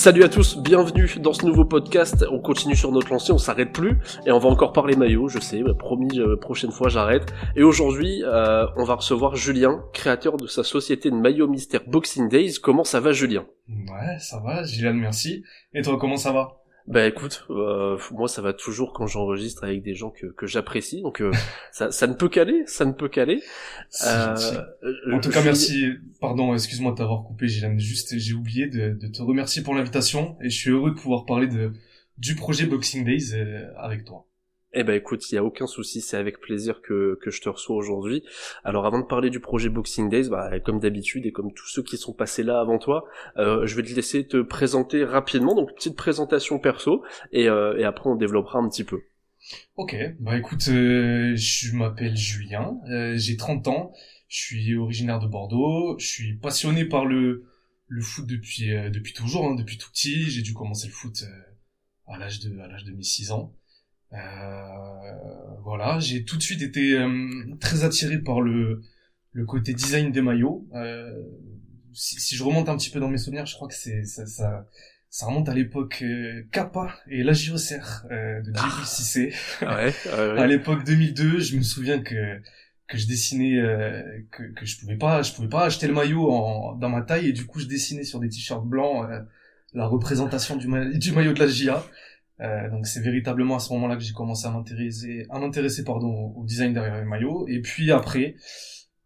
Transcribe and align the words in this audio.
Salut 0.00 0.24
à 0.24 0.30
tous, 0.30 0.56
bienvenue 0.56 1.10
dans 1.18 1.34
ce 1.34 1.44
nouveau 1.44 1.66
podcast. 1.66 2.24
On 2.30 2.38
continue 2.38 2.74
sur 2.74 2.90
notre 2.90 3.10
lancée, 3.10 3.32
on 3.32 3.38
s'arrête 3.38 3.70
plus 3.70 3.98
et 4.24 4.32
on 4.32 4.38
va 4.38 4.48
encore 4.48 4.72
parler 4.72 4.96
maillot, 4.96 5.28
je 5.28 5.38
sais, 5.40 5.62
promis, 5.78 6.18
euh, 6.18 6.36
prochaine 6.36 6.70
fois 6.70 6.88
j'arrête. 6.88 7.34
Et 7.54 7.62
aujourd'hui, 7.62 8.24
euh, 8.24 8.64
on 8.78 8.84
va 8.84 8.94
recevoir 8.94 9.36
Julien, 9.36 9.84
créateur 9.92 10.38
de 10.38 10.46
sa 10.46 10.64
société 10.64 11.10
de 11.10 11.16
maillot 11.16 11.48
mystère 11.48 11.82
Boxing 11.86 12.30
Days. 12.30 12.54
Comment 12.62 12.82
ça 12.82 12.98
va 13.00 13.12
Julien? 13.12 13.44
Ouais, 13.68 14.18
ça 14.18 14.40
va, 14.40 14.64
Julien, 14.64 14.94
merci. 14.94 15.44
Et 15.74 15.82
toi, 15.82 15.98
comment 16.00 16.16
ça 16.16 16.32
va? 16.32 16.59
Bah 16.86 17.06
écoute, 17.06 17.46
euh, 17.50 17.98
moi 18.10 18.28
ça 18.28 18.42
va 18.42 18.52
toujours 18.52 18.92
quand 18.92 19.06
j'enregistre 19.06 19.64
avec 19.64 19.82
des 19.82 19.94
gens 19.94 20.10
que, 20.10 20.26
que 20.26 20.46
j'apprécie, 20.46 21.02
donc 21.02 21.20
euh, 21.20 21.30
ça, 21.72 21.90
ça 21.90 22.06
ne 22.06 22.14
peut 22.14 22.28
qu'aller, 22.28 22.62
ça 22.66 22.84
ne 22.84 22.92
peut 22.92 23.08
qu'aller. 23.08 23.42
Euh, 24.06 24.34
en 25.12 25.20
tout 25.20 25.30
cas, 25.30 25.42
merci. 25.42 25.86
Pardon, 26.20 26.54
excuse-moi 26.54 26.92
de 26.92 26.96
t'avoir 26.96 27.24
coupé, 27.24 27.48
Gilles. 27.48 27.78
Juste, 27.78 28.18
j'ai 28.18 28.34
oublié 28.34 28.66
de, 28.66 28.90
de, 28.90 29.08
te 29.08 29.22
remercier 29.22 29.62
pour 29.62 29.74
l'invitation 29.74 30.36
et 30.42 30.50
je 30.50 30.58
suis 30.58 30.70
heureux 30.70 30.90
de 30.90 30.96
pouvoir 30.96 31.26
parler 31.26 31.46
de 31.46 31.72
du 32.18 32.34
projet 32.34 32.66
Boxing 32.66 33.04
Days 33.04 33.34
avec 33.76 34.04
toi. 34.04 34.26
Eh 34.72 34.84
ben 34.84 34.94
écoute, 34.94 35.30
il 35.30 35.34
y 35.34 35.38
a 35.38 35.42
aucun 35.42 35.66
souci, 35.66 36.00
c'est 36.00 36.16
avec 36.16 36.40
plaisir 36.40 36.80
que, 36.80 37.18
que 37.20 37.30
je 37.32 37.40
te 37.40 37.48
reçois 37.48 37.74
aujourd'hui. 37.74 38.22
Alors 38.62 38.86
avant 38.86 39.00
de 39.00 39.04
parler 39.04 39.28
du 39.28 39.40
projet 39.40 39.68
Boxing 39.68 40.08
Days, 40.08 40.28
bah, 40.28 40.60
comme 40.60 40.78
d'habitude 40.78 41.26
et 41.26 41.32
comme 41.32 41.52
tous 41.52 41.66
ceux 41.66 41.82
qui 41.82 41.96
sont 41.96 42.12
passés 42.12 42.44
là 42.44 42.60
avant 42.60 42.78
toi, 42.78 43.04
euh, 43.36 43.66
je 43.66 43.74
vais 43.74 43.82
te 43.82 43.92
laisser 43.92 44.28
te 44.28 44.40
présenter 44.40 45.04
rapidement, 45.04 45.56
donc 45.56 45.74
petite 45.74 45.96
présentation 45.96 46.60
perso, 46.60 47.02
et, 47.32 47.48
euh, 47.48 47.78
et 47.78 47.84
après 47.84 48.08
on 48.08 48.14
développera 48.14 48.60
un 48.60 48.68
petit 48.68 48.84
peu. 48.84 49.00
Ok, 49.74 49.96
bah 50.20 50.38
écoute, 50.38 50.68
euh, 50.68 51.34
je 51.34 51.74
m'appelle 51.74 52.16
Julien, 52.16 52.76
euh, 52.90 53.16
j'ai 53.16 53.36
30 53.36 53.66
ans, 53.66 53.92
je 54.28 54.38
suis 54.38 54.76
originaire 54.76 55.18
de 55.18 55.26
Bordeaux, 55.26 55.98
je 55.98 56.06
suis 56.06 56.34
passionné 56.34 56.84
par 56.84 57.06
le, 57.06 57.44
le 57.88 58.02
foot 58.02 58.26
depuis, 58.26 58.72
euh, 58.72 58.88
depuis 58.90 59.14
toujours, 59.14 59.46
hein, 59.46 59.56
depuis 59.56 59.78
tout 59.78 59.90
petit, 59.90 60.30
j'ai 60.30 60.42
dû 60.42 60.54
commencer 60.54 60.86
le 60.86 60.92
foot 60.92 61.24
à 62.06 62.18
l'âge 62.18 62.38
de, 62.38 62.56
à 62.60 62.68
l'âge 62.68 62.84
de 62.84 62.92
mes 62.92 63.02
6 63.02 63.32
ans. 63.32 63.52
Euh, 64.12 64.16
voilà, 65.62 65.98
j'ai 66.00 66.24
tout 66.24 66.36
de 66.36 66.42
suite 66.42 66.62
été 66.62 66.98
euh, 66.98 67.28
très 67.60 67.84
attiré 67.84 68.18
par 68.18 68.40
le, 68.40 68.82
le 69.32 69.44
côté 69.44 69.72
design 69.72 70.10
des 70.10 70.20
maillots. 70.20 70.66
Euh, 70.74 71.12
si, 71.92 72.20
si, 72.20 72.36
je 72.36 72.42
remonte 72.42 72.68
un 72.68 72.76
petit 72.76 72.90
peu 72.90 73.00
dans 73.00 73.08
mes 73.08 73.18
souvenirs, 73.18 73.46
je 73.46 73.54
crois 73.54 73.68
que 73.68 73.74
c'est 73.74 74.04
ça, 74.04 74.26
ça, 74.26 74.66
ça 75.10 75.26
remonte 75.26 75.48
à 75.48 75.54
l'époque 75.54 76.00
euh, 76.02 76.44
Kappa 76.52 76.94
et 77.08 77.22
la 77.22 77.32
euh, 77.32 77.34
de 77.34 78.54
Jerry 78.54 78.86
Cissé. 78.86 79.32
Ah 79.60 79.84
ouais, 79.84 79.94
à 80.38 80.46
l'époque 80.46 80.84
2002, 80.84 81.40
je 81.40 81.56
me 81.56 81.62
souviens 81.62 82.00
que 82.00 82.40
que 82.86 82.98
je 82.98 83.06
dessinais 83.06 83.56
euh, 83.56 84.02
que, 84.32 84.42
que 84.52 84.66
je 84.66 84.80
pouvais 84.80 84.96
pas 84.96 85.22
je 85.22 85.32
pouvais 85.32 85.48
pas 85.48 85.64
acheter 85.64 85.86
le 85.86 85.94
maillot 85.94 86.28
en, 86.32 86.74
dans 86.74 86.88
ma 86.88 87.02
taille 87.02 87.28
et 87.28 87.32
du 87.32 87.46
coup 87.46 87.60
je 87.60 87.66
dessinais 87.66 88.02
sur 88.02 88.18
des 88.18 88.28
t-shirts 88.28 88.66
blancs 88.66 89.08
la 89.74 89.86
représentation 89.86 90.56
du, 90.56 90.66
du 90.98 91.12
maillot 91.12 91.32
de 91.32 91.38
la 91.38 91.46
GIA 91.46 91.84
euh, 92.40 92.70
donc 92.70 92.86
c'est 92.86 93.00
véritablement 93.00 93.56
à 93.56 93.58
ce 93.58 93.72
moment-là 93.74 93.96
que 93.96 94.02
j'ai 94.02 94.12
commencé 94.12 94.46
à 94.46 94.50
m'intéresser, 94.50 95.26
à 95.30 95.38
m'intéresser 95.38 95.84
pardon 95.84 96.32
au 96.36 96.44
design 96.44 96.72
derrière 96.72 96.98
les 96.98 97.04
maillots. 97.04 97.46
Et 97.48 97.60
puis 97.60 97.92
après, 97.92 98.36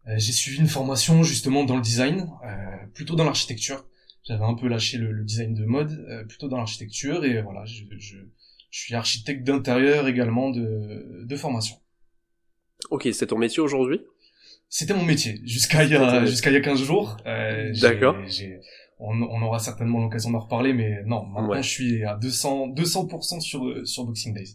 euh, 0.07 0.13
j'ai 0.17 0.31
suivi 0.31 0.59
une 0.59 0.67
formation 0.67 1.23
justement 1.23 1.63
dans 1.63 1.75
le 1.75 1.81
design, 1.81 2.29
euh, 2.43 2.87
plutôt 2.93 3.15
dans 3.15 3.23
l'architecture. 3.23 3.85
J'avais 4.23 4.43
un 4.43 4.55
peu 4.55 4.67
lâché 4.67 4.97
le, 4.97 5.23
design 5.23 5.53
de 5.53 5.65
mode, 5.65 6.05
euh, 6.09 6.23
plutôt 6.23 6.47
dans 6.47 6.57
l'architecture. 6.57 7.25
Et 7.25 7.41
voilà, 7.41 7.65
je, 7.65 7.83
je, 7.97 8.17
je 8.71 8.79
suis 8.79 8.95
architecte 8.95 9.43
d'intérieur 9.43 10.07
également 10.07 10.49
de, 10.49 11.23
de 11.25 11.35
formation. 11.35 11.75
Ok, 12.89 13.07
c'est 13.13 13.27
ton 13.27 13.37
métier 13.37 13.61
aujourd'hui? 13.61 14.01
C'était 14.69 14.93
mon 14.93 15.05
métier 15.05 15.41
jusqu'à 15.43 15.83
il 15.83 15.91
y 15.91 15.95
a 15.95 16.25
jusqu'à 16.25 16.49
il 16.49 16.53
y 16.53 16.57
a 16.57 16.61
15 16.61 16.83
jours. 16.83 17.17
D'accord 17.81 18.17
on, 18.99 19.21
on 19.21 19.41
aura 19.41 19.59
certainement 19.59 19.99
l'occasion 19.99 20.31
d'en 20.31 20.39
reparler, 20.39 20.73
mais 20.73 21.03
non, 21.05 21.25
maintenant 21.25 21.61
je 21.61 21.69
suis 21.69 22.03
à 22.03 22.15
200, 22.15 22.69
200% 22.69 23.39
sur, 23.39 23.87
sur 23.87 24.05
Boxing 24.05 24.33
Days. 24.33 24.53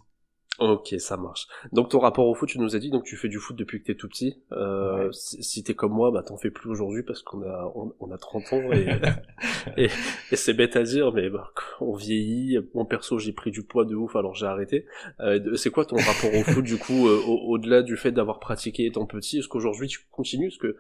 Ok, 0.61 0.95
ça 0.99 1.17
marche. 1.17 1.47
Donc 1.73 1.89
ton 1.89 2.01
rapport 2.01 2.27
au 2.27 2.35
foot, 2.35 2.47
tu 2.47 2.59
nous 2.59 2.77
as 2.77 2.79
dit, 2.79 2.91
donc 2.91 3.05
tu 3.05 3.17
fais 3.17 3.29
du 3.29 3.39
foot 3.39 3.57
depuis 3.57 3.81
que 3.81 3.87
t'es 3.87 3.95
tout 3.95 4.09
petit. 4.09 4.43
Euh, 4.53 5.11
Si 5.13 5.63
t'es 5.65 5.73
comme 5.73 5.93
moi, 5.93 6.11
bah 6.11 6.23
t'en 6.23 6.37
fais 6.37 6.51
plus 6.51 6.69
aujourd'hui 6.69 7.03
parce 7.03 7.23
qu'on 7.23 7.43
a 7.43 7.73
on, 7.99 8.11
a 8.11 8.19
30 8.19 8.53
ans 8.53 8.71
et, 9.79 9.89
et, 10.31 10.37
c'est 10.37 10.53
bête 10.53 10.77
à 10.77 10.83
dire, 10.83 11.13
mais 11.13 11.31
bah, 11.31 11.51
on 11.81 11.95
vieillit. 11.95 12.59
Mon 12.75 12.85
perso, 12.85 13.19
j'ai 13.19 13.33
pris 13.33 13.51
du 13.51 13.63
poids 13.63 13.87
de 13.87 13.95
ouf, 13.95 14.15
alors 14.17 14.35
j'ai 14.35 14.45
arrêté. 14.45 14.85
Euh, 15.21 15.57
c'est 15.57 15.71
quoi 15.71 15.87
ton 15.87 15.97
rapport 15.97 16.35
au 16.35 16.43
foot 16.43 16.65
du 16.65 16.77
coup, 16.77 17.09
euh, 17.09 17.23
au-delà 17.27 17.83
du 17.83 17.97
fait 17.97 18.13
d'avoir 18.13 18.39
pratiqué 18.39 18.85
étant 18.85 19.07
petit? 19.07 19.39
Est-ce 19.39 19.49
qu'aujourd'hui 19.49 19.89
tu 19.89 20.01
continues? 20.11 20.51
Parce 20.51 20.59
que 20.59 20.77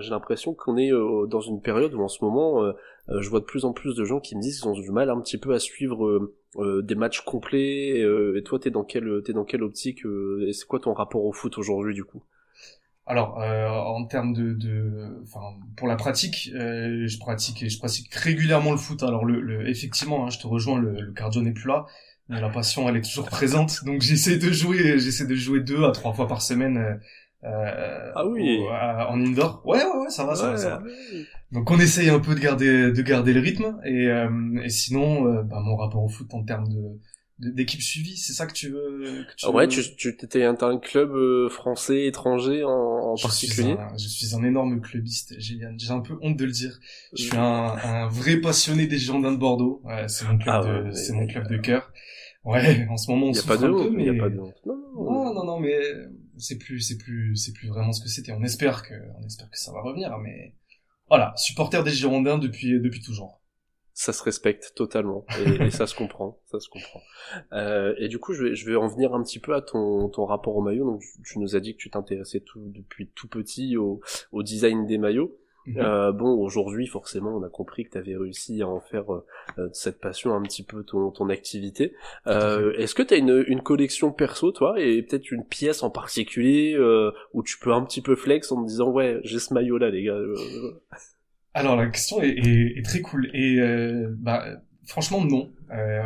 j'ai 0.00 0.10
l'impression 0.10 0.54
qu'on 0.54 0.76
est 0.76 0.90
dans 0.90 1.40
une 1.40 1.60
période 1.60 1.94
où 1.94 2.02
en 2.02 2.08
ce 2.08 2.24
moment, 2.24 2.72
je 3.08 3.28
vois 3.28 3.40
de 3.40 3.44
plus 3.44 3.64
en 3.64 3.72
plus 3.72 3.94
de 3.94 4.04
gens 4.04 4.20
qui 4.20 4.36
me 4.36 4.40
disent 4.40 4.60
qu'ils 4.60 4.68
ont 4.68 4.72
du 4.72 4.90
mal 4.90 5.10
un 5.10 5.20
petit 5.20 5.38
peu 5.38 5.52
à 5.54 5.58
suivre 5.58 6.30
euh, 6.56 6.82
des 6.82 6.94
matchs 6.94 7.20
complets. 7.20 8.00
Euh, 8.00 8.38
et 8.38 8.42
toi 8.42 8.58
t'es 8.58 8.70
dans 8.70 8.84
quelle 8.84 9.22
t'es 9.24 9.32
dans 9.32 9.44
quelle 9.44 9.62
optique 9.62 10.06
euh, 10.06 10.46
et 10.48 10.52
c'est 10.52 10.66
quoi 10.66 10.80
ton 10.80 10.94
rapport 10.94 11.24
au 11.24 11.32
foot 11.32 11.58
aujourd'hui 11.58 11.94
du 11.94 12.04
coup? 12.04 12.22
Alors 13.06 13.36
en 13.36 14.06
termes 14.06 14.32
de, 14.32 14.54
de 14.54 14.90
pour 15.76 15.86
la 15.86 15.96
pratique 15.96 16.50
je 16.54 17.18
pratique 17.18 17.68
je 17.68 17.78
pratique 17.78 18.14
régulièrement 18.14 18.70
le 18.70 18.78
foot. 18.78 19.02
Alors 19.02 19.26
le, 19.26 19.68
effectivement 19.68 20.24
hein, 20.24 20.30
je 20.30 20.38
te 20.38 20.46
rejoins 20.46 20.78
le, 20.78 20.98
le 20.98 21.12
cardio 21.12 21.42
n'est 21.42 21.52
plus 21.52 21.68
là 21.68 21.84
la 22.30 22.48
passion 22.48 22.88
elle 22.88 22.96
est 22.96 23.02
toujours 23.02 23.28
présente. 23.28 23.84
Donc 23.84 24.00
j'essaie 24.00 24.38
de 24.38 24.50
jouer 24.50 24.98
j'essaie 24.98 25.26
de 25.26 25.34
jouer 25.34 25.60
deux 25.60 25.84
à 25.84 25.90
trois 25.90 26.14
fois 26.14 26.26
par 26.26 26.40
semaine 26.40 26.98
euh, 27.44 28.12
ah 28.14 28.26
oui. 28.26 28.60
en 29.08 29.20
indoor. 29.20 29.62
Ouais, 29.64 29.78
ouais, 29.78 29.98
ouais, 30.02 30.10
ça 30.10 30.24
va, 30.24 30.34
ça 30.34 30.50
va, 30.50 30.56
ça 30.56 30.70
va. 30.70 30.82
Donc 31.52 31.70
on 31.70 31.78
essaye 31.78 32.08
un 32.08 32.20
peu 32.20 32.34
de 32.34 32.40
garder, 32.40 32.90
de 32.90 33.02
garder 33.02 33.32
le 33.32 33.40
rythme. 33.40 33.78
Et, 33.84 34.06
euh, 34.08 34.28
et 34.62 34.70
sinon, 34.70 35.26
euh, 35.28 35.42
bah, 35.42 35.60
mon 35.64 35.76
rapport 35.76 36.02
au 36.02 36.08
foot 36.08 36.32
en 36.34 36.42
termes 36.44 36.68
de 36.68 36.98
d'équipe 37.36 37.82
suivie, 37.82 38.16
c'est 38.16 38.32
ça 38.32 38.46
que 38.46 38.52
tu 38.52 38.70
veux, 38.70 39.24
que 39.28 39.34
tu 39.36 39.46
Ouais, 39.48 39.66
tu 39.66 39.82
tu 39.96 40.16
t'étais 40.16 40.44
un, 40.44 40.56
un 40.60 40.78
club 40.78 41.10
euh, 41.14 41.48
français 41.48 42.06
étranger 42.06 42.62
en, 42.62 42.70
en 42.70 43.16
je 43.16 43.22
particulier. 43.24 43.72
Suis 43.72 43.82
un, 43.82 43.96
je 43.98 44.08
suis 44.08 44.34
un 44.36 44.44
énorme 44.44 44.80
clubiste. 44.80 45.34
J'ai 45.38 45.58
j'ai 45.76 45.90
un 45.90 46.00
peu 46.00 46.16
honte 46.22 46.36
de 46.36 46.44
le 46.44 46.52
dire. 46.52 46.78
Je 47.16 47.24
suis 47.24 47.36
un, 47.36 47.40
un 47.82 48.06
vrai 48.08 48.36
passionné 48.36 48.86
des 48.86 48.98
Girondins 48.98 49.32
de 49.32 49.36
Bordeaux. 49.36 49.82
Ouais, 49.84 50.06
c'est 50.06 50.26
mon 50.26 50.38
club 50.38 50.54
ah 50.54 50.64
de 50.64 50.92
c'est 50.92 51.12
mon 51.12 51.26
club 51.26 51.48
de 51.48 51.56
cœur. 51.56 51.92
Ouais, 52.44 52.86
en 52.88 52.96
ce 52.96 53.10
moment 53.10 53.26
on 53.26 53.32
y 53.32 53.38
a 53.38 53.42
pas 53.42 53.56
de 53.56 53.68
honte, 53.68 53.90
mais... 53.92 54.04
y 54.04 54.10
a 54.10 54.14
pas 54.14 54.28
de 54.28 54.38
honte. 54.38 54.54
Non, 54.64 54.76
non, 54.94 55.34
non, 55.34 55.44
non 55.44 55.58
mais 55.58 55.76
c'est 56.38 56.58
plus, 56.58 56.80
c'est 56.80 56.98
plus, 56.98 57.36
c'est 57.36 57.52
plus 57.52 57.68
vraiment 57.68 57.92
ce 57.92 58.02
que 58.02 58.08
c'était. 58.08 58.32
On 58.32 58.42
espère 58.42 58.82
que, 58.82 58.94
on 59.18 59.24
espère 59.24 59.50
que 59.50 59.58
ça 59.58 59.72
va 59.72 59.80
revenir, 59.80 60.16
mais 60.18 60.54
voilà, 61.08 61.32
supporter 61.36 61.82
des 61.82 61.90
Girondins 61.90 62.38
depuis, 62.38 62.80
depuis 62.80 63.02
toujours. 63.02 63.40
Ça 63.96 64.12
se 64.12 64.24
respecte 64.24 64.72
totalement 64.74 65.24
et, 65.60 65.70
ça 65.70 65.86
se 65.86 65.94
comprend, 65.94 66.40
ça 66.46 66.58
se 66.58 66.68
comprend. 66.68 67.00
Euh, 67.52 67.94
et 67.98 68.08
du 68.08 68.18
coup, 68.18 68.32
je 68.32 68.42
vais, 68.42 68.54
je 68.56 68.68
vais 68.68 68.74
en 68.74 68.88
venir 68.88 69.14
un 69.14 69.22
petit 69.22 69.38
peu 69.38 69.54
à 69.54 69.62
ton, 69.62 70.08
ton 70.08 70.24
rapport 70.24 70.56
au 70.56 70.62
maillot. 70.62 70.84
Donc, 70.84 71.02
tu, 71.24 71.38
nous 71.38 71.54
as 71.54 71.60
dit 71.60 71.74
que 71.74 71.78
tu 71.80 71.90
t'intéressais 71.90 72.40
tout 72.40 72.72
depuis 72.74 73.08
tout 73.14 73.28
petit 73.28 73.76
au, 73.76 74.00
au 74.32 74.42
design 74.42 74.86
des 74.86 74.98
maillots. 74.98 75.38
Mhm. 75.66 75.78
Euh, 75.78 76.12
bon, 76.12 76.38
aujourd'hui, 76.38 76.86
forcément, 76.86 77.36
on 77.36 77.42
a 77.42 77.48
compris 77.48 77.84
que 77.84 77.90
tu 77.90 77.98
avais 77.98 78.16
réussi 78.16 78.60
à 78.62 78.68
en 78.68 78.80
faire 78.80 79.12
euh, 79.12 79.24
euh, 79.58 79.68
cette 79.72 79.98
passion 79.98 80.34
un 80.34 80.42
petit 80.42 80.62
peu 80.62 80.84
ton, 80.84 81.10
ton 81.10 81.30
activité. 81.30 81.94
Euh, 82.26 82.72
Est-ce 82.76 82.94
que 82.94 83.02
tu 83.02 83.14
as 83.14 83.16
une, 83.16 83.44
une 83.46 83.62
collection 83.62 84.12
perso, 84.12 84.52
toi, 84.52 84.78
et 84.78 85.02
peut-être 85.02 85.30
une 85.30 85.44
pièce 85.44 85.82
en 85.82 85.90
particulier 85.90 86.74
euh, 86.74 87.12
où 87.32 87.42
tu 87.42 87.58
peux 87.58 87.72
un 87.72 87.82
petit 87.84 88.02
peu 88.02 88.14
flex 88.14 88.52
en 88.52 88.62
te 88.62 88.68
disant 88.68 88.90
ouais, 88.90 89.20
j'ai 89.24 89.38
ce 89.38 89.54
maillot-là, 89.54 89.90
les 89.90 90.04
gars. 90.04 90.18
Alors 91.54 91.76
la 91.76 91.86
question 91.86 92.20
est, 92.20 92.30
est, 92.30 92.78
est 92.78 92.82
très 92.84 93.00
cool 93.00 93.30
et 93.32 93.60
bah 94.18 94.44
franchement 94.86 95.24
non. 95.24 95.52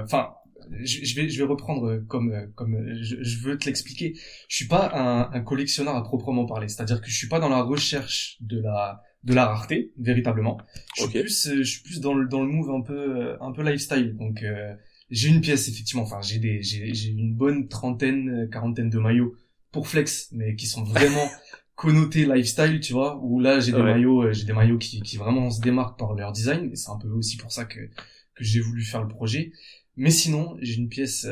Enfin, 0.03 0.35
je, 0.83 1.15
vais 1.17 1.29
je 1.29 1.43
vais 1.43 1.49
reprendre 1.49 1.97
comme 2.07 2.53
comme 2.55 2.77
je, 3.01 3.17
je 3.23 3.45
veux 3.45 3.57
te 3.57 3.65
l'expliquer. 3.65 4.15
Je 4.49 4.57
suis 4.57 4.69
pas 4.69 4.91
un, 4.95 5.33
un 5.33 5.41
collectionneur 5.41 5.97
à 5.97 6.03
proprement 6.03 6.45
parler. 6.45 6.69
C'est-à-dire 6.69 7.01
que 7.01 7.09
je 7.09 7.17
suis 7.17 7.29
pas 7.29 7.41
dans 7.41 7.49
la 7.49 7.63
recherche 7.63 8.37
de 8.41 8.61
la 8.61 9.03
de 9.25 9.35
la 9.35 9.47
rareté 9.47 9.93
véritablement. 9.99 10.59
Je 10.97 11.03
suis 11.03 11.11
plus 11.11 11.47
euh, 11.49 11.57
je 11.59 11.63
suis 11.63 11.83
plus 11.83 12.01
dans 12.01 12.15
le 12.15 12.27
dans 12.29 12.43
le 12.43 12.49
move 12.49 12.71
un 12.71 12.83
peu 12.83 12.95
euh, 12.95 13.37
un 13.41 13.53
peu 13.53 13.63
lifestyle. 13.63 14.17
Donc 14.17 14.43
euh, 14.43 14.75
j'ai 15.11 15.29
une 15.29 15.41
pièce 15.41 15.69
effectivement, 15.69 16.03
enfin 16.03 16.21
j'ai 16.23 16.39
des 16.39 16.63
j'ai 16.63 16.95
j'ai 16.95 17.11
une 17.11 17.35
bonne 17.35 17.69
trentaine 17.69 18.49
quarantaine 18.51 18.91
de 18.91 18.99
maillots 18.99 19.35
pour 19.73 19.89
flex 19.89 20.29
mais 20.33 20.55
qui 20.55 20.67
sont 20.67 20.85
vraiment 20.85 21.29
connotés 21.75 22.27
lifestyle, 22.27 22.81
tu 22.81 22.93
vois, 22.93 23.21
où 23.23 23.41
là 23.41 23.61
j'ai 23.61 23.73
des 23.73 23.83
maillots 23.83 24.33
j'ai 24.33 24.45
des 24.45 24.53
maillots 24.53 24.79
qui 24.79 25.01
qui 25.01 25.17
vraiment 25.17 25.51
se 25.51 25.61
démarquent 25.61 25.99
par 25.99 26.15
leur 26.15 26.33
design. 26.33 26.71
Et 26.73 26.77
c'est 26.77 26.91
un 26.91 26.99
peu 26.99 27.09
aussi 27.09 27.37
pour 27.37 27.53
ça 27.53 27.65
que 27.65 27.81
que 28.35 28.45
j'ai 28.45 28.61
voulu 28.61 28.83
faire 28.83 29.03
le 29.03 29.09
projet. 29.09 29.53
Mais 30.01 30.11
sinon, 30.11 30.57
j'ai 30.61 30.77
une 30.77 30.89
pièce, 30.89 31.27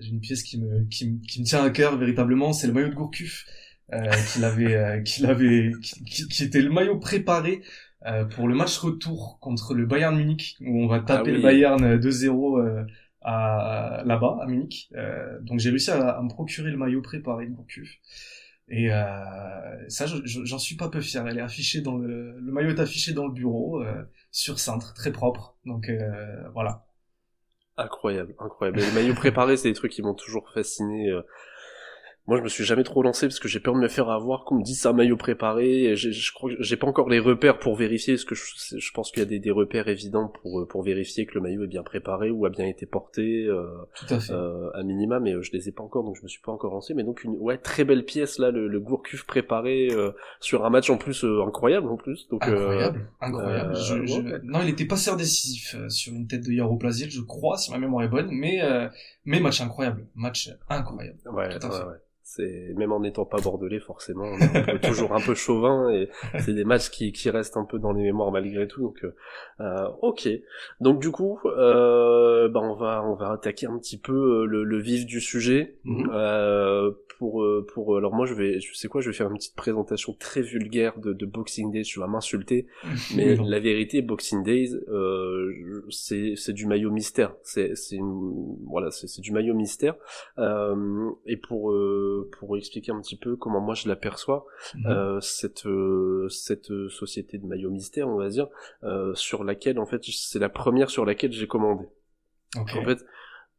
j'ai 0.00 0.10
une 0.10 0.20
pièce 0.20 0.42
qui 0.42 0.60
me, 0.60 0.84
qui, 0.90 1.22
qui 1.22 1.40
me 1.40 1.46
tient 1.46 1.64
à 1.64 1.70
cœur 1.70 1.96
véritablement, 1.96 2.52
c'est 2.52 2.66
le 2.66 2.74
maillot 2.74 2.90
de 2.90 2.94
Gourcuff 2.94 3.46
euh, 3.92 4.10
qu'il 4.32 4.44
avait, 4.44 4.74
euh, 4.74 5.02
qu'il 5.02 5.26
avait, 5.26 5.72
qui, 5.82 6.28
qui, 6.28 6.44
était 6.44 6.60
le 6.60 6.70
maillot 6.70 6.98
préparé 6.98 7.60
euh, 8.06 8.24
pour 8.24 8.46
le 8.46 8.54
match 8.54 8.78
retour 8.78 9.38
contre 9.40 9.74
le 9.74 9.84
Bayern 9.84 10.16
Munich 10.16 10.56
où 10.60 10.84
on 10.84 10.86
va 10.86 11.00
taper 11.00 11.30
ah 11.30 11.34
le 11.34 11.42
Bayern 11.42 11.96
2-0 11.96 12.60
euh, 12.60 12.84
à, 13.20 14.02
là-bas 14.06 14.38
à 14.42 14.46
Munich. 14.46 14.92
donc 15.42 15.58
j'ai 15.58 15.70
réussi 15.70 15.90
à, 15.90 16.20
me 16.22 16.28
procurer 16.28 16.70
le 16.70 16.76
maillot 16.76 17.02
préparé 17.02 17.46
de 17.46 17.50
Gourcuff. 17.52 17.98
Et 18.68 18.88
ça, 19.88 20.06
j'en 20.06 20.58
suis 20.58 20.76
pas 20.76 20.88
peu 20.88 21.00
fier. 21.00 21.26
Elle 21.26 21.38
est 21.38 21.42
affichée 21.42 21.80
dans 21.80 21.98
le, 21.98 22.38
le 22.38 22.52
maillot 22.52 22.70
est 22.70 22.80
affiché 22.80 23.12
dans 23.12 23.26
le 23.26 23.32
bureau 23.32 23.82
sur 24.30 24.60
cintre, 24.60 24.94
très 24.94 25.10
propre. 25.10 25.58
Donc 25.66 25.90
voilà. 26.54 26.86
Incroyable, 27.76 28.34
incroyable. 28.38 28.78
les 28.78 28.92
maillots 28.92 29.14
préparés, 29.14 29.56
c'est 29.56 29.68
des 29.68 29.74
trucs 29.74 29.92
qui 29.92 30.02
m'ont 30.02 30.14
toujours 30.14 30.48
fasciné. 30.50 31.12
Moi, 32.30 32.38
je 32.38 32.44
me 32.44 32.48
suis 32.48 32.62
jamais 32.62 32.84
trop 32.84 33.02
lancé 33.02 33.26
parce 33.26 33.40
que 33.40 33.48
j'ai 33.48 33.58
peur 33.58 33.74
de 33.74 33.80
me 33.80 33.88
faire 33.88 34.08
avoir, 34.08 34.44
qu'on 34.44 34.54
me 34.54 34.62
dise 34.62 34.86
un 34.86 34.92
maillot 34.92 35.16
préparé. 35.16 35.96
Je 35.96 36.32
crois 36.32 36.48
que 36.48 36.62
j'ai 36.62 36.76
pas 36.76 36.86
encore 36.86 37.08
les 37.08 37.18
repères 37.18 37.58
pour 37.58 37.74
vérifier, 37.74 38.14
parce 38.14 38.24
que 38.24 38.36
je, 38.36 38.78
je 38.78 38.92
pense 38.92 39.10
qu'il 39.10 39.18
y 39.18 39.26
a 39.26 39.28
des, 39.28 39.40
des, 39.40 39.50
repères 39.50 39.88
évidents 39.88 40.28
pour 40.28 40.64
pour 40.68 40.84
vérifier 40.84 41.26
que 41.26 41.34
le 41.34 41.40
maillot 41.40 41.64
est 41.64 41.66
bien 41.66 41.82
préparé 41.82 42.30
ou 42.30 42.46
a 42.46 42.50
bien 42.50 42.68
été 42.68 42.86
porté, 42.86 43.46
euh, 43.46 43.66
Tout 43.96 44.14
à, 44.14 44.20
fait. 44.20 44.32
Euh, 44.32 44.70
à 44.74 44.84
minima, 44.84 45.18
mais 45.18 45.32
euh, 45.32 45.42
je 45.42 45.50
les 45.50 45.68
ai 45.68 45.72
pas 45.72 45.82
encore, 45.82 46.04
donc 46.04 46.18
je 46.18 46.22
me 46.22 46.28
suis 46.28 46.40
pas 46.40 46.52
encore 46.52 46.72
lancé. 46.72 46.94
Mais 46.94 47.02
donc 47.02 47.24
une 47.24 47.34
ouais 47.36 47.58
très 47.58 47.82
belle 47.84 48.04
pièce 48.04 48.38
là, 48.38 48.52
le, 48.52 48.68
le 48.68 48.78
Gourcuff 48.78 49.26
préparé 49.26 49.88
euh, 49.90 50.12
sur 50.38 50.64
un 50.64 50.70
match 50.70 50.88
en 50.88 50.98
plus 50.98 51.24
euh, 51.24 51.42
incroyable 51.44 51.88
en 51.88 51.96
plus. 51.96 52.28
Donc 52.28 52.46
incroyable, 52.46 53.10
incroyable. 53.20 53.74
Je, 53.74 54.06
je... 54.06 54.20
Non, 54.44 54.60
il 54.62 54.68
était 54.68 54.86
passeur 54.86 55.16
décisif 55.16 55.74
sur 55.88 56.12
une 56.12 56.28
tête 56.28 56.44
de 56.46 56.52
Yaro 56.52 56.76
Plasil, 56.76 57.10
je 57.10 57.22
crois, 57.22 57.56
si 57.56 57.72
ma 57.72 57.78
mémoire 57.78 58.04
est 58.04 58.08
bonne, 58.08 58.28
mais 58.30 58.60
mais 59.24 59.40
match 59.40 59.60
incroyable, 59.60 60.06
match 60.14 60.48
incroyable. 60.68 61.18
Ouais, 61.32 61.58
Tout 61.58 61.66
à 61.66 61.70
fait. 61.72 61.84
ouais 61.86 61.96
c'est 62.36 62.72
même 62.76 62.92
en 62.92 63.00
n'étant 63.00 63.24
pas 63.24 63.40
bordelais 63.40 63.80
forcément 63.80 64.24
on 64.24 64.38
est 64.38 64.80
toujours 64.88 65.12
un 65.14 65.20
peu 65.20 65.34
chauvin 65.34 65.90
et 65.90 66.08
c'est 66.40 66.54
des 66.54 66.64
matchs 66.64 66.90
qui, 66.90 67.12
qui 67.12 67.28
restent 67.30 67.56
un 67.56 67.64
peu 67.64 67.78
dans 67.78 67.92
les 67.92 68.02
mémoires 68.02 68.30
malgré 68.30 68.68
tout 68.68 68.80
donc 68.82 69.04
euh, 69.60 69.88
ok 70.02 70.28
donc 70.80 71.00
du 71.00 71.10
coup 71.10 71.40
euh, 71.44 72.48
bah 72.48 72.60
on 72.62 72.74
va 72.74 73.02
on 73.04 73.14
va 73.14 73.32
attaquer 73.32 73.66
un 73.66 73.78
petit 73.78 73.98
peu 73.98 74.12
euh, 74.42 74.44
le, 74.46 74.64
le 74.64 74.78
vif 74.78 75.06
du 75.06 75.20
sujet 75.20 75.76
Mhm. 75.84 76.10
euh, 76.12 76.92
pour 77.18 77.42
euh, 77.42 77.66
pour 77.74 77.96
alors 77.96 78.14
moi 78.14 78.24
je 78.26 78.34
vais 78.34 78.60
je 78.60 78.74
sais 78.74 78.88
quoi 78.88 79.00
je 79.02 79.10
vais 79.10 79.14
faire 79.16 79.28
une 79.30 79.36
petite 79.36 79.56
présentation 79.56 80.14
très 80.18 80.40
vulgaire 80.40 80.98
de, 80.98 81.12
de 81.12 81.26
Boxing 81.26 81.70
Days 81.70 81.82
tu 81.82 81.98
vas 82.00 82.06
m'insulter 82.06 82.66
mais 83.16 83.34
non. 83.36 83.44
la 83.46 83.58
vérité 83.60 84.00
Boxing 84.02 84.42
Days 84.42 84.74
euh, 84.88 85.84
c'est 85.90 86.34
c'est 86.36 86.52
du 86.52 86.66
maillot 86.66 86.90
mystère 86.90 87.34
c'est 87.42 87.74
c'est 87.76 87.96
une- 87.96 88.56
voilà 88.66 88.90
c'est 88.90 89.06
c'est 89.06 89.20
du 89.20 89.32
maillot 89.32 89.54
mystère 89.54 89.96
euh, 90.38 91.10
et 91.26 91.36
pour 91.36 91.72
euh, 91.72 92.19
pour 92.24 92.56
expliquer 92.56 92.92
un 92.92 93.00
petit 93.00 93.16
peu 93.16 93.36
comment 93.36 93.60
moi 93.60 93.74
je 93.74 93.88
l'aperçois 93.88 94.46
Mhm. 94.74 94.86
euh, 94.86 95.20
cette 95.20 95.66
euh, 95.66 96.28
cette 96.28 96.72
société 96.88 97.38
de 97.38 97.46
maillot 97.46 97.70
mystère 97.70 98.08
on 98.08 98.16
va 98.16 98.28
dire 98.28 98.48
euh, 98.84 99.14
sur 99.14 99.44
laquelle 99.44 99.78
en 99.78 99.86
fait 99.86 100.02
c'est 100.04 100.38
la 100.38 100.48
première 100.48 100.90
sur 100.90 101.04
laquelle 101.04 101.32
j'ai 101.32 101.46
commandé 101.46 101.86
Ok. 102.58 102.74
en 102.76 102.84
fait, 102.84 102.98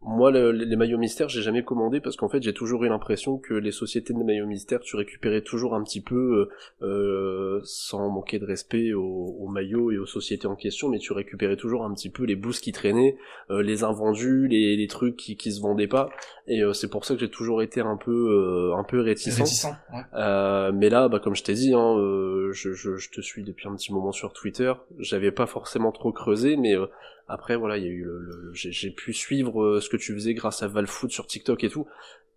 moi, 0.04 0.32
le- 0.32 0.52
les 0.52 0.76
maillots 0.76 0.98
mystères, 0.98 1.30
j'ai 1.30 1.42
jamais 1.44 1.64
commandé 1.64 2.00
parce 2.02 2.16
qu'en 2.16 2.28
fait, 2.28 2.42
j'ai 2.42 2.54
toujours 2.54 2.84
eu 2.84 2.90
l'impression 2.90 3.38
que 3.38 3.54
les 3.54 3.72
sociétés 3.72 4.14
de 4.14 4.18
maillots 4.24 4.48
mystères, 4.48 4.80
tu 4.80 4.96
récupérais 4.96 5.42
toujours 5.42 5.76
un 5.76 5.84
petit 5.84 6.02
peu, 6.02 6.50
euh, 6.82 6.86
euh, 6.86 7.62
sans 7.64 8.10
manquer 8.10 8.40
de 8.40 8.46
respect 8.46 8.94
aux, 8.94 9.36
aux 9.40 9.48
maillots 9.48 9.92
et 9.92 9.98
aux 10.00 10.06
sociétés 10.08 10.48
en 10.48 10.56
question, 10.56 10.90
mais 10.90 10.98
tu 11.00 11.14
récupérais 11.14 11.56
toujours 11.56 11.84
un 11.86 11.94
petit 11.94 12.10
peu 12.10 12.24
les 12.24 12.36
boosts 12.36 12.64
qui 12.64 12.72
traînaient, 12.72 13.16
euh, 13.52 13.62
les 13.62 13.84
invendus, 13.84 14.48
les, 14.48 14.76
les 14.76 14.88
trucs 14.88 15.16
qui, 15.18 15.38
qui 15.38 15.52
se 15.52 15.62
vendaient 15.62 15.88
pas. 15.88 16.10
Et 16.48 16.64
euh, 16.64 16.74
c'est 16.74 16.90
pour 16.90 17.06
ça 17.06 17.14
que 17.14 17.20
j'ai 17.20 17.30
toujours 17.30 17.62
été 17.62 17.82
un 17.82 17.96
peu, 17.98 18.12
euh, 18.12 18.76
un 18.76 18.84
peu 18.84 19.00
réticent. 19.02 19.38
réticent, 19.38 19.66
ouais. 19.94 20.02
Euh, 20.16 20.72
mais 20.74 20.90
là, 20.90 21.10
bah, 21.10 21.20
comme 21.20 21.36
je 21.36 21.44
t'ai 21.44 21.54
dit, 21.54 21.74
hein, 21.76 21.96
euh, 21.98 22.52
je, 22.54 22.74
je, 22.74 22.98
je 22.98 23.10
te 23.12 23.22
suis 23.22 23.44
depuis 23.44 23.68
un 23.68 23.76
petit 23.76 23.94
moment 23.94 24.12
sur 24.12 24.34
Twitter. 24.34 24.74
J'avais 24.98 25.32
pas 25.32 25.46
forcément 25.46 25.92
trop 25.92 26.12
creusé, 26.12 26.58
mais 26.58 26.76
euh, 26.76 26.88
après, 27.32 27.56
voilà, 27.56 27.78
il 27.78 27.84
y 27.84 27.88
a 27.88 27.90
eu 27.90 28.04
le, 28.04 28.52
j'ai, 28.54 28.92
pu 28.92 29.14
suivre 29.14 29.64
euh, 29.64 29.80
ce 29.80 29.90
que 29.90 29.96
tu 29.96 30.14
faisais 30.14 30.34
grâce 30.34 30.64
à 30.64 30.68
Valfoot 30.68 31.10
sur 31.10 31.28
TikTok 31.28 31.64
et 31.64 31.70
tout. 31.70 31.88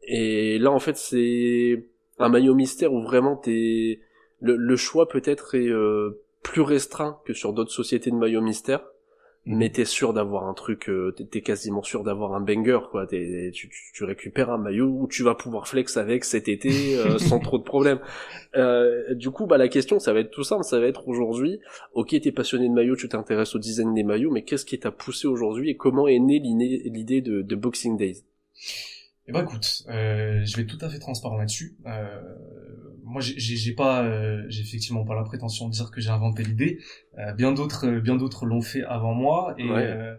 Et 0.05 0.59
là, 0.59 0.71
en 0.71 0.79
fait, 0.79 0.97
c'est 0.97 1.87
un 2.19 2.29
maillot 2.29 2.55
mystère 2.55 2.93
où 2.93 3.03
vraiment 3.03 3.37
t'es 3.37 4.01
le, 4.41 4.77
choix 4.77 5.09
peut-être 5.09 5.57
est 5.57 5.69
euh, 5.69 6.23
plus 6.43 6.63
restreint 6.63 7.19
que 7.25 7.33
sur 7.33 7.53
d'autres 7.53 7.73
sociétés 7.73 8.11
de 8.11 8.17
maillots 8.17 8.41
mystère. 8.41 8.85
Mais 9.47 9.69
t'es 9.69 9.85
sûr 9.85 10.15
d'avoir 10.15 10.49
un 10.49 10.55
truc, 10.55 10.89
euh, 10.89 11.13
t'es- 11.13 11.43
quasiment 11.43 11.83
sûr 11.83 12.03
d'avoir 12.03 12.33
un 12.35 12.41
banger, 12.41 12.79
quoi. 12.91 13.07
T'es- 13.07 13.51
tu, 13.53 13.69
tu, 13.69 13.93
tu 13.93 14.05
récupères 14.05 14.51
un 14.51 14.57
maillot 14.57 14.87
où 14.87 15.07
tu 15.07 15.23
vas 15.23 15.35
pouvoir 15.35 15.69
flex 15.69 15.99
avec 15.99 16.25
cet 16.25 16.49
été 16.49 16.97
euh, 16.97 17.19
sans 17.19 17.41
trop 17.41 17.59
de 17.59 17.63
problèmes. 17.63 17.99
Euh, 18.57 19.15
du 19.15 19.31
coup, 19.31 19.47
bah 19.47 19.59
la 19.59 19.69
question, 19.69 19.99
ça 19.99 20.15
va 20.15 20.21
être 20.21 20.31
tout 20.31 20.45
simple, 20.45 20.65
ça 20.65 20.81
va 20.81 20.87
être 20.87 21.09
aujourd'hui. 21.09 21.61
Ok, 21.93 22.19
t'es 22.21 22.33
passionné 22.33 22.69
de 22.69 22.75
maillots, 22.75 22.97
tu 22.97 23.09
t'intéresses 23.09 23.55
au 23.55 23.59
design 23.59 23.93
des 23.93 24.03
maillots, 24.03 24.31
mais 24.31 24.43
qu'est-ce 24.45 24.65
qui 24.65 24.79
t'a 24.79 24.91
poussé 24.91 25.27
aujourd'hui 25.27 25.71
et 25.71 25.77
comment 25.77 26.09
est 26.09 26.19
née 26.19 26.39
l'idée 26.39 27.21
de, 27.21 27.43
de 27.43 27.55
Boxing 27.55 27.99
Days? 27.99 28.25
Eh 29.27 29.33
ben 29.33 29.43
écoute, 29.43 29.85
euh, 29.89 30.43
je 30.45 30.57
vais 30.57 30.63
être 30.63 30.69
tout 30.79 30.85
à 30.85 30.89
fait 30.89 30.99
transparent 30.99 31.37
là-dessus. 31.37 31.77
Euh, 31.87 32.21
moi, 33.05 33.21
j'ai- 33.23 33.73
pas, 33.73 34.03
euh, 34.05 34.43
j'ai 34.49 34.63
effectivement 34.63 35.05
pas 35.05 35.15
la 35.15 35.23
prétention 35.23 35.69
de 35.69 35.73
dire 35.73 35.91
que 35.91 36.01
j'ai 36.01 36.11
inventé 36.11 36.43
l'idée. 36.43 36.79
Euh, 37.19 37.33
bien 37.33 37.53
d'autres, 37.53 37.87
euh, 37.87 38.01
bien 38.01 38.17
d'autres 38.17 38.47
l'ont 38.47 38.63
fait 38.63 38.83
avant 38.85 39.15
moi, 39.15 39.55
et 39.59 39.69
Ouais. 39.71 39.85
euh, 39.87 40.15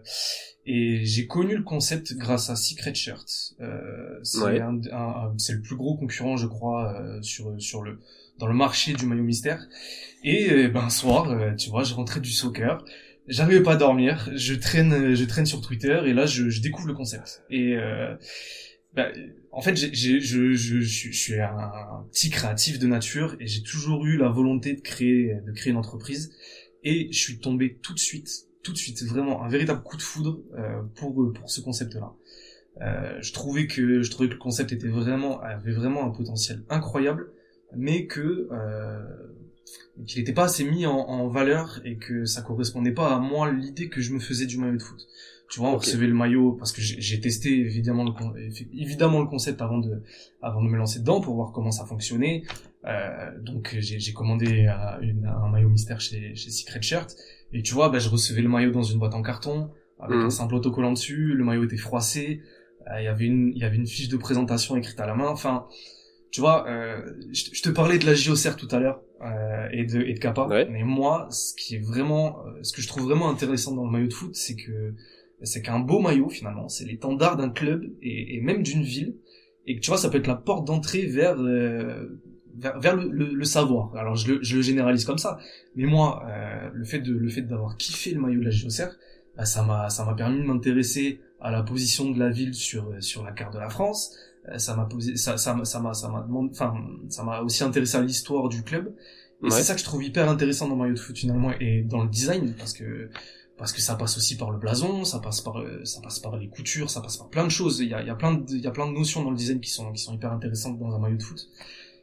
et 0.66 1.04
j'ai 1.04 1.26
connu 1.26 1.56
le 1.56 1.62
concept 1.62 2.14
grâce 2.14 2.50
à 2.50 2.56
Secret 2.56 2.94
Shirt. 2.94 3.28
Euh, 3.60 4.18
c'est 4.22 4.40
Ouais. 4.42 4.60
un, 4.60 4.80
un- 4.92 4.96
un- 4.96 5.34
c'est 5.38 5.52
le 5.52 5.60
plus 5.60 5.76
gros 5.76 5.96
concurrent, 5.96 6.36
je 6.36 6.46
crois, 6.46 7.00
euh, 7.00 7.22
sur 7.22 7.54
sur 7.60 7.82
le 7.82 8.00
dans 8.38 8.46
le 8.46 8.54
marché 8.54 8.92
du 8.92 9.06
maillot 9.06 9.22
mystère. 9.22 9.66
Et 10.24 10.68
ben 10.68 10.84
un 10.84 10.90
soir, 10.90 11.22
tu 11.56 11.70
vois, 11.70 11.84
je 11.84 11.94
rentrais 11.94 12.20
du 12.20 12.30
soccer. 12.32 12.84
J'arrivais 13.28 13.62
pas 13.62 13.72
à 13.72 13.76
dormir, 13.76 14.30
je 14.36 14.54
traîne, 14.54 15.14
je 15.14 15.24
traîne 15.24 15.46
sur 15.46 15.60
Twitter 15.60 16.00
et 16.06 16.12
là 16.12 16.26
je, 16.26 16.48
je 16.48 16.60
découvre 16.60 16.86
le 16.88 16.94
concept. 16.94 17.42
Et 17.50 17.74
euh, 17.76 18.14
bah, 18.96 19.08
en 19.52 19.60
fait, 19.62 19.76
j'ai, 19.76 20.20
je, 20.20 20.80
suis- 20.80 21.40
un 21.40 22.06
petit 22.12 22.30
créatif 22.30 22.78
de 22.78 22.86
nature 22.86 23.36
et 23.40 23.46
j'ai 23.46 23.62
toujours 23.62 24.04
eu 24.06 24.16
la 24.16 24.28
volonté 24.28 24.74
de 24.74 24.80
créer, 24.80 25.34
de 25.46 25.52
créer 25.52 25.72
une 25.72 25.78
entreprise. 25.78 26.32
Et 26.84 27.08
je 27.12 27.18
suis 27.18 27.38
tombé 27.38 27.78
tout 27.82 27.94
de 27.94 27.98
suite, 27.98 28.30
tout 28.62 28.72
de 28.72 28.78
suite, 28.78 29.02
vraiment 29.04 29.42
un 29.44 29.48
véritable 29.48 29.82
coup 29.82 29.96
de 29.96 30.02
foudre 30.02 30.40
euh, 30.56 30.82
pour 30.94 31.32
pour 31.34 31.50
ce 31.50 31.60
concept-là. 31.60 32.12
Euh, 32.82 33.18
je 33.22 33.32
trouvais 33.32 33.66
que 33.66 34.02
je 34.02 34.10
trouvais 34.10 34.28
que 34.28 34.34
le 34.34 34.40
concept 34.40 34.72
était 34.72 34.88
vraiment 34.88 35.40
avait 35.40 35.72
vraiment 35.72 36.04
un 36.06 36.10
potentiel 36.10 36.62
incroyable, 36.68 37.30
mais 37.74 38.06
que 38.06 38.48
euh, 38.52 39.02
qu'il 40.06 40.20
n'était 40.20 40.32
pas 40.32 40.44
assez 40.44 40.64
mis 40.64 40.86
en, 40.86 40.96
en 40.96 41.28
valeur 41.28 41.80
et 41.84 41.96
que 41.96 42.24
ça 42.24 42.42
correspondait 42.42 42.92
pas 42.92 43.14
à 43.14 43.18
moi 43.18 43.50
l'idée 43.50 43.88
que 43.88 44.00
je 44.00 44.12
me 44.12 44.20
faisais 44.20 44.46
du 44.46 44.58
maillot 44.58 44.76
de 44.76 44.82
foot. 44.82 45.00
Tu 45.48 45.60
vois, 45.60 45.70
on 45.70 45.76
recevait 45.76 46.08
le 46.08 46.14
maillot 46.14 46.52
parce 46.52 46.72
que 46.72 46.80
j'ai 46.82 47.20
testé 47.20 47.50
évidemment 47.60 48.02
le 48.04 48.12
évidemment 48.74 49.20
le 49.20 49.26
concept 49.26 49.62
avant 49.62 49.78
de 49.78 50.02
avant 50.42 50.62
de 50.62 50.68
me 50.68 50.76
lancer 50.76 50.98
dedans 51.00 51.20
pour 51.20 51.34
voir 51.36 51.52
comment 51.52 51.70
ça 51.70 51.84
fonctionnait. 51.86 52.42
Euh, 52.84 53.30
donc 53.42 53.76
j'ai 53.78 54.12
commandé 54.12 54.68
une- 55.02 55.26
un 55.26 55.48
maillot 55.48 55.68
mystère 55.68 56.00
chez 56.00 56.34
chez 56.34 56.50
Secret 56.50 56.82
Shirt 56.82 57.14
et 57.52 57.62
tu 57.62 57.74
vois, 57.74 57.88
bah, 57.90 57.98
je 58.00 58.08
recevais 58.08 58.42
le 58.42 58.48
maillot 58.48 58.72
dans 58.72 58.82
une 58.82 58.98
boîte 58.98 59.14
en 59.14 59.22
carton 59.22 59.70
avec 60.00 60.18
Mhm. 60.18 60.26
un 60.26 60.30
simple 60.30 60.54
autocollant 60.56 60.92
dessus. 60.92 61.32
Le 61.34 61.44
maillot 61.44 61.64
était 61.64 61.76
froissé. 61.76 62.40
Euh, 62.90 63.00
Il 63.00 63.04
y 63.04 63.08
avait 63.08 63.26
une 63.26 63.52
il 63.54 63.58
y 63.58 63.64
avait 63.64 63.76
une 63.76 63.86
fiche 63.86 64.08
de 64.08 64.16
présentation 64.16 64.76
écrite 64.76 64.98
à 65.00 65.06
la 65.06 65.14
main. 65.14 65.28
Enfin, 65.28 65.66
tu 66.32 66.40
vois, 66.40 66.68
euh, 66.68 67.02
je, 67.32 67.44
je 67.52 67.62
te 67.62 67.68
parlais 67.70 67.98
de 67.98 68.06
la 68.06 68.14
JOCR 68.14 68.56
tout 68.56 68.68
à 68.72 68.78
l'heure 68.80 69.00
euh, 69.24 69.68
et 69.72 69.84
de 69.86 70.00
et 70.02 70.14
de 70.14 70.18
Kappa. 70.18 70.46
Ouais. 70.48 70.66
Mais 70.70 70.82
moi, 70.82 71.28
ce 71.30 71.54
qui 71.54 71.76
est 71.76 71.84
vraiment, 71.92 72.40
euh, 72.46 72.62
ce 72.62 72.72
que 72.72 72.82
je 72.82 72.88
trouve 72.88 73.04
vraiment 73.04 73.30
intéressant 73.30 73.74
dans 73.74 73.84
le 73.84 73.90
maillot 73.90 74.08
de 74.08 74.12
foot, 74.12 74.34
c'est 74.34 74.54
que 74.56 74.94
c'est 75.42 75.62
qu'un 75.62 75.80
beau 75.80 75.98
maillot 76.00 76.28
finalement, 76.28 76.68
c'est 76.68 76.84
l'étendard 76.84 77.36
d'un 77.36 77.50
club 77.50 77.84
et, 78.02 78.36
et 78.36 78.40
même 78.40 78.62
d'une 78.62 78.82
ville. 78.82 79.16
Et 79.66 79.76
que 79.76 79.80
tu 79.80 79.90
vois, 79.90 79.98
ça 79.98 80.08
peut 80.10 80.18
être 80.18 80.28
la 80.28 80.36
porte 80.36 80.66
d'entrée 80.66 81.06
vers 81.06 81.36
euh, 81.40 82.20
vers, 82.56 82.78
vers 82.78 82.96
le, 82.96 83.08
le- 83.10 83.34
le 83.34 83.44
savoir. 83.44 83.94
Alors 83.96 84.14
je 84.16 84.32
le, 84.34 84.42
je 84.42 84.56
le 84.56 84.62
généralise 84.62 85.04
comme 85.04 85.18
ça, 85.18 85.38
mais 85.74 85.86
moi, 85.86 86.24
euh, 86.28 86.70
le 86.72 86.84
fait 86.84 87.00
de 87.00 87.12
le 87.12 87.28
fait 87.28 87.42
d'avoir 87.42 87.76
kiffé 87.76 88.12
le 88.12 88.20
maillot 88.20 88.40
de 88.40 88.44
la 88.44 88.50
JOCR, 88.50 88.92
bah, 89.36 89.44
ça 89.44 89.62
m'a 89.64 89.90
ça 89.90 90.04
m'a 90.04 90.14
permis 90.14 90.38
de 90.38 90.44
m'intéresser 90.44 91.20
à 91.40 91.50
la 91.50 91.62
position 91.62 92.10
de 92.10 92.18
la 92.18 92.30
ville 92.30 92.54
sur 92.54 92.94
sur 93.00 93.24
la 93.24 93.32
carte 93.32 93.52
de 93.54 93.58
la 93.58 93.68
France. 93.68 94.16
Euh, 94.48 94.58
Ça 94.58 94.76
m'a 94.76 94.84
posé 94.86 95.16
ça 95.16 95.36
ça 95.36 95.52
m'a 95.54 95.64
ça 95.64 95.80
m'a 95.80 95.92
ça 95.94 96.08
m'a 96.08 96.22
demandé- 96.22 96.50
enfin 96.52 96.72
ça 97.08 97.24
m'a 97.24 97.40
aussi 97.40 97.64
intéressé 97.64 97.96
à 97.98 98.02
l'histoire 98.02 98.48
du 98.48 98.62
club. 98.62 98.94
Et 99.42 99.46
Ouais. 99.46 99.50
c'est 99.50 99.64
ça 99.64 99.74
que 99.74 99.80
je 99.80 99.84
trouve 99.84 100.02
hyper 100.04 100.30
intéressant 100.30 100.68
dans 100.68 100.76
le 100.76 100.80
maillot 100.82 100.94
de 100.94 100.98
foot 101.00 101.18
finalement 101.18 101.50
et 101.60 101.82
dans 101.82 102.02
le 102.04 102.08
design 102.08 102.54
parce 102.56 102.72
que 102.72 103.10
parce 103.58 103.72
que 103.72 103.80
ça 103.80 103.94
passe 103.94 104.16
aussi 104.16 104.36
par 104.36 104.50
le 104.50 104.58
blason, 104.58 105.04
ça 105.04 105.18
passe 105.18 105.40
par 105.40 105.58
euh, 105.58 105.84
ça 105.84 106.00
passe 106.00 106.18
par 106.18 106.36
les 106.36 106.48
coutures, 106.48 106.90
ça 106.90 107.00
passe 107.00 107.16
par 107.16 107.28
plein 107.28 107.44
de 107.44 107.50
choses. 107.50 107.80
Il 107.80 107.88
y 107.88 107.94
a, 107.94 108.02
il 108.02 108.06
y 108.06 108.10
a 108.10 108.14
plein 108.14 108.34
de 108.34 108.44
il 108.50 108.60
y 108.60 108.66
a 108.66 108.70
plein 108.70 108.86
de 108.86 108.92
notions 108.92 109.22
dans 109.24 109.30
le 109.30 109.36
design 109.36 109.60
qui 109.60 109.70
sont 109.70 109.92
qui 109.92 110.02
sont 110.02 110.14
hyper 110.14 110.32
intéressantes 110.32 110.78
dans 110.78 110.94
un 110.94 110.98
maillot 110.98 111.16
de 111.16 111.22
foot. 111.22 111.48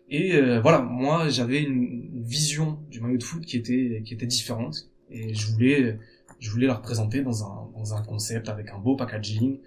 Et 0.09 0.35
euh, 0.35 0.59
voilà, 0.61 0.81
moi 0.81 1.29
j'avais 1.29 1.61
une 1.61 2.23
vision 2.23 2.79
du 2.89 3.01
maillot 3.01 3.17
de 3.17 3.23
foot 3.23 3.45
qui 3.45 3.57
était 3.57 4.01
qui 4.05 4.13
était 4.13 4.25
différente 4.27 4.89
et 5.09 5.33
je 5.33 5.51
voulais 5.51 5.99
je 6.39 6.49
voulais 6.49 6.67
la 6.67 6.75
représenter 6.75 7.21
dans 7.21 7.43
un 7.43 7.69
dans 7.75 7.93
un 7.93 8.03
concept 8.03 8.49
avec 8.49 8.69
un 8.69 8.79
beau 8.79 8.95
packaging 8.95 9.59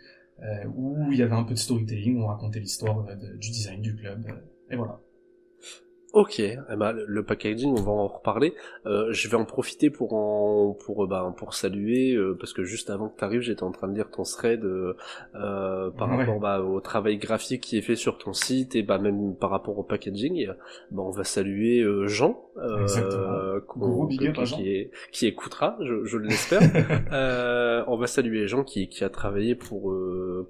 euh, 0.42 0.64
où 0.74 1.12
il 1.12 1.18
y 1.18 1.22
avait 1.22 1.34
un 1.34 1.44
peu 1.44 1.54
de 1.54 1.58
storytelling, 1.58 2.18
où 2.18 2.24
on 2.24 2.26
racontait 2.26 2.60
l'histoire 2.60 3.06
du 3.40 3.50
design 3.50 3.80
du 3.80 3.96
club 3.96 4.26
et 4.70 4.76
voilà. 4.76 5.00
Ok, 6.16 6.38
eh 6.40 6.56
ben, 6.78 6.92
le 6.92 7.22
packaging, 7.24 7.74
on 7.78 7.82
va 7.82 7.92
en 7.92 8.06
reparler. 8.06 8.54
Euh, 8.86 9.12
je 9.12 9.28
vais 9.28 9.36
en 9.36 9.44
profiter 9.44 9.90
pour 9.90 10.14
en, 10.14 10.72
pour 10.72 11.04
euh, 11.04 11.06
ben, 11.06 11.34
pour 11.36 11.52
saluer 11.52 12.14
euh, 12.14 12.34
parce 12.40 12.54
que 12.54 12.64
juste 12.64 12.88
avant 12.88 13.10
que 13.10 13.18
tu 13.18 13.24
arrives, 13.24 13.42
j'étais 13.42 13.64
en 13.64 13.70
train 13.70 13.86
de 13.86 13.94
lire 13.94 14.10
ton 14.10 14.22
thread 14.22 14.64
euh, 14.64 14.94
par 15.34 16.08
rapport 16.08 16.40
bah, 16.40 16.62
au 16.62 16.80
travail 16.80 17.18
graphique 17.18 17.60
qui 17.60 17.76
est 17.76 17.82
fait 17.82 17.96
sur 17.96 18.16
ton 18.16 18.32
site 18.32 18.74
et 18.76 18.82
bah 18.82 18.96
même 18.96 19.36
par 19.36 19.50
rapport 19.50 19.78
au 19.78 19.82
packaging. 19.82 20.46
bah, 20.90 21.02
on 21.02 21.10
va 21.10 21.24
saluer 21.24 21.84
Jean, 22.06 22.40
Gros 23.68 24.06
big 24.06 24.28
up 24.28 24.42
qui, 24.42 24.88
qui 25.12 25.26
écoutera, 25.26 25.76
je, 25.82 26.06
je 26.06 26.16
l'espère. 26.16 26.62
on 27.88 27.96
va 27.98 28.06
saluer 28.06 28.48
Jean 28.48 28.64
qui 28.64 28.88
qui 28.88 29.04
a 29.04 29.10
travaillé 29.10 29.54
pour 29.54 29.94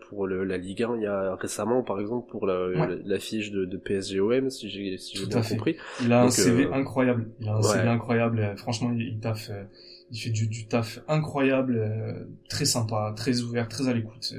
pour 0.09 0.29
le, 0.29 0.45
la 0.45 0.59
Ligue 0.59 0.85
1 0.85 0.97
il 0.99 1.03
y 1.03 1.07
a 1.07 1.35
récemment 1.35 1.83
par 1.83 1.99
exemple 1.99 2.31
pour 2.31 2.47
la, 2.47 2.69
la, 3.05 3.19
fiche 3.19 3.51
de, 3.51 3.65
de 3.65 3.77
PSGOM 3.77 4.49
si 4.49 4.69
j'ai 4.69 4.97
si 4.97 5.17
j'ai 5.17 5.27
bien 5.27 5.43
compris. 5.57 5.77
Il 6.03 6.13
a 6.13 6.23
un 6.23 6.31
CV 6.31 6.67
euh, 6.67 6.73
incroyable. 6.73 7.29
Il 7.41 7.49
a 7.49 7.57
un 7.57 7.63
CV 7.63 7.89
incroyable. 7.89 8.55
Franchement, 8.57 8.91
il, 8.95 9.03
il 9.03 9.21
taffe. 9.21 9.51
Euh, 9.51 9.65
il 10.13 10.19
fait 10.21 10.31
du, 10.31 10.47
du 10.47 10.69
taf 10.69 11.01
incroyable, 11.09 11.79
euh, 11.79 12.25
très 12.49 12.65
sympa, 12.65 13.13
très 13.17 13.41
ouvert, 13.41 13.69
très 13.69 13.89
à 13.89 13.93
l'écoute. 13.93 14.35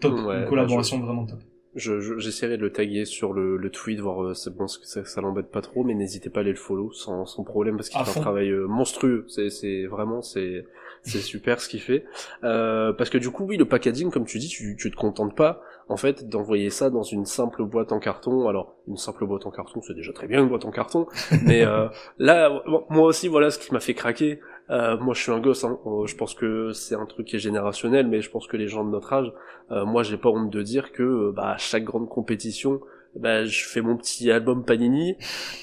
top. 0.00 0.14
Une 0.16 0.26
bah, 0.26 0.42
collaboration 0.44 1.00
vraiment 1.00 1.26
top. 1.26 1.40
Je, 1.74 2.18
j'essaierai 2.18 2.56
de 2.56 2.62
le 2.62 2.72
taguer 2.72 3.04
sur 3.04 3.32
le, 3.32 3.56
le 3.56 3.70
tweet, 3.70 4.00
voir 4.00 4.34
c'est 4.36 4.54
bon, 4.54 4.66
ça, 4.68 5.04
ça 5.04 5.20
l'embête 5.20 5.50
pas 5.50 5.62
trop, 5.62 5.84
mais 5.84 5.94
n'hésitez 5.94 6.28
pas 6.30 6.40
à 6.40 6.42
aller 6.42 6.50
le 6.50 6.56
follow 6.56 6.92
sans, 6.92 7.24
sans 7.24 7.44
problème 7.44 7.76
parce 7.76 7.88
qu'il 7.88 8.02
fait 8.04 8.18
un 8.18 8.22
travail 8.22 8.52
monstrueux. 8.52 9.24
C'est, 9.28 9.48
c'est 9.50 9.86
vraiment, 9.86 10.22
c'est, 10.22 10.66
c'est 11.02 11.20
super 11.20 11.60
ce 11.60 11.68
qu'il 11.68 11.80
fait. 11.80 12.04
Euh, 12.44 12.92
parce 12.92 13.10
que 13.10 13.18
du 13.18 13.30
coup, 13.30 13.44
oui, 13.44 13.56
le 13.56 13.64
packaging, 13.64 14.10
comme 14.10 14.24
tu 14.24 14.38
dis, 14.38 14.48
tu, 14.48 14.76
tu 14.78 14.90
te 14.90 14.96
contentes 14.96 15.34
pas 15.34 15.62
en 15.88 15.96
fait 15.96 16.28
d'envoyer 16.28 16.70
ça 16.70 16.90
dans 16.90 17.02
une 17.02 17.24
simple 17.24 17.64
boîte 17.64 17.92
en 17.92 17.98
carton. 17.98 18.48
Alors 18.48 18.74
une 18.88 18.96
simple 18.96 19.26
boîte 19.26 19.46
en 19.46 19.50
carton, 19.50 19.80
c'est 19.82 19.94
déjà 19.94 20.12
très 20.12 20.26
bien 20.26 20.40
une 20.42 20.48
boîte 20.48 20.64
en 20.64 20.70
carton, 20.70 21.06
mais 21.44 21.64
euh, 21.64 21.88
là 22.18 22.62
moi 22.90 23.06
aussi 23.06 23.28
voilà 23.28 23.50
ce 23.50 23.58
qui 23.58 23.72
m'a 23.72 23.80
fait 23.80 23.94
craquer. 23.94 24.40
Euh, 24.70 24.96
moi 24.98 25.14
je 25.14 25.20
suis 25.20 25.32
un 25.32 25.40
gosse, 25.40 25.64
hein. 25.64 25.78
Euh, 25.86 26.06
je 26.06 26.16
pense 26.16 26.34
que 26.34 26.72
c'est 26.72 26.94
un 26.94 27.04
truc 27.06 27.26
qui 27.26 27.36
est 27.36 27.40
générationnel, 27.40 28.06
mais 28.06 28.22
je 28.22 28.30
pense 28.30 28.46
que 28.46 28.56
les 28.56 28.68
gens 28.68 28.84
de 28.84 28.90
notre 28.90 29.12
âge, 29.12 29.32
euh, 29.70 29.84
moi 29.84 30.02
j'ai 30.02 30.16
pas 30.16 30.30
honte 30.30 30.50
de 30.50 30.62
dire 30.62 30.92
que 30.92 31.30
bah, 31.32 31.50
à 31.50 31.56
chaque 31.58 31.84
grande 31.84 32.08
compétition, 32.08 32.80
bah, 33.16 33.44
je 33.44 33.64
fais 33.64 33.80
mon 33.80 33.96
petit 33.96 34.30
album 34.30 34.64
Panini, 34.64 35.16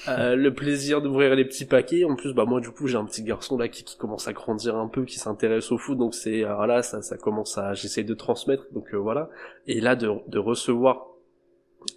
euh, 0.08 0.36
le 0.36 0.54
plaisir 0.54 1.02
d'ouvrir 1.02 1.34
les 1.34 1.44
petits 1.44 1.64
paquets. 1.64 2.04
En 2.04 2.14
plus, 2.14 2.32
bah 2.32 2.44
moi 2.44 2.60
du 2.60 2.70
coup 2.70 2.86
j'ai 2.86 2.96
un 2.96 3.04
petit 3.04 3.22
garçon 3.22 3.58
là 3.58 3.68
qui, 3.68 3.84
qui 3.84 3.96
commence 3.96 4.28
à 4.28 4.32
grandir 4.32 4.76
un 4.76 4.88
peu, 4.88 5.04
qui 5.04 5.18
s'intéresse 5.18 5.72
au 5.72 5.78
foot, 5.78 5.98
donc 5.98 6.14
c'est 6.14 6.42
voilà 6.42 6.82
ça 6.82 7.02
ça 7.02 7.16
commence 7.16 7.58
à 7.58 7.74
j'essaie 7.74 8.04
de 8.04 8.14
transmettre, 8.14 8.66
donc 8.72 8.94
euh, 8.94 8.98
voilà. 8.98 9.30
Et 9.66 9.80
là 9.80 9.96
de, 9.96 10.10
de 10.28 10.38
recevoir 10.38 11.06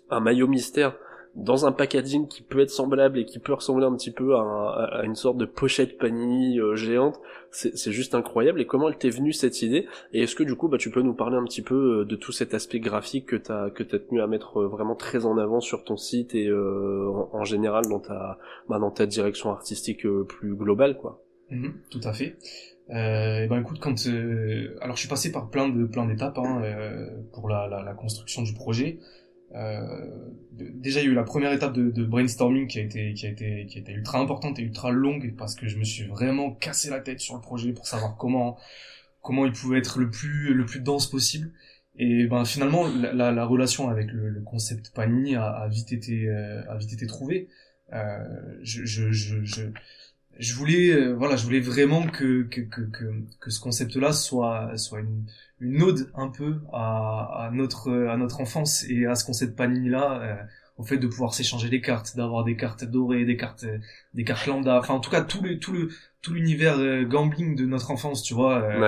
un 0.10 0.20
maillot 0.20 0.48
mystère 0.48 0.96
dans 1.36 1.66
un 1.66 1.72
packaging 1.72 2.28
qui 2.28 2.44
peut 2.44 2.60
être 2.60 2.70
semblable 2.70 3.18
et 3.18 3.26
qui 3.26 3.40
peut 3.40 3.54
ressembler 3.54 3.86
un 3.86 3.96
petit 3.96 4.12
peu 4.12 4.36
à, 4.36 5.02
une 5.04 5.16
sorte 5.16 5.38
de 5.38 5.46
pochette 5.46 5.98
panini 5.98 6.60
euh, 6.60 6.76
géante, 6.76 7.20
c'est 7.52 7.92
juste 7.92 8.16
incroyable. 8.16 8.62
Et 8.62 8.66
comment 8.66 8.90
elle 8.90 8.98
t'est 8.98 9.10
venue 9.10 9.34
cette 9.34 9.62
idée? 9.62 9.88
Et 10.12 10.24
est-ce 10.24 10.36
que 10.36 10.44
du 10.44 10.56
coup, 10.56 10.68
bah, 10.68 10.78
tu 10.78 10.90
peux 10.92 11.02
nous 11.02 11.14
parler 11.14 11.38
un 11.38 11.44
petit 11.44 11.62
peu 11.62 12.02
euh, 12.02 12.06
de 12.06 12.16
tout 12.16 12.32
cet 12.32 12.54
aspect 12.54 12.80
graphique 12.80 13.28
que 13.28 13.36
t'as 13.36 13.70
que 13.70 13.84
t'as 13.84 14.00
tenu 14.00 14.22
à 14.22 14.28
mettre 14.28 14.62
euh, 14.62 14.68
vraiment 14.68 14.96
très 14.96 15.26
en 15.26 15.38
avant 15.38 15.60
sur 15.60 15.84
ton 15.84 15.98
site 15.98 16.36
et 16.36 16.52
en, 16.52 17.44
général 17.44 17.86
dans 17.88 18.00
ta 18.00 18.38
bah, 18.70 18.80
dans 18.80 18.92
ta 18.92 19.06
direction 19.06 19.52
artistique 19.52 20.08
plus 20.28 20.56
globale, 20.56 20.98
quoi? 20.98 21.24
Mhm, 21.50 21.74
tout 21.90 22.02
à 22.04 22.14
fait. 22.14 22.38
Euh, 22.90 23.48
ben 23.48 23.62
écoute, 23.62 23.80
quand 23.80 23.96
alors 24.82 24.96
je 24.96 25.00
suis 25.00 25.10
passé 25.10 25.32
par 25.32 25.50
plein 25.50 25.70
de 25.70 25.86
plein 25.86 26.06
d'étapes 26.06 26.38
hein, 26.38 26.62
pour 27.34 27.50
la, 27.50 27.68
la, 27.68 27.82
la, 27.82 27.94
construction 27.94 28.42
du 28.42 28.54
projet. 28.54 29.00
Euh, 29.56 30.08
déjà 30.52 31.02
il 31.02 31.06
y 31.06 31.08
a 31.10 31.12
eu 31.12 31.14
la 31.14 31.24
première 31.24 31.52
étape 31.54 31.74
de, 31.74 32.04
brainstorming 32.04 32.68
qui 32.68 32.80
a 32.80 32.82
été 32.82 33.14
qui 33.14 33.28
a 33.28 33.30
été 33.30 33.66
qui 33.68 33.78
a 33.78 33.82
été 33.82 33.92
ultra 33.92 34.20
importante 34.20 34.58
et 34.58 34.64
ultra 34.64 34.92
longue 34.92 35.36
parce 35.38 35.56
que 35.56 35.68
je 35.68 35.78
me 35.78 35.84
suis 35.84 36.06
vraiment 36.06 36.52
cassé 36.52 36.90
la 36.90 37.00
tête 37.00 37.20
sur 37.20 37.36
le 37.36 37.42
projet 37.42 37.72
pour 37.72 37.86
savoir 37.86 38.18
comment 38.18 38.58
comment 39.22 39.46
il 39.46 39.52
pouvait 39.52 39.78
être 39.78 40.00
le 40.00 40.10
plus 40.10 40.54
le 40.54 40.66
plus 40.66 40.80
dense 40.80 41.08
possible. 41.10 41.52
Et 41.96 42.26
ben 42.26 42.44
finalement 42.46 42.88
la, 42.88 43.32
la, 43.32 43.46
relation 43.46 43.90
avec 43.90 44.12
le, 44.12 44.30
le, 44.30 44.42
concept 44.42 44.92
Panini 44.96 45.36
a, 45.36 45.46
a 45.46 45.68
vite 45.68 45.92
été 45.92 46.28
euh, 46.28 46.64
a 46.68 46.78
vite 46.78 46.94
été 46.94 47.06
trouvée. 47.06 47.50
Euh, 47.94 48.58
je, 48.64 48.84
je, 48.86 49.12
je, 49.12 49.44
je 49.44 49.66
je 50.40 50.54
voulais 50.56 50.90
euh, 50.92 51.14
voilà 51.14 51.36
je 51.36 51.44
voulais 51.46 51.60
vraiment 51.60 52.08
que 52.08 52.44
que, 52.44 52.62
que, 52.62 52.82
que, 52.82 53.06
que 53.40 53.50
ce 53.52 53.60
concept 53.60 53.96
là 53.96 54.12
soit 54.12 54.78
soit 54.78 55.00
une, 55.00 55.26
une 55.60 55.82
ode 55.84 56.12
un 56.16 56.30
peu 56.30 56.60
à, 56.74 57.46
à 57.46 57.52
notre 57.52 57.92
à 58.08 58.18
notre 58.18 58.42
enfance 58.42 58.84
et 58.90 59.06
à 59.06 59.16
ce 59.16 59.26
concept 59.26 59.56
panini 59.56 59.90
là 59.90 60.22
euh, 60.22 60.36
au 60.78 60.84
fait 60.84 60.98
de 60.98 61.08
pouvoir 61.08 61.34
s'échanger 61.34 61.70
des 61.70 61.82
cartes 61.82 62.16
d'avoir 62.18 62.44
des 62.44 62.56
cartes 62.56 62.84
dorées 62.84 63.26
des 63.26 63.38
cartes 63.38 63.66
des 64.16 64.24
cartes 64.24 64.48
lambda. 64.48 64.80
Enfin 64.80 64.96
en 64.96 65.00
tout 65.00 65.12
cas 65.12 65.22
tout 65.22 65.42
le 65.44 65.60
tout 65.60 65.72
le 65.72 65.90
tout 66.22 66.34
l'univers 66.34 66.78
euh, 66.80 67.04
gambling 67.04 67.56
de 67.56 67.66
notre 67.66 67.92
enfance 67.92 68.24
tu 68.24 68.34
vois 68.34 68.64
euh, 68.64 68.80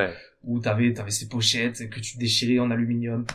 où 0.43 0.59
t'avais 0.59 0.93
t'avais 0.93 1.11
ces 1.11 1.27
pochettes 1.27 1.89
que 1.89 1.99
tu 1.99 2.17
déchirais 2.17 2.59
en 2.59 2.71
aluminium. 2.71 3.25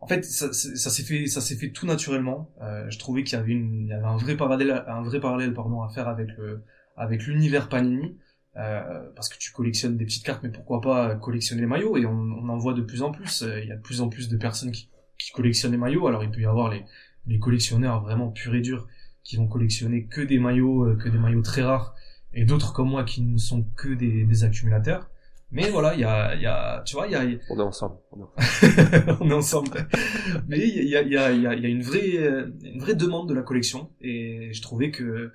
En 0.00 0.08
fait 0.08 0.24
ça, 0.24 0.52
ça 0.52 0.90
s'est 0.90 1.04
fait 1.04 1.26
ça 1.26 1.40
s'est 1.40 1.54
fait 1.54 1.70
tout 1.70 1.86
naturellement. 1.86 2.50
Euh, 2.60 2.90
je 2.90 2.98
trouvais 2.98 3.22
qu'il 3.22 3.38
y 3.38 3.40
avait 3.40 3.52
une 3.52 3.82
il 3.84 3.88
y 3.88 3.92
avait 3.92 4.04
un 4.04 4.16
vrai 4.16 4.36
parallèle 4.36 4.84
un 4.88 5.02
vrai 5.02 5.20
parallèle 5.20 5.54
pardon 5.54 5.82
à 5.82 5.88
faire 5.90 6.08
avec 6.08 6.28
le 6.38 6.62
avec 6.96 7.26
l'univers 7.26 7.68
Panini, 7.68 8.16
euh, 8.56 9.10
parce 9.16 9.30
que 9.30 9.38
tu 9.38 9.50
collectionnes 9.50 9.96
des 9.96 10.04
petites 10.04 10.24
cartes, 10.24 10.42
mais 10.42 10.50
pourquoi 10.50 10.80
pas 10.80 11.14
collectionner 11.16 11.62
les 11.62 11.66
maillots 11.66 11.96
Et 11.96 12.04
on, 12.04 12.12
on 12.12 12.48
en 12.48 12.58
voit 12.58 12.74
de 12.74 12.82
plus 12.82 13.02
en 13.02 13.10
plus. 13.10 13.42
Euh, 13.42 13.60
il 13.60 13.68
y 13.68 13.72
a 13.72 13.76
de 13.76 13.80
plus 13.80 14.02
en 14.02 14.08
plus 14.08 14.28
de 14.28 14.36
personnes 14.36 14.72
qui, 14.72 14.90
qui 15.18 15.32
collectionnent 15.32 15.72
les 15.72 15.78
maillots. 15.78 16.06
Alors 16.06 16.22
il 16.22 16.30
peut 16.30 16.40
y 16.40 16.46
avoir 16.46 16.70
les, 16.70 16.84
les 17.26 17.38
collectionneurs 17.38 18.02
vraiment 18.02 18.30
purs 18.30 18.54
et 18.54 18.60
durs 18.60 18.86
qui 19.24 19.36
vont 19.36 19.46
collectionner 19.46 20.04
que 20.04 20.20
des 20.20 20.38
maillots, 20.38 20.84
euh, 20.84 20.96
que 20.96 21.08
des 21.08 21.18
maillots 21.18 21.42
très 21.42 21.62
rares, 21.62 21.94
et 22.34 22.44
d'autres 22.44 22.72
comme 22.74 22.90
moi 22.90 23.04
qui 23.04 23.22
ne 23.22 23.38
sont 23.38 23.62
que 23.76 23.94
des, 23.94 24.24
des 24.24 24.44
accumulateurs. 24.44 25.08
Mais 25.50 25.70
voilà, 25.70 25.94
il 25.94 26.00
y 26.00 26.04
a, 26.04 26.34
y 26.34 26.46
a, 26.46 26.82
tu 26.84 26.96
vois, 26.96 27.06
il 27.06 27.12
y 27.12 27.14
a. 27.14 27.22
On 27.50 27.58
est 27.58 27.62
ensemble. 27.62 27.96
On 29.20 29.30
est 29.30 29.34
ensemble. 29.34 29.86
Mais 30.48 30.58
il 30.58 30.88
y 30.88 30.96
a, 30.96 31.02
y, 31.02 31.16
a, 31.16 31.30
y, 31.30 31.46
a, 31.46 31.54
y 31.54 31.66
a 31.66 31.68
une 31.68 31.82
vraie, 31.82 32.16
une 32.62 32.80
vraie 32.80 32.94
demande 32.94 33.28
de 33.28 33.34
la 33.34 33.42
collection, 33.42 33.90
et 34.00 34.50
je 34.52 34.62
trouvais 34.62 34.90
que 34.90 35.30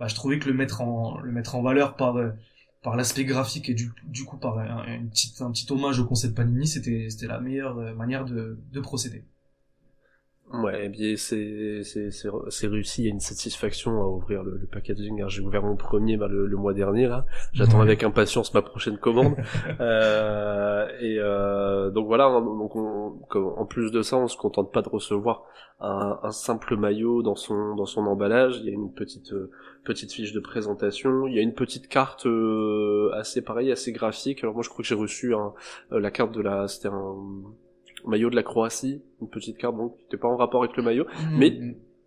bah, 0.00 0.08
je 0.08 0.16
trouvais 0.16 0.40
que 0.40 0.48
le 0.48 0.54
mettre 0.54 0.80
en 0.82 1.20
le 1.20 1.32
mettre 1.32 1.54
en 1.56 1.62
valeur 1.62 1.96
par 1.96 2.16
euh, 2.18 2.32
par 2.82 2.96
l'aspect 2.96 3.24
graphique 3.24 3.68
et 3.70 3.74
du, 3.74 3.92
du 4.04 4.24
coup 4.24 4.38
par 4.38 4.58
un, 4.58 4.84
un 4.88 5.06
petit 5.52 5.66
hommage 5.70 6.00
au 6.00 6.06
concept 6.06 6.36
Panini, 6.36 6.66
c'était 6.66 7.08
c'était 7.10 7.28
la 7.28 7.40
meilleure 7.40 7.78
euh, 7.78 7.94
manière 7.94 8.24
de, 8.24 8.58
de 8.72 8.80
procéder. 8.80 9.24
Ouais, 10.52 10.88
bien 10.88 11.14
c'est 11.16 11.82
c'est 11.84 12.10
c'est 12.10 12.66
réussi. 12.66 13.02
Il 13.02 13.04
y 13.04 13.08
a 13.08 13.12
une 13.12 13.20
satisfaction 13.20 14.02
à 14.02 14.06
ouvrir 14.06 14.42
le, 14.42 14.56
le 14.56 14.66
packaging. 14.66 15.22
J'ai 15.28 15.42
ouvert 15.42 15.62
mon 15.62 15.76
premier 15.76 16.16
bah, 16.16 16.26
le, 16.26 16.46
le, 16.46 16.56
mois 16.56 16.74
dernier 16.74 17.06
là. 17.06 17.24
J'attends 17.52 17.80
avec 17.80 18.02
impatience 18.02 18.52
ma 18.52 18.60
prochaine 18.60 18.98
commande. 18.98 19.36
euh, 19.80 20.88
et 21.00 21.18
euh, 21.20 21.90
donc 21.90 22.06
voilà. 22.08 22.24
Hein, 22.24 22.40
donc 22.40 22.74
en 23.36 23.64
plus 23.64 23.92
de 23.92 24.02
ça, 24.02 24.16
on 24.16 24.26
se 24.26 24.36
contente 24.36 24.72
pas 24.72 24.82
de 24.82 24.88
recevoir 24.88 25.44
un, 25.80 26.18
un, 26.22 26.32
simple 26.32 26.76
maillot 26.76 27.22
dans 27.22 27.36
son 27.36 27.76
dans 27.76 27.86
son 27.86 28.06
emballage. 28.06 28.58
Il 28.58 28.66
y 28.66 28.70
a 28.70 28.72
une 28.72 28.92
petite 28.92 29.32
euh, 29.32 29.50
petite 29.84 30.12
fiche 30.12 30.32
de 30.32 30.40
présentation. 30.40 31.26
Il 31.26 31.34
y 31.34 31.38
a 31.38 31.42
une 31.42 31.54
petite 31.54 31.88
carte 31.88 32.26
euh, 32.26 33.10
assez 33.14 33.42
pareil, 33.42 33.70
assez 33.72 33.92
graphique. 33.92 34.42
Alors 34.42 34.54
moi, 34.54 34.62
je 34.62 34.68
crois 34.68 34.82
que 34.82 34.88
j'ai 34.88 34.94
reçu 34.94 35.34
un, 35.34 35.54
euh, 35.92 36.00
la 36.00 36.10
carte 36.10 36.32
de 36.32 36.42
la 36.42 36.68
c'était 36.68 36.88
un 36.88 37.14
maillot 38.06 38.30
de 38.30 38.36
la 38.36 38.42
Croatie, 38.42 39.02
une 39.20 39.28
petite 39.28 39.58
carte 39.58 39.76
donc 39.76 39.96
qui 39.96 40.04
n'était 40.04 40.16
pas 40.16 40.28
en 40.28 40.36
rapport 40.36 40.62
avec 40.62 40.76
le 40.76 40.82
maillot, 40.82 41.04
mmh. 41.04 41.36
mais 41.38 41.58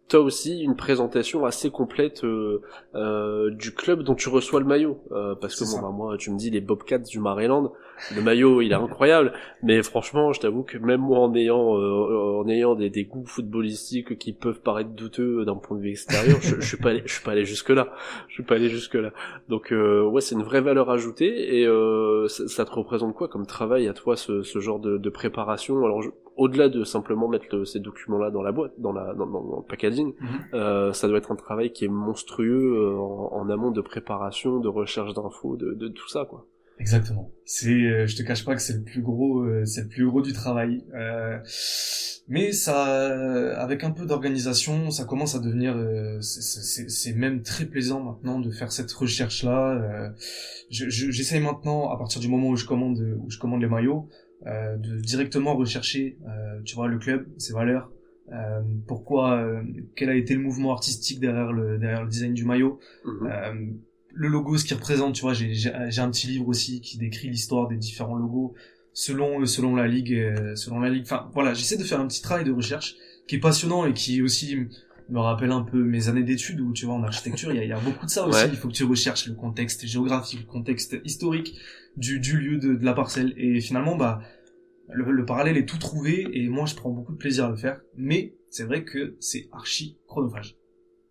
t'as 0.08 0.20
aussi 0.20 0.62
une 0.62 0.76
présentation 0.76 1.46
assez 1.46 1.70
complète 1.70 2.24
euh, 2.24 2.62
euh, 2.94 3.50
du 3.52 3.74
club 3.74 4.04
dont 4.04 4.16
tu 4.16 4.30
reçois 4.30 4.60
le 4.60 4.66
maillot. 4.66 5.00
Euh, 5.12 5.36
parce 5.36 5.56
que 5.56 5.66
bon 5.66 5.82
bah, 5.82 5.94
moi 5.94 6.18
tu 6.18 6.32
me 6.32 6.38
dis 6.38 6.50
les 6.50 6.62
Bobcats 6.62 7.00
du 7.00 7.20
Maryland 7.20 7.72
le 8.14 8.22
maillot 8.22 8.62
il 8.62 8.72
est 8.72 8.76
incroyable. 8.90 9.34
Mais 9.64 9.82
franchement 9.82 10.34
je 10.34 10.42
t'avoue 10.42 10.64
que 10.64 10.78
même 10.78 11.02
moi 11.02 11.20
en 11.20 11.34
ayant 11.36 11.78
euh, 11.78 12.42
en 12.42 12.48
ayant 12.48 12.76
des, 12.76 12.90
des, 12.90 13.06
goûts 13.06 13.26
footballistiques 13.26 14.18
qui 14.18 14.34
peuvent 14.34 14.62
paraître 14.62 14.92
douteux 14.92 15.46
d'un 15.46 15.56
point 15.56 15.78
de 15.78 15.82
vue 15.82 15.92
extérieur 15.92 16.38
je, 16.42 16.60
je 16.60 16.68
suis 16.68 16.78
pas 16.78 16.90
allé, 16.90 17.02
je 17.06 17.14
suis 17.14 17.24
pas 17.24 17.32
allé 17.32 17.46
jusque 17.46 17.70
là 17.70 17.94
je 18.28 18.34
suis 18.34 18.44
pas 18.44 18.56
allé 18.56 18.70
jusque 18.70 18.96
là 18.96 19.12
donc 19.48 19.72
euh, 19.72 20.04
ouais 20.04 20.22
c'est 20.22 20.36
une 20.36 20.44
vraie 20.44 20.62
valeur 20.62 20.90
ajoutée. 20.90 21.62
Et 21.62 21.68
ça, 22.28 22.48
ça, 22.48 22.66
te 22.66 22.72
représente 22.72 23.16
quoi 23.16 23.28
comme 23.28 23.46
travail 23.46 23.88
à 23.88 23.94
toi 23.94 24.16
ce, 24.16 24.44
ce 24.44 24.60
genre 24.60 24.80
de, 24.80 24.98
de 24.98 25.10
préparation? 25.10 25.84
Alors 25.84 26.02
au-delà 26.36 26.70
de 26.70 26.84
simplement 26.84 27.28
mettre 27.28 27.64
ces 27.66 27.80
documents-là 27.80 28.32
dans 28.32 28.42
la 28.42 28.52
boîte, 28.52 28.74
dans, 28.78 28.92
la, 28.92 29.14
dans, 29.14 29.26
dans 29.26 29.58
le 29.58 29.68
packaging, 29.68 30.14
mhm. 30.20 30.28
euh, 30.54 30.94
ça 30.94 31.08
doit 31.08 31.18
être 31.18 31.32
un 31.32 31.36
travail 31.36 31.72
qui 31.72 31.86
est 31.86 31.90
monstrueux 31.90 32.76
euh, 32.76 32.98
en, 32.98 33.34
en, 33.34 33.50
amont 33.50 33.72
de 33.72 33.82
préparation, 33.82 34.60
de 34.60 34.68
recherche 34.68 35.14
d'infos, 35.14 35.56
de, 35.56 35.74
de, 35.74 35.88
tout 35.88 36.10
ça, 36.10 36.26
quoi. 36.26 36.48
Exactement. 36.80 37.32
C'est, 37.46 37.70
euh, 37.70 38.08
je 38.08 38.16
te 38.16 38.24
cache 38.24 38.44
pas 38.44 38.56
que 38.56 38.62
c'est 38.62 38.74
le 38.74 38.84
plus 38.84 39.02
gros, 39.02 39.42
euh, 39.42 39.64
c'est 39.66 39.84
le 39.84 39.88
plus 39.88 40.06
gros 40.08 40.22
du 40.22 40.34
travail. 40.34 40.84
Euh, 40.96 41.38
mais 42.28 42.52
ça, 42.52 42.86
avec 43.58 43.84
un 43.84 43.92
peu 43.92 44.06
d'organisation, 44.06 44.92
ça 44.92 45.04
commence 45.04 45.36
à 45.36 45.40
devenir, 45.40 45.76
c'est 46.22 47.14
même 47.14 47.42
très 47.42 47.66
plaisant 47.66 48.02
maintenant 48.02 48.40
de 48.40 48.50
faire 48.50 48.72
cette 48.72 48.92
recherche-là. 48.94 50.14
J'essaye 50.70 51.42
maintenant, 51.42 51.92
à 51.92 51.98
partir 51.98 52.22
du 52.22 52.30
moment 52.30 52.48
où 52.48 52.56
je 52.56 52.66
commande, 52.66 53.18
où 53.20 53.30
je 53.30 53.38
commande 53.38 53.62
les 53.62 53.68
maillots, 53.68 54.08
euh, 54.08 54.23
de 54.46 55.00
directement 55.00 55.56
rechercher, 55.56 56.18
euh, 56.28 56.62
tu 56.66 56.76
vois, 56.76 56.88
le 56.88 56.98
club, 57.00 57.28
ses 57.38 57.54
valeurs, 57.54 57.92
euh, 58.32 58.62
pourquoi, 58.88 59.38
euh, 59.38 59.62
quel 59.96 60.10
a 60.10 60.16
été 60.16 60.34
le 60.34 60.42
mouvement 60.42 60.72
artistique 60.74 61.20
derrière 61.20 61.52
le 61.52 61.78
derrière 61.78 62.04
le 62.04 62.10
design 62.10 62.34
du 62.34 62.46
maillot, 62.46 62.80
Mhm. 63.06 63.28
euh, 63.32 63.54
le 64.16 64.28
logo, 64.28 64.58
ce 64.58 64.66
qu'il 64.66 64.76
représente. 64.78 65.16
Tu 65.16 65.22
vois, 65.22 65.34
j'ai 65.34 65.72
un 66.02 66.10
petit 66.12 66.28
livre 66.28 66.48
aussi 66.48 66.82
qui 66.82 66.98
décrit 66.98 67.30
l'histoire 67.30 67.68
des 67.68 67.78
différents 67.78 68.16
logos 68.16 68.54
selon 68.94 69.46
selon 69.46 69.76
la 69.76 69.88
ligue, 69.88 70.14
euh, 70.14 70.56
selon 70.56 70.80
la 70.80 70.90
ligue. 70.90 71.04
Enfin, 71.04 71.30
voilà, 71.34 71.54
j'essaie 71.54 71.78
de 71.78 71.84
faire 71.84 72.00
un 72.00 72.08
petit 72.08 72.22
travail 72.22 72.46
de 72.46 72.52
recherche 72.52 72.96
qui 73.28 73.36
est 73.36 73.40
passionnant 73.40 73.86
et 73.86 73.94
qui 73.94 74.22
aussi 74.22 74.58
me 75.10 75.20
rappelle 75.20 75.52
un 75.52 75.62
peu 75.64 75.78
mes 75.84 76.08
années 76.10 76.24
d'études 76.24 76.60
où 76.62 76.74
tu 76.74 76.86
vois 76.86 76.96
en 76.96 77.04
architecture 77.04 77.52
il 77.52 77.58
y 77.58 77.60
a, 77.60 77.64
il 77.64 77.70
y 77.70 77.74
a 77.74 77.80
beaucoup 77.80 78.06
de 78.06 78.12
ça 78.12 78.26
aussi 78.28 78.44
Ouais. 78.44 78.50
il 78.50 78.56
faut 78.58 78.68
que 78.70 78.74
tu 78.74 78.84
recherches 78.86 79.28
le 79.28 79.36
contexte 79.36 79.86
géographique 79.86 80.42
le 80.42 80.52
contexte 80.52 80.96
historique 81.04 81.58
du, 81.98 82.20
du 82.20 82.38
lieu 82.38 82.58
de, 82.58 82.76
de 82.76 82.86
la 82.86 82.94
parcelle 82.94 83.34
et 83.38 83.60
finalement 83.62 83.96
bah 83.96 84.22
le, 84.90 85.10
le 85.12 85.26
parallèle 85.26 85.58
est 85.58 85.66
tout 85.68 85.78
trouvé 85.78 86.28
et 86.34 86.48
moi 86.50 86.66
je 86.66 86.76
prends 86.76 86.90
beaucoup 86.90 87.14
de 87.14 87.18
plaisir 87.18 87.46
à 87.46 87.50
le 87.50 87.56
faire 87.56 87.82
mais 87.96 88.36
c'est 88.50 88.64
vrai 88.64 88.84
que 88.84 89.16
c'est 89.20 89.48
archi 89.52 89.98
chronophage 90.08 90.56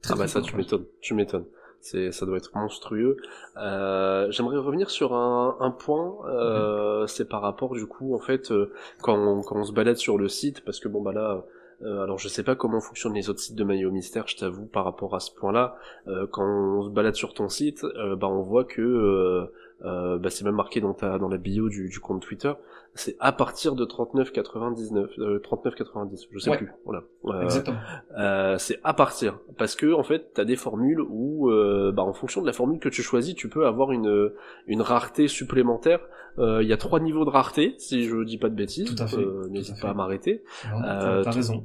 Très, 0.03 0.15
Ah 0.15 0.17
bah 0.17 0.27
ça 0.29 0.41
tu 0.41 0.57
m'étonnes, 0.57 0.85
tu 1.01 1.15
m'étonnes. 1.15 1.47
C'est 1.81 2.11
ça 2.13 2.27
doit 2.27 2.37
être 2.37 2.51
monstrueux. 2.57 3.17
Euh, 3.57 4.29
J'aimerais 4.31 4.57
revenir 4.59 4.91
sur 4.91 5.15
un, 5.15 5.57
un 5.61 5.71
point. 5.71 6.17
Euh, 6.29 7.07
C'est 7.07 7.29
par 7.29 7.41
rapport 7.43 7.75
du 7.75 7.87
coup 7.87 8.15
en 8.15 8.19
fait 8.21 8.51
euh, 8.51 8.73
quand 9.01 9.17
on, 9.17 9.43
quand 9.43 9.57
on 9.57 9.65
se 9.65 9.73
balade 9.73 9.97
sur 9.97 10.19
le 10.19 10.29
site 10.29 10.65
parce 10.65 10.81
que 10.81 10.89
bon 10.89 11.03
bah 11.03 11.13
là. 11.13 11.45
Euh, 11.85 12.03
alors 12.03 12.19
je 12.19 12.29
sais 12.29 12.43
pas 12.43 12.55
comment 12.55 12.81
fonctionnent 12.81 13.15
les 13.15 13.29
autres 13.31 13.41
sites 13.41 13.57
de 13.57 13.65
maillot 13.65 13.91
mystère, 13.91 14.27
je 14.29 14.37
t'avoue 14.37 14.67
par 14.67 14.85
rapport 14.85 15.15
à 15.15 15.21
ce 15.21 15.31
point-là. 15.35 15.77
Euh, 16.09 16.27
quand 16.31 16.45
on 16.45 16.83
se 16.85 16.91
balade 16.91 17.15
sur 17.15 17.35
ton 17.35 17.49
site, 17.49 17.85
euh, 17.85 18.17
bah 18.17 18.29
on 18.29 18.43
voit 18.43 18.65
que 18.65 19.49
bah, 19.83 20.31
c'est 20.31 20.45
même 20.45 20.55
marqué 20.55 20.81
dans 20.81 20.95
ta 20.95 21.19
dans 21.19 21.29
la 21.29 21.39
bio 21.39 21.69
du, 21.69 21.89
du 21.89 21.99
compte 21.99 22.23
Twitter. 22.23 22.53
C'est 22.95 23.17
à 23.21 23.33
partir 23.33 23.75
de 23.75 23.87
39,99, 23.87 25.09
euh, 25.19 25.39
39,90, 25.41 26.27
je 26.31 26.39
sais 26.39 26.51
Ouais. 26.51 26.57
plus. 26.59 26.73
Voilà. 26.85 27.03
Exactement 27.43 27.79
euh, 28.19 28.59
c'est 28.59 28.79
à 28.85 28.93
partir 28.95 29.39
parce 29.57 29.75
que 29.77 29.93
en 29.95 30.03
fait 30.03 30.33
t'as 30.35 30.45
des 30.45 30.57
formules 30.57 31.01
où 31.01 31.51
euh, 31.51 31.91
bah, 31.91 32.03
en 32.03 32.12
fonction 32.12 32.43
de 32.43 32.47
la 32.47 32.53
formule 32.53 32.79
que 32.81 32.89
tu 32.91 33.03
choisis 33.03 33.35
tu 33.35 33.49
peux 33.49 33.67
avoir 33.67 33.93
une 33.93 34.33
une 34.67 34.83
rareté 34.83 35.27
supplémentaire 35.29 36.01
il 36.39 36.67
y 36.69 36.73
a 36.73 36.77
trois 36.77 37.01
niveaux 37.01 37.25
de 37.25 37.31
rareté 37.31 37.75
si 37.79 38.05
je 38.05 38.23
dis 38.25 38.39
pas 38.39 38.49
de 38.49 38.55
bêtises. 38.55 38.95
Tout 38.95 39.03
à 39.03 39.07
fait, 39.07 39.17
Euh, 39.19 39.47
n'hésite 39.51 39.81
pas 39.81 39.91
à 39.91 39.95
m'arrêter. 39.95 40.43
Euh, 40.85 41.23
t'as 41.23 41.31
tout- 41.31 41.37
raison. 41.37 41.65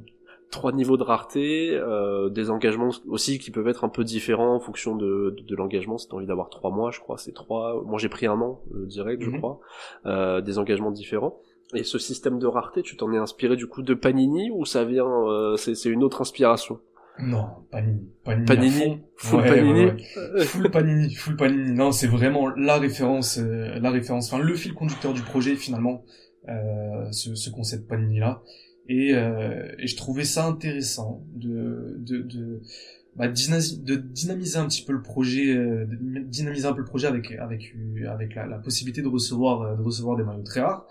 trois 0.50 0.72
niveaux 0.72 0.96
de 0.96 1.02
rareté 1.02 1.70
euh, 1.74 2.28
des 2.30 2.50
engagements 2.50 2.90
aussi 3.06 3.38
qui 3.38 3.50
peuvent 3.50 3.68
être 3.68 3.84
un 3.84 3.88
peu 3.90 4.02
différents 4.04 4.54
en 4.54 4.60
fonction 4.60 4.96
de 4.96 5.34
de, 5.36 5.42
de 5.42 5.56
l'engagement. 5.56 5.98
Si 5.98 6.08
t'as 6.08 6.16
envie 6.16 6.26
d'avoir 6.26 6.48
trois 6.50 6.70
mois 6.70 6.90
je 6.90 7.00
crois 7.00 7.18
c'est 7.18 7.32
trois. 7.32 7.82
Moi 7.84 7.98
j'ai 7.98 8.08
pris 8.08 8.26
un 8.26 8.40
an 8.40 8.60
euh, 8.74 8.86
direct 8.86 9.22
je 9.22 9.30
Mhm. 9.30 9.38
crois. 9.38 9.60
Euh, 10.06 10.40
des 10.40 10.58
engagements 10.58 10.90
différents. 10.90 11.38
Et 11.74 11.82
ce 11.84 11.98
système 11.98 12.38
de 12.38 12.46
rareté, 12.46 12.80
tu 12.82 12.96
t'en 12.96 13.12
es 13.12 13.18
inspiré 13.18 13.54
du 13.56 13.66
coup 13.66 13.82
de 13.82 13.92
Panini 13.92 14.50
ou 14.50 14.64
ça 14.64 14.84
vient, 14.84 15.06
euh, 15.28 15.56
c'est 15.58 15.90
une 15.90 16.02
autre 16.02 16.22
inspiration? 16.22 16.80
Non 17.20 17.46
Panini 17.70 18.08
Panini, 18.24 18.46
Panini, 18.46 19.00
full 19.16 19.40
Ouais, 19.40 19.48
Panini. 19.48 19.84
ouais, 19.84 19.96
ouais. 20.34 20.44
full 20.44 20.70
Panini, 20.70 21.14
full 21.14 21.36
Panini. 21.36 21.72
Non, 21.72 21.92
c'est 21.92 22.06
vraiment 22.06 22.48
la 22.48 22.78
référence, 22.78 23.38
euh, 23.38 23.78
la 23.80 23.90
référence, 23.90 24.32
enfin 24.32 24.42
le 24.42 24.54
fil 24.54 24.72
conducteur 24.74 25.12
du 25.12 25.22
projet 25.22 25.56
finalement, 25.56 26.04
euh, 26.48 27.10
ce, 27.12 27.34
ce 27.34 27.50
concept 27.50 27.88
Panini 27.88 28.18
là. 28.20 28.42
Et, 28.88 29.14
euh, 29.14 29.70
et 29.78 29.86
je 29.86 29.96
trouvais 29.96 30.24
ça 30.24 30.46
intéressant 30.46 31.22
de 31.34 31.96
de 31.98 32.22
de, 32.22 32.62
bah, 33.16 33.28
de 33.28 33.96
dynamiser 33.96 34.56
un 34.58 34.66
petit 34.66 34.82
peu 34.84 34.92
le 34.94 35.02
projet, 35.02 35.54
euh, 35.54 35.84
de 35.86 36.20
dynamiser 36.20 36.66
un 36.66 36.72
peu 36.72 36.78
le 36.80 36.86
projet 36.86 37.06
avec 37.06 37.32
avec 37.32 37.74
avec 38.08 38.34
la, 38.34 38.46
la 38.46 38.58
possibilité 38.58 39.02
de 39.02 39.08
recevoir 39.08 39.60
euh, 39.62 39.76
de 39.76 39.82
recevoir 39.82 40.16
des 40.16 40.24
maillots 40.24 40.42
très 40.42 40.60
rares, 40.60 40.86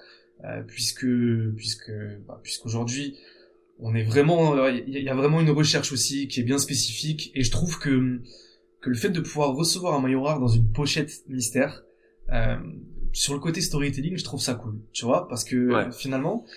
euh, 0.46 0.62
puisque 0.67 1.07
puisque 1.55 1.91
bah, 2.27 2.39
puisqu'aujourd'hui 2.43 3.17
on 3.79 3.93
est 3.96 4.03
vraiment 4.03 4.67
il 4.67 4.75
y, 4.89 4.96
a- 4.98 5.00
il 5.00 5.03
y 5.05 5.10
a 5.10 5.15
vraiment 5.15 5.39
une 5.41 5.50
recherche 5.51 5.91
aussi 5.91 6.27
qui 6.27 6.39
est 6.39 6.43
bien 6.43 6.57
spécifique 6.57 7.31
et 7.36 7.43
je 7.43 7.51
trouve 7.51 7.77
que 7.79 8.22
que 8.81 8.89
le 8.89 8.96
fait 8.96 9.10
de 9.10 9.19
pouvoir 9.22 9.53
recevoir 9.55 9.93
un 9.96 10.01
maillot 10.01 10.24
rare 10.24 10.39
dans 10.39 10.48
une 10.48 10.72
pochette 10.72 11.12
mystère 11.27 11.84
euh, 12.31 12.55
sur 13.13 13.34
le 13.34 13.39
côté 13.39 13.62
storytelling 13.62 14.17
je 14.17 14.24
trouve 14.24 14.41
ça 14.41 14.55
cool 14.55 14.75
tu 14.93 15.05
vois 15.05 15.27
parce 15.27 15.43
que 15.43 15.55
Ouais. 15.55 15.88
euh, 15.88 15.91
finalement 15.91 16.46
euh, 16.46 16.51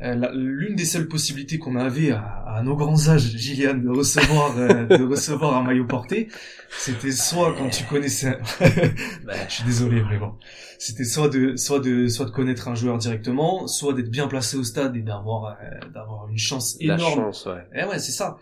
l'une 0.00 0.74
des 0.74 0.84
seules 0.84 1.08
possibilités 1.08 1.58
qu'on 1.58 1.76
avait 1.76 2.10
à, 2.10 2.22
à 2.46 2.62
nos 2.62 2.76
grands 2.76 3.08
âges 3.08 3.36
Gillian 3.36 3.74
de 3.74 3.88
recevoir 3.88 4.56
euh, 4.58 4.86
de 4.86 5.04
recevoir 5.04 5.56
un 5.56 5.62
maillot 5.62 5.86
porté 5.86 6.28
c'était 6.68 7.12
soit 7.12 7.54
quand 7.56 7.68
tu 7.70 7.84
connaissais 7.84 8.38
je 8.60 9.52
suis 9.54 9.64
désolé 9.64 10.02
bon 10.18 10.34
c'était 10.78 11.04
soit 11.04 11.28
de 11.28 11.56
soit 11.56 11.78
de 11.80 12.08
soit 12.08 12.26
de 12.26 12.30
connaître 12.30 12.68
un 12.68 12.74
joueur 12.74 12.98
directement 12.98 13.66
soit 13.66 13.94
d'être 13.94 14.10
bien 14.10 14.26
placé 14.26 14.56
au 14.56 14.64
stade 14.64 14.96
et 14.96 15.02
d'avoir 15.02 15.56
euh, 15.62 15.88
d'avoir 15.94 16.28
une 16.28 16.38
chance 16.38 16.76
La 16.80 16.94
énorme 16.94 17.14
chance, 17.14 17.46
ouais. 17.46 17.66
eh 17.74 17.84
ouais, 17.84 17.98
c'est 17.98 18.12
ça. 18.12 18.38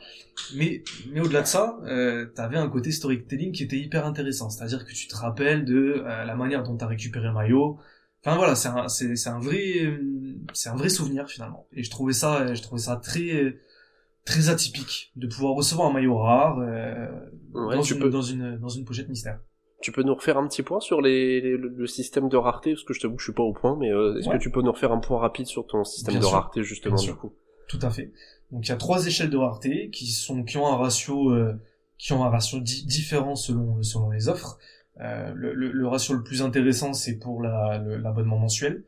Mais, 0.54 0.82
mais 1.12 1.20
au-delà 1.20 1.42
de 1.42 1.46
ça, 1.46 1.78
euh, 1.84 2.26
t'avais 2.34 2.56
un 2.56 2.68
côté 2.68 2.90
storytelling 2.90 3.52
qui 3.52 3.62
était 3.64 3.78
hyper 3.78 4.06
intéressant. 4.06 4.50
C'est-à-dire 4.50 4.84
que 4.84 4.92
tu 4.92 5.06
te 5.06 5.14
rappelles 5.14 5.64
de 5.64 6.02
euh, 6.04 6.24
la 6.24 6.34
manière 6.34 6.62
dont 6.62 6.76
t'as 6.76 6.86
récupéré 6.86 7.26
le 7.26 7.32
maillot. 7.34 7.78
Enfin 8.24 8.36
voilà, 8.36 8.54
c'est 8.54 8.68
un, 8.68 8.88
c'est, 8.88 9.16
c'est 9.16 9.30
un 9.30 9.40
vrai, 9.40 9.92
c'est 10.52 10.68
un 10.68 10.76
vrai 10.76 10.88
souvenir 10.88 11.28
finalement. 11.28 11.66
Et 11.72 11.82
je 11.82 11.90
trouvais 11.90 12.12
ça, 12.12 12.54
je 12.54 12.62
trouvais 12.62 12.80
ça 12.82 12.96
très, 12.96 13.56
très 14.24 14.48
atypique 14.48 15.10
de 15.16 15.26
pouvoir 15.26 15.54
recevoir 15.54 15.88
un 15.88 15.92
maillot 15.92 16.16
rare 16.18 16.58
euh, 16.60 17.08
Ouais, 17.54 17.76
dans, 17.76 17.82
tu 17.82 17.94
une, 17.94 18.00
peux- 18.00 18.10
dans 18.10 18.22
une, 18.22 18.58
dans 18.58 18.68
une 18.68 18.84
pochette 18.84 19.08
mystère. 19.08 19.40
Tu 19.80 19.90
peux 19.90 20.04
nous 20.04 20.14
refaire 20.14 20.38
un 20.38 20.46
petit 20.46 20.62
point 20.62 20.78
sur 20.78 21.00
les, 21.00 21.40
les- 21.40 21.56
le, 21.56 21.68
le 21.68 21.86
système 21.88 22.28
de 22.28 22.36
rareté, 22.36 22.72
parce 22.74 22.84
que 22.84 22.94
je 22.94 23.00
t'avoue 23.00 23.16
que 23.16 23.20
je 23.20 23.26
suis 23.26 23.32
pas 23.34 23.42
au 23.42 23.52
point, 23.52 23.76
mais 23.76 23.90
euh, 23.90 24.16
est-ce 24.16 24.28
Ouais. 24.28 24.38
que 24.38 24.42
tu 24.42 24.50
peux 24.52 24.62
nous 24.62 24.70
refaire 24.70 24.92
un 24.92 25.00
point 25.00 25.18
rapide 25.18 25.46
sur 25.46 25.66
ton 25.66 25.82
système 25.82 26.12
Bien 26.14 26.20
de 26.20 26.24
sûr. 26.26 26.34
rareté 26.38 26.62
justement 26.62 26.94
Bien 26.94 27.02
du 27.02 27.08
sûr. 27.10 27.18
coup? 27.18 27.32
Tout 27.68 27.80
à 27.82 27.90
fait. 27.90 28.12
Donc 28.52 28.64
il 28.66 28.68
y 28.68 28.72
a 28.72 28.76
trois 28.76 29.04
échelles 29.06 29.30
de 29.30 29.36
rareté 29.36 29.90
qui 29.90 30.06
sont 30.06 30.44
qui 30.44 30.56
ont 30.58 30.66
un 30.68 30.76
ratio 30.76 31.30
euh, 31.30 31.54
qui 31.98 32.12
ont 32.12 32.22
un 32.22 32.28
ratio 32.30 32.60
di- 32.60 32.84
différent 32.86 33.34
selon 33.34 33.82
selon 33.82 34.10
les 34.10 34.28
offres. 34.28 34.58
Euh, 35.00 35.32
le, 35.34 35.54
le, 35.54 35.72
le 35.72 35.86
ratio 35.88 36.14
le 36.14 36.22
plus 36.22 36.42
intéressant 36.42 36.92
c'est 36.92 37.18
pour 37.18 37.42
la 37.42 37.78
l'abonnement 37.78 38.38
mensuel. 38.38 38.84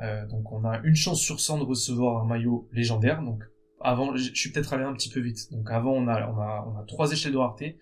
Euh, 0.00 0.24
donc 0.28 0.52
on 0.52 0.64
a 0.64 0.78
une 0.84 0.94
chance 0.94 1.20
sur 1.20 1.40
100 1.40 1.58
de 1.58 1.64
recevoir 1.64 2.22
un 2.22 2.26
maillot 2.26 2.68
légendaire. 2.72 3.22
Donc 3.22 3.42
avant, 3.80 4.14
je 4.16 4.32
suis 4.34 4.50
peut-être 4.52 4.72
allé 4.72 4.84
un 4.84 4.92
petit 4.92 5.08
peu 5.10 5.20
vite. 5.20 5.52
Donc 5.52 5.70
avant 5.70 5.92
on 5.92 6.06
a 6.08 6.26
on 6.28 6.38
a 6.40 6.64
on 6.72 6.78
a 6.78 6.84
trois 6.86 7.10
échelles 7.12 7.32
de 7.32 7.38
rareté. 7.38 7.78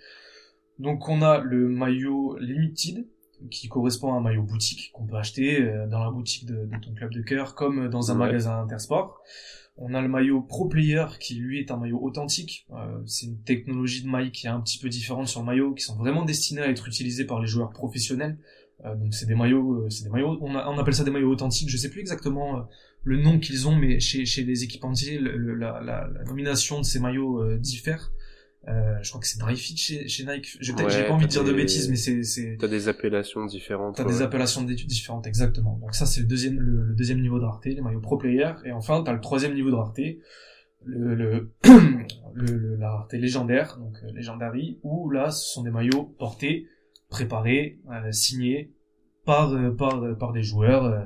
Donc 0.78 1.08
on 1.08 1.20
a 1.22 1.38
le 1.38 1.68
maillot 1.68 2.36
limited 2.38 3.06
qui 3.50 3.68
correspond 3.68 4.14
à 4.14 4.16
un 4.16 4.20
maillot 4.20 4.42
boutique 4.42 4.90
qu'on 4.94 5.06
peut 5.06 5.16
acheter 5.16 5.60
euh, 5.62 5.86
dans 5.86 6.02
la 6.02 6.10
boutique 6.10 6.46
de, 6.46 6.54
de 6.64 6.80
ton 6.82 6.94
club 6.94 7.12
de 7.12 7.20
cœur 7.20 7.54
comme 7.54 7.88
dans 7.90 8.10
un 8.10 8.14
Ouais. 8.14 8.26
magasin 8.26 8.60
Intersport. 8.62 9.20
On 9.78 9.92
a 9.92 10.00
le 10.00 10.08
maillot 10.08 10.40
Pro 10.40 10.68
Player 10.68 11.04
qui 11.20 11.34
lui 11.34 11.60
est 11.60 11.70
un 11.70 11.76
maillot 11.76 12.00
authentique. 12.02 12.66
Euh, 12.72 13.02
c'est 13.04 13.26
une 13.26 13.42
technologie 13.42 14.02
de 14.02 14.08
maille 14.08 14.30
qui 14.30 14.46
est 14.46 14.50
un 14.50 14.60
petit 14.60 14.78
peu 14.78 14.88
différente 14.88 15.28
sur 15.28 15.40
le 15.40 15.46
maillot, 15.46 15.74
qui 15.74 15.84
sont 15.84 15.96
vraiment 15.96 16.24
destinés 16.24 16.62
à 16.62 16.68
être 16.68 16.88
utilisés 16.88 17.24
par 17.24 17.40
les 17.40 17.46
joueurs 17.46 17.70
professionnels. 17.70 18.38
Euh, 18.84 18.94
donc 18.94 19.14
c'est 19.14 19.26
des 19.26 19.34
maillots, 19.34 19.84
euh, 19.84 19.90
c'est 19.90 20.04
des 20.04 20.10
maillots, 20.10 20.38
on, 20.40 20.78
appelle 20.78 20.94
ça 20.94 21.04
des 21.04 21.10
maillots 21.10 21.30
authentiques. 21.30 21.68
Je 21.68 21.76
sais 21.76 21.90
plus 21.90 22.00
exactement 22.00 22.66
le 23.02 23.20
nom 23.20 23.38
qu'ils 23.38 23.68
ont, 23.68 23.76
mais 23.76 24.00
chez, 24.00 24.24
les 24.44 24.64
équipementiers, 24.64 25.18
le- 25.18 25.54
la, 25.54 26.08
nomination 26.26 26.80
de 26.80 26.84
ces 26.84 26.98
maillots 26.98 27.56
diffère. 27.58 28.12
Euh, 28.68 28.98
je 29.00 29.09
crois 29.11 29.20
que 29.20 29.26
c'est 29.29 29.38
Dry 29.38 29.57
Fit 29.57 29.76
chez, 29.76 30.09
chez 30.09 30.24
Nike. 30.24 30.57
Je 30.61 30.72
peut-être, 30.72 30.90
j'ai 30.90 31.02
Ouais, 31.02 31.07
pas 31.09 31.14
envie 31.14 31.26
de 31.26 31.31
dire 31.31 31.44
de 31.44 31.52
bêtises, 31.52 31.88
mais 31.88 31.94
c'est, 31.96 32.22
c'est, 32.24 32.57
T'as 32.59 32.66
des 32.66 32.88
appellations 32.88 33.46
différentes. 33.46 33.96
T'as 33.96 34.05
ouais. 34.05 34.11
des 34.12 34.22
appellations 34.22 34.62
d'études 34.62 34.88
différentes, 34.88 35.26
exactement. 35.26 35.79
Donc 35.81 35.94
ça, 35.94 36.05
c'est 36.05 36.20
le 36.20 36.26
deuxième, 36.26 36.59
le, 36.59 36.83
le 36.83 36.94
deuxième 36.94 37.20
niveau 37.20 37.38
de 37.38 37.44
rareté, 37.44 37.74
les 37.74 37.81
maillots 37.81 38.00
pro 38.00 38.16
player. 38.18 38.50
Et 38.64 38.72
enfin, 38.72 39.02
t'as 39.05 39.12
le 39.12 39.20
troisième 39.20 39.55
niveau 39.55 39.70
de 39.70 39.76
rareté, 39.76 40.20
le, 40.85 41.14
le, 41.14 41.52
le- 42.35 42.76
la 42.76 42.90
rareté 42.90 43.18
légendaire, 43.18 43.76
donc 43.79 43.96
euh, 44.02 44.11
Legendary, 44.12 44.79
où 44.83 45.11
là, 45.11 45.31
ce 45.31 45.52
sont 45.52 45.62
des 45.62 45.70
maillots 45.70 46.14
portés, 46.18 46.66
préparés, 47.09 47.79
euh, 47.92 48.11
signés 48.11 48.72
par, 49.24 49.52
euh, 49.52 49.70
par, 49.70 50.02
euh, 50.02 50.14
par 50.14 50.33
des 50.33 50.42
joueurs, 50.42 50.85
euh, 50.85 51.05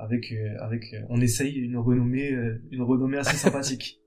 avec, 0.00 0.32
euh, 0.32 0.56
avec, 0.60 0.92
euh, 0.94 1.00
on 1.08 1.20
essaye 1.20 1.54
une 1.54 1.76
renommée, 1.76 2.32
euh, 2.32 2.60
une 2.70 2.82
renommée 2.82 3.18
assez 3.18 3.36
sympathique. 3.36 4.00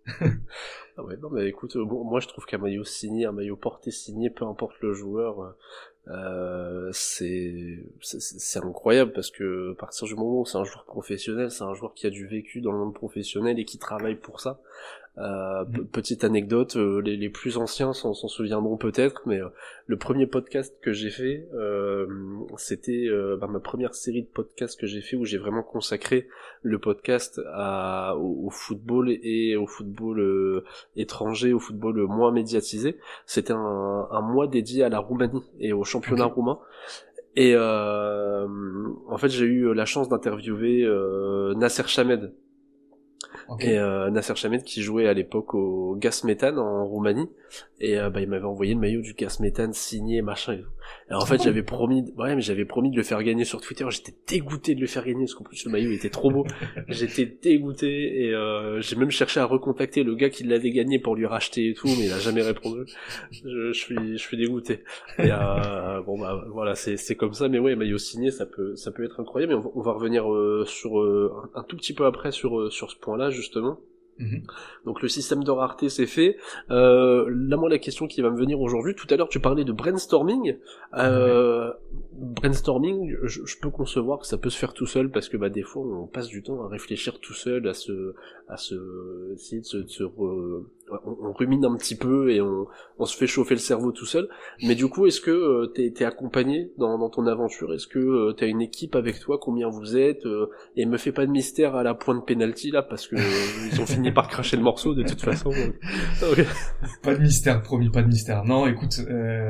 Ah 0.98 1.04
ouais, 1.04 1.18
non, 1.18 1.30
mais 1.32 1.48
écoute, 1.48 1.76
bon, 1.78 2.04
moi 2.04 2.20
je 2.20 2.28
trouve 2.28 2.46
qu'un 2.46 2.58
maillot 2.60 2.84
signé, 2.84 3.26
un 3.26 3.32
maillot 3.32 3.56
porté 3.56 3.90
signé, 3.92 4.30
peu 4.30 4.46
importe 4.46 4.80
le 4.82 4.94
joueur, 4.94 5.56
euh, 6.10 6.90
c'est- 6.92 7.84
c'est 8.02 8.60
incroyable 8.60 9.14
parce 9.14 9.32
que 9.32 9.72
à 9.72 9.76
partir 9.76 10.08
du 10.08 10.16
moment 10.16 10.42
où 10.42 10.46
c'est 10.46 10.58
un 10.58 10.66
joueur 10.66 10.86
professionnel, 10.86 11.50
c'est 11.50 11.64
un 11.64 11.74
joueur 11.74 11.94
qui 11.94 12.06
a 12.06 12.10
du 12.10 12.28
vécu 12.28 12.62
dans 12.62 12.72
le 12.72 12.78
monde 12.80 12.94
professionnel 12.94 13.58
et 13.60 13.66
qui 13.66 13.80
travaille 13.80 14.16
pour 14.16 14.40
ça. 14.40 14.62
Euh, 15.20 15.64
Mhm. 15.66 15.86
petite 15.90 16.24
anecdote, 16.24 16.76
euh, 16.76 17.00
les, 17.00 17.16
les 17.18 17.30
plus 17.30 17.58
anciens 17.58 17.94
s'en 17.94 18.16
s'en 18.16 18.28
souviendront 18.28 18.78
peut-être, 18.78 19.22
mais 19.28 19.40
euh, 19.40 19.50
le 19.86 19.96
premier 19.96 20.26
podcast 20.26 20.76
que 20.82 20.92
j'ai 20.92 21.12
fait, 21.12 21.48
euh, 21.54 22.08
c'était 22.58 23.06
euh, 23.10 23.38
bah, 23.40 23.46
ma 23.46 23.60
première 23.60 23.94
série 23.94 24.24
de 24.24 24.28
podcasts 24.28 24.80
que 24.80 24.88
j'ai 24.88 25.02
fait 25.02 25.16
où 25.16 25.24
j'ai 25.24 25.38
vraiment 25.38 25.62
consacré 25.62 26.28
le 26.64 26.80
podcast 26.80 27.40
à, 27.54 28.16
au, 28.18 28.48
au 28.48 28.50
football 28.50 29.12
et 29.12 29.56
au 29.56 29.68
football 29.68 30.20
euh, 30.20 30.64
étranger, 30.96 31.54
au 31.54 31.60
football 31.60 31.96
moins 32.08 32.32
médiatisé. 32.32 32.98
C'était 33.28 33.54
un, 33.54 34.08
un 34.10 34.22
mois 34.22 34.48
dédié 34.48 34.84
à 34.84 34.90
la 34.90 34.98
Roumanie 34.98 35.44
et 35.60 35.74
au 35.74 35.84
championnat 35.84 36.26
roumain. 36.26 36.58
Et 37.36 37.54
euh, 37.56 38.48
en 39.08 39.18
fait, 39.18 39.30
j'ai 39.30 39.46
eu 39.46 39.74
la 39.74 39.86
chance 39.86 40.10
d'interviewer 40.10 40.84
euh, 40.84 41.54
Nasser 41.56 41.84
Chamed, 41.88 42.32
Et 43.60 43.78
euh, 43.78 44.10
Nasser 44.10 44.36
Chamed 44.36 44.64
qui 44.64 44.82
jouait 44.82 45.08
à 45.08 45.14
l'époque 45.14 45.54
au 45.54 45.96
Gas 45.96 46.22
Méthane 46.24 46.60
en 46.60 46.86
Roumanie. 46.86 47.30
Et 47.80 48.00
euh, 48.00 48.10
bah, 48.10 48.22
il 48.22 48.30
m'avait 48.30 48.46
envoyé 48.46 48.74
le 48.74 48.80
maillot 48.80 49.02
du 49.02 49.14
Gas 49.14 49.38
Méthane 49.42 49.74
signé, 49.74 50.22
machin. 50.22 50.60
Et 51.10 51.14
en 51.14 51.26
fait, 51.26 51.42
j'avais 51.44 51.64
promis, 51.64 52.14
ouais, 52.18 52.36
mais 52.36 52.42
j'avais 52.42 52.66
promis 52.66 52.92
de 52.92 52.96
le 52.96 53.04
faire 53.04 53.22
gagner 53.24 53.46
sur 53.46 53.62
Twitter. 53.62 53.86
J'étais 53.90 54.14
dégoûté 54.28 54.76
de 54.76 54.82
le 54.82 54.88
faire 54.88 55.06
gagner 55.06 55.26
parce 55.26 55.36
qu'en 55.36 55.44
plus 55.44 55.66
le 55.66 55.72
maillot 55.72 55.92
était 55.92 56.10
trop 56.10 56.32
beau. 56.32 56.46
J'étais 56.88 57.26
dégoûté 57.26 58.26
et 58.26 58.34
euh, 58.34 58.80
j'ai 58.82 58.96
même 58.96 59.12
cherché 59.12 59.40
à 59.40 59.46
recontacter 59.46 60.04
le 60.04 60.16
gars 60.16 60.30
qui 60.30 60.44
l'avait 60.44 60.72
gagné 60.72 61.00
pour 61.00 61.16
lui 61.16 61.26
racheter 61.26 61.70
et 61.70 61.74
tout, 61.74 61.88
mais 61.88 62.06
il 62.06 62.14
a 62.14 62.20
jamais 62.20 62.42
répondu. 62.42 62.86
Je, 63.32 63.72
je 63.72 63.72
suis, 63.74 64.18
je 64.18 64.18
suis 64.18 64.38
dégoûté. 64.38 64.84
Et 65.20 65.30
euh, 65.32 66.02
bon 66.02 66.18
bah 66.18 66.46
voilà, 66.52 66.76
c'est 66.76 66.98
c'est 66.98 67.16
comme 67.16 67.34
ça. 67.34 67.50
Mais 67.50 67.60
ouais, 67.60 67.76
maillot 67.76 67.98
signé, 67.98 68.32
ça 68.32 68.46
peut 68.46 68.76
ça 68.76 68.92
peut 68.92 69.04
être 69.04 69.20
incroyable. 69.20 69.54
Mais 69.54 69.60
on 69.60 69.62
va, 69.62 69.70
on 69.76 69.82
va 69.82 69.92
revenir 69.92 70.26
sur 70.66 70.98
un, 71.00 71.50
un, 71.56 71.64
tout 71.64 71.76
petit 71.76 71.94
peu 71.94 72.06
après 72.06 72.32
sur 72.32 72.72
sur 72.72 72.92
ce 72.92 72.98
point-là 72.98 73.30
justement. 73.30 73.80
Mhm. 74.20 74.44
Donc 74.86 75.02
le 75.02 75.08
système 75.08 75.44
de 75.44 75.52
rareté 75.52 75.90
c'est 75.90 76.06
fait. 76.06 76.38
Euh, 76.70 77.26
là 77.30 77.58
moi 77.58 77.70
la 77.70 77.80
question 77.80 78.08
qui 78.08 78.22
va 78.22 78.30
me 78.30 78.38
venir 78.38 78.62
aujourd'hui, 78.62 78.94
tout 78.96 79.08
à 79.10 79.18
l'heure 79.18 79.30
tu 79.30 79.40
parlais 79.40 79.64
de 79.64 79.72
brainstorming. 79.72 80.58
Euh, 80.96 81.72
brainstorming, 82.14 83.16
je, 83.24 83.58
peux 83.62 83.72
concevoir 83.72 84.20
que 84.20 84.28
ça 84.28 84.38
peut 84.38 84.50
se 84.50 84.58
faire 84.58 84.74
tout 84.74 84.86
seul 84.86 85.10
parce 85.10 85.30
que 85.30 85.38
bah 85.38 85.50
des 85.50 85.64
fois 85.64 85.84
on 85.84 86.06
passe 86.06 86.28
du 86.28 86.44
temps 86.44 86.64
à 86.64 86.68
réfléchir 86.68 87.20
tout 87.20 87.34
seul, 87.34 87.68
à 87.68 87.74
se, 87.74 88.14
à 88.48 88.58
se, 88.58 89.34
essayer 89.34 89.62
de 89.62 89.66
se, 89.66 89.78
de 89.78 89.90
se 89.90 90.04
on, 91.06 91.34
rumine 91.34 91.66
un 91.66 91.76
petit 91.76 91.96
peu 91.96 92.32
et 92.32 92.42
on, 92.42 92.68
on, 93.00 93.06
se 93.06 93.18
fait 93.18 93.28
chauffer 93.28 93.56
le 93.56 93.60
cerveau 93.60 93.92
tout 93.92 94.06
seul. 94.06 94.28
Mais 94.62 94.76
du 94.76 94.88
coup, 94.88 95.06
est-ce 95.08 95.22
que 95.22 95.32
euh, 95.32 95.68
t'es 95.68 95.94
es 96.00 96.04
accompagné 96.04 96.72
dans, 96.78 96.98
dans, 96.98 97.10
ton 97.10 97.28
aventure? 97.28 97.74
Est-ce 97.74 97.88
que 97.88 98.00
euh, 98.00 98.34
t'as 98.34 98.48
une 98.48 98.62
équipe 98.62 98.96
avec 98.96 99.20
toi? 99.20 99.38
Combien 99.42 99.70
vous 99.70 99.98
êtes 99.98 100.26
euh, 100.26 100.50
Et 100.76 100.86
me 100.86 100.98
fais 100.98 101.12
pas 101.12 101.26
de 101.26 101.32
mystère 101.32 101.76
à 101.76 101.84
la 101.84 101.94
pointe 101.94 102.26
penalty 102.26 102.72
là 102.72 102.82
parce 102.84 103.08
que 103.08 103.16
ils 103.16 103.82
ont 103.82 103.86
fini 103.86 104.12
par 104.12 104.28
cracher 104.28 104.58
le 104.58 104.64
morceau 104.64 104.94
de 104.94 105.04
toute 105.04 105.22
façon. 105.24 105.52
Pas 107.02 107.16
de 107.16 107.22
mystère, 107.22 107.62
promis, 107.62 107.90
pas 107.90 108.02
de 108.02 108.08
mystère. 108.08 108.44
Non, 108.44 108.68
écoute, 108.68 109.00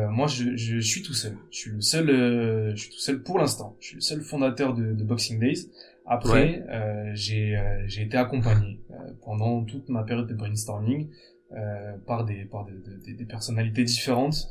moi 0.10 0.28
je, 0.28 0.56
je, 0.56 0.80
suis 0.80 1.02
tout 1.02 1.14
seul. 1.14 1.38
Je 1.52 1.58
suis 1.58 1.72
le 1.72 1.82
seul, 1.82 2.74
je 2.76 2.82
suis 2.82 2.92
tout 2.92 3.00
seul 3.00 3.24
pour 3.24 3.40
l'instant. 3.40 3.76
Je 3.80 3.88
suis 3.88 3.96
le 3.96 4.02
seul 4.02 4.22
fondateur 4.22 4.74
de, 4.74 4.94
de 4.94 5.04
Boxing 5.04 5.40
Days. 5.40 5.70
Après, 6.06 6.66
euh, 6.70 7.12
j'ai 7.14 7.56
euh, 7.56 7.88
été 7.88 8.18
accompagné 8.18 8.80
euh, 8.92 8.96
pendant 9.24 9.64
toute 9.64 9.88
ma 9.88 10.04
période 10.04 10.28
de 10.28 10.34
brainstorming 10.34 11.08
euh, 11.08 11.33
par 12.08 12.26
des 12.26 12.46
par 12.46 12.66
des, 12.66 12.74
des, 13.06 13.14
des 13.14 13.26
personnalités 13.26 13.84
différentes 13.84 14.48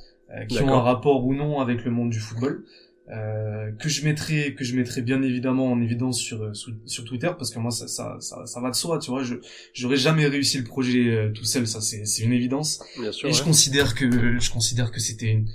qui 0.49 0.61
ont 0.61 0.73
un 0.73 0.81
rapport 0.81 1.25
ou 1.27 1.35
non 1.35 1.61
avec 1.61 1.85
le 1.85 1.91
monde 1.91 2.11
du 2.11 2.21
football. 2.21 2.65
que 3.09 3.89
je 3.89 4.05
mettrai 4.05 4.55
que 4.55 4.65
je 4.65 4.77
mettrai 4.77 5.03
bien 5.03 5.21
évidemment 5.23 5.71
en 5.73 5.81
évidence 5.81 6.19
sur 6.21 6.55
sur, 6.55 7.05
Twitter 7.05 7.31
parce 7.37 7.51
que 7.51 7.59
moi 7.59 7.71
ça, 7.71 7.89
ça 7.89 8.17
ça, 8.21 8.47
ça 8.47 8.61
va 8.61 8.71
de 8.71 8.77
soi 8.77 8.99
tu 8.99 9.11
vois 9.11 9.25
je 9.25 9.35
j'aurais 9.75 9.97
jamais 9.97 10.27
réussi 10.27 10.59
le 10.59 10.65
projet 10.65 11.33
tout 11.35 11.45
seul 11.45 11.67
ça 11.67 11.81
c'est 11.81 12.05
c'est 12.05 12.23
une 12.23 12.33
évidence. 12.33 12.83
Bien 12.99 13.13
sûr, 13.13 13.29
et 13.29 13.33
je 13.33 13.43
considère 13.43 13.95
que 13.95 14.39
je 14.39 14.51
considère 14.51 14.93
que 14.93 15.01
c'était 15.01 15.33
une 15.33 15.49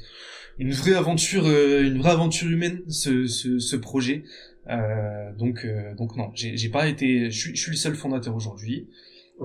une 0.59 0.71
vraie 0.71 0.95
aventure 0.95 1.45
une 1.47 1.97
vraie 1.97 2.11
aventure 2.11 2.49
humaine 2.49 2.81
ce 2.89 3.27
ce, 3.27 3.59
ce 3.59 3.75
projet. 3.75 4.23
Euh, 4.69 5.31
donc, 5.33 5.63
euh, 5.65 5.95
donc 5.95 6.15
non, 6.15 6.31
j'ai 6.33 6.69
pas 6.69 6.87
été, 6.87 7.31
je 7.31 7.39
suis, 7.39 7.55
je 7.55 7.61
suis 7.61 7.71
le 7.71 7.77
seul 7.77 7.95
fondateur 7.95 8.35
aujourd'hui, 8.35 8.87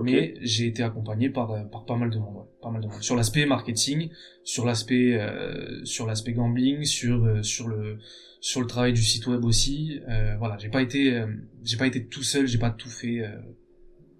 mais 0.00 0.34
j'ai 0.40 0.66
été 0.66 0.82
accompagné 0.82 1.28
par, 1.28 1.50
euh, 1.50 1.64
par 1.64 1.84
pas 1.84 1.96
mal 1.96 2.10
de 2.10 2.18
monde, 2.18 2.46
pas 2.62 2.70
mal 2.70 2.80
de 2.80 2.86
monde. 2.86 3.02
Sur 3.02 3.16
l'aspect 3.16 3.44
marketing, 3.44 4.10
sur 4.42 4.64
l'aspect, 4.64 5.20
euh, 5.20 5.84
sur 5.84 6.06
l'aspect 6.06 6.32
gambling, 6.32 6.84
sur, 6.84 7.24
euh, 7.24 7.42
sur 7.42 7.68
le, 7.68 7.98
sur 8.40 8.60
le 8.60 8.66
travail 8.66 8.92
du 8.92 9.02
site 9.02 9.26
web 9.26 9.44
aussi. 9.44 10.00
Euh, 10.08 10.36
voilà, 10.38 10.56
j'ai 10.58 10.70
pas 10.70 10.82
été, 10.82 11.22
j'ai 11.62 11.76
pas 11.76 11.86
été 11.86 12.06
tout 12.06 12.22
seul, 12.22 12.46
j'ai 12.46 12.58
pas 12.58 12.70
tout 12.70 12.88
fait 12.88 13.22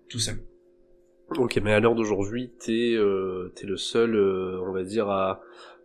tout 0.09 0.19
seul. 0.19 0.37
Ok, 1.39 1.59
mais 1.65 1.73
à 1.73 1.81
l'heure 1.81 1.95
d'aujourd'hui, 1.95 2.51
t'es, 2.59 2.99
t'es 3.57 3.67
le 3.67 3.77
seul, 3.77 4.17
on 4.17 4.73
va 4.73 4.85
dire 4.85 5.09
à 5.09 5.41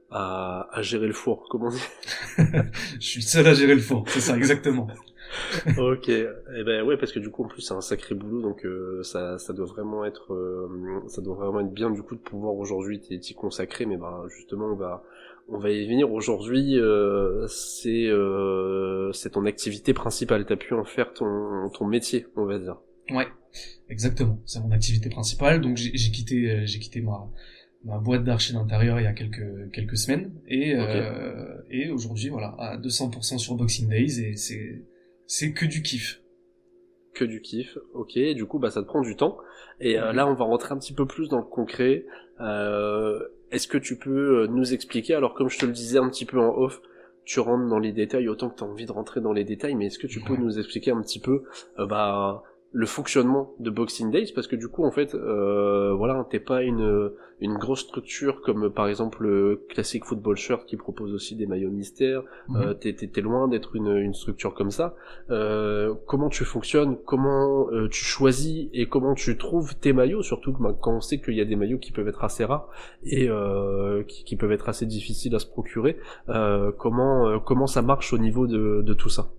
à, 0.10 0.68
à 0.72 0.82
gérer 0.82 1.08
le 1.08 1.14
four, 1.14 1.48
comment 1.50 1.70
dit 1.70 1.82
Je 2.38 3.06
suis 3.06 3.22
seul 3.22 3.48
à 3.48 3.54
gérer 3.54 3.76
le 3.76 3.82
four, 3.82 4.06
c'est 4.08 4.22
ça 4.22 4.38
exactement. 4.38 4.88
ok, 5.78 6.10
et 6.10 6.28
eh 6.58 6.64
ben 6.64 6.84
ouais 6.84 6.98
parce 6.98 7.12
que 7.12 7.20
du 7.20 7.30
coup 7.30 7.44
en 7.44 7.48
plus 7.48 7.62
c'est 7.62 7.74
un 7.74 7.82
sacré 7.82 8.16
boulot 8.16 8.42
donc 8.42 8.66
euh, 8.66 9.02
ça 9.04 9.38
ça 9.38 9.54
doit 9.54 9.66
vraiment 9.66 10.06
être 10.06 10.34
euh, 10.34 11.02
ça 11.08 11.22
doit 11.22 11.36
vraiment 11.36 11.60
être 11.60 11.74
bien 11.74 11.90
du 11.90 12.02
coup 12.02 12.16
de 12.16 12.22
pouvoir 12.22 12.56
aujourd'hui 12.56 13.00
t'y 13.00 13.34
consacrer. 13.34 13.86
Mais 13.86 13.98
bah 13.98 14.24
justement 14.36 14.68
on 14.68 14.76
va 14.76 15.04
on 15.50 15.58
va 15.58 15.72
y 15.72 15.88
venir. 15.88 16.12
Aujourd'hui 16.12 16.80
euh, 16.80 17.46
c'est 17.48 18.10
c'est 19.14 19.32
ton 19.32 19.46
activité 19.46 19.94
principale. 19.94 20.46
T'as 20.46 20.56
pu 20.56 20.74
en 20.74 20.84
faire 20.84 21.14
ton 21.14 21.70
ton 21.70 21.86
métier 21.86 22.28
on 22.36 22.46
va 22.46 22.60
dire. 22.60 22.78
Ouais 23.12 23.28
exactement. 23.90 24.40
C'est 24.46 24.60
mon 24.60 24.72
activité 24.72 25.10
principale. 25.10 25.62
Donc 25.62 25.78
j'ai 25.78 26.12
quitté 26.12 26.66
j'ai 26.66 26.80
quitté 26.80 27.02
ma 27.02 27.30
ma 27.86 27.98
boîte 28.00 28.24
d'archi 28.24 28.54
d'intérieur 28.54 29.00
il 29.00 29.04
y 29.04 29.08
a 29.08 29.14
quelques 29.14 29.72
quelques 29.72 29.98
semaines. 29.98 30.32
Et 30.48 30.76
euh, 30.76 31.62
et 31.70 31.90
aujourd'hui 31.90 32.30
voilà 32.30 32.56
à 32.60 32.78
200% 32.78 33.38
sur 33.38 33.56
Boxing 33.56 33.90
Days. 33.90 34.20
Et 34.22 34.36
c'est 34.36 34.84
c'est 35.28 35.54
que 35.54 35.66
du 35.66 35.82
kiff. 35.82 36.22
Que 37.14 37.26
du 37.26 37.42
kiff 37.42 37.78
ok 37.94 38.18
du 38.36 38.46
coup 38.46 38.60
bah 38.60 38.72
ça 38.72 38.82
te 38.82 38.88
prend 38.88 39.02
du 39.02 39.16
temps. 39.16 39.38
Et 39.80 40.00
euh, 40.00 40.14
là 40.14 40.28
on 40.28 40.34
va 40.34 40.46
rentrer 40.46 40.74
un 40.74 40.78
petit 40.78 40.94
peu 40.94 41.06
plus 41.06 41.30
dans 41.30 41.38
le 41.38 41.44
concret. 41.44 42.06
Euh, 42.40 43.20
est-ce 43.52 43.68
que 43.68 43.78
tu 43.78 43.98
peux 43.98 44.44
euh, 44.44 44.48
nous 44.48 44.74
expliquer 44.74 45.16
alors 45.16 45.34
comme 45.34 45.50
je 45.50 45.58
te 45.58 45.66
le 45.66 45.72
disais 45.72 46.00
un 46.00 46.10
petit 46.10 46.26
peu 46.26 46.40
en 46.40 46.56
off 46.56 46.82
tu 47.26 47.40
rentres 47.40 47.68
dans 47.68 47.80
les 47.80 47.92
détails 47.92 48.30
autant 48.30 48.50
que 48.50 48.58
tu 48.58 48.64
as 48.64 48.68
envie 48.68 48.86
de 48.86 48.92
rentrer 48.92 49.22
dans 49.22 49.34
les 49.34 49.44
détails 49.44 49.76
mais 49.76 49.88
est-ce 49.88 50.00
que 50.00 50.08
tu 50.08 50.22
peux 50.22 50.36
nous 50.36 50.60
expliquer 50.60 50.92
un 50.92 51.02
petit 51.02 51.20
peu 51.20 51.44
euh, 51.80 51.86
bah 51.86 52.44
le 52.74 52.86
fonctionnement 52.86 53.54
de 53.60 53.70
Boxing 53.70 54.12
Days 54.12 54.32
parce 54.36 54.48
que 54.48 54.56
du 54.56 54.68
coup 54.68 54.84
en 54.84 54.92
fait 54.92 55.16
euh, 55.16 55.94
voilà 55.94 56.28
t'es 56.30 56.40
pas 56.40 56.64
une 56.64 57.12
une 57.40 57.56
grosse 57.56 57.82
structure 57.82 58.42
comme 58.42 58.72
par 58.72 58.88
exemple 58.88 59.24
le 59.24 59.62
Classic 59.70 60.04
Football 60.04 60.36
Shirt 60.38 60.66
qui 60.66 60.76
propose 60.76 61.14
aussi 61.14 61.36
des 61.36 61.46
maillots 61.46 61.70
mystères 61.70 62.24
mhm. 62.50 62.58
euh, 62.58 62.74
t'es, 62.74 62.94
t'es, 62.94 63.22
loin 63.22 63.48
d'être 63.48 63.76
une, 63.76 63.96
une 63.96 64.14
structure 64.14 64.54
comme 64.54 64.72
ça 64.72 64.96
euh, 65.30 65.94
comment 66.08 66.30
tu 66.30 66.44
fonctionnes 66.44 66.98
comment 67.06 67.72
euh, 67.72 67.88
tu 67.90 68.04
choisis 68.04 68.68
et 68.74 68.88
comment 68.88 69.14
tu 69.14 69.38
trouves 69.38 69.76
tes 69.78 69.94
maillots 69.94 70.24
surtout 70.24 70.52
quand 70.54 70.94
on 70.94 71.02
sait 71.02 71.20
qu'il 71.20 71.36
y 71.36 71.42
a 71.42 71.46
des 71.46 71.56
maillots 71.56 71.80
qui 71.80 71.92
peuvent 71.92 72.08
être 72.08 72.24
assez 72.24 72.44
rares 72.44 72.70
et 73.04 73.30
euh, 73.30 74.04
qui, 74.04 74.24
qui, 74.24 74.36
peuvent 74.36 74.52
être 74.52 74.68
assez 74.68 74.86
difficiles 74.86 75.36
à 75.36 75.40
se 75.40 75.46
procurer 75.46 75.98
euh, 76.30 76.72
comment 76.78 77.40
comment 77.40 77.68
ça 77.68 77.82
marche 77.82 78.14
au 78.14 78.18
niveau 78.18 78.48
de, 78.48 78.82
de 78.82 78.94
tout 78.94 79.10
ça? 79.10 79.30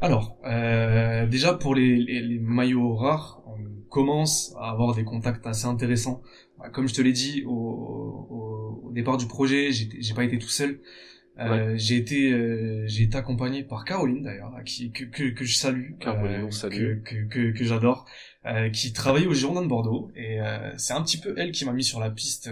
Alors, 0.00 0.38
euh, 0.44 1.26
déjà 1.26 1.54
pour 1.54 1.74
les, 1.74 1.96
les, 1.96 2.38
maillots 2.38 2.94
rares, 2.94 3.42
on 3.46 3.58
commence 3.88 4.54
à 4.58 4.70
avoir 4.70 4.94
des 4.94 5.04
contacts 5.04 5.46
assez 5.46 5.66
intéressants. 5.66 6.22
Bah, 6.58 6.68
comme 6.70 6.88
je 6.88 6.94
te 6.94 7.02
l'ai 7.02 7.12
dit 7.12 7.44
au, 7.46 7.50
au, 7.50 8.88
au, 8.88 8.92
départ 8.92 9.16
du 9.16 9.26
projet, 9.26 9.70
j'ai 9.72 10.14
pas 10.14 10.24
été 10.24 10.38
tout 10.38 10.48
seul. 10.48 10.80
Euh, 11.38 11.74
J'ai 11.76 11.96
été 11.96 12.32
euh, 12.32 12.84
j'ai 12.86 13.02
été 13.04 13.18
accompagné 13.18 13.62
par 13.62 13.84
Caroline 13.84 14.22
d'ailleurs, 14.22 14.52
qui 14.64 14.90
que, 14.90 15.04
que, 15.04 15.24
que 15.34 15.44
je 15.44 15.54
salue, 15.54 15.92
Caroline, 16.00 16.48
euh, 16.48 16.70
que, 16.70 16.94
que, 17.04 17.28
que, 17.28 17.52
que 17.52 17.64
j'adore, 17.64 18.06
euh, 18.46 18.70
qui 18.70 18.94
travaille 18.94 19.26
au 19.26 19.34
Girondin 19.34 19.60
de 19.60 19.66
Bordeaux 19.66 20.10
et 20.16 20.38
c'est 20.78 20.94
un 20.94 21.02
petit 21.02 21.18
peu 21.18 21.34
elle 21.36 21.52
qui 21.52 21.66
m'a 21.66 21.72
mis 21.72 21.84
sur 21.84 22.00
la 22.00 22.10
piste. 22.10 22.50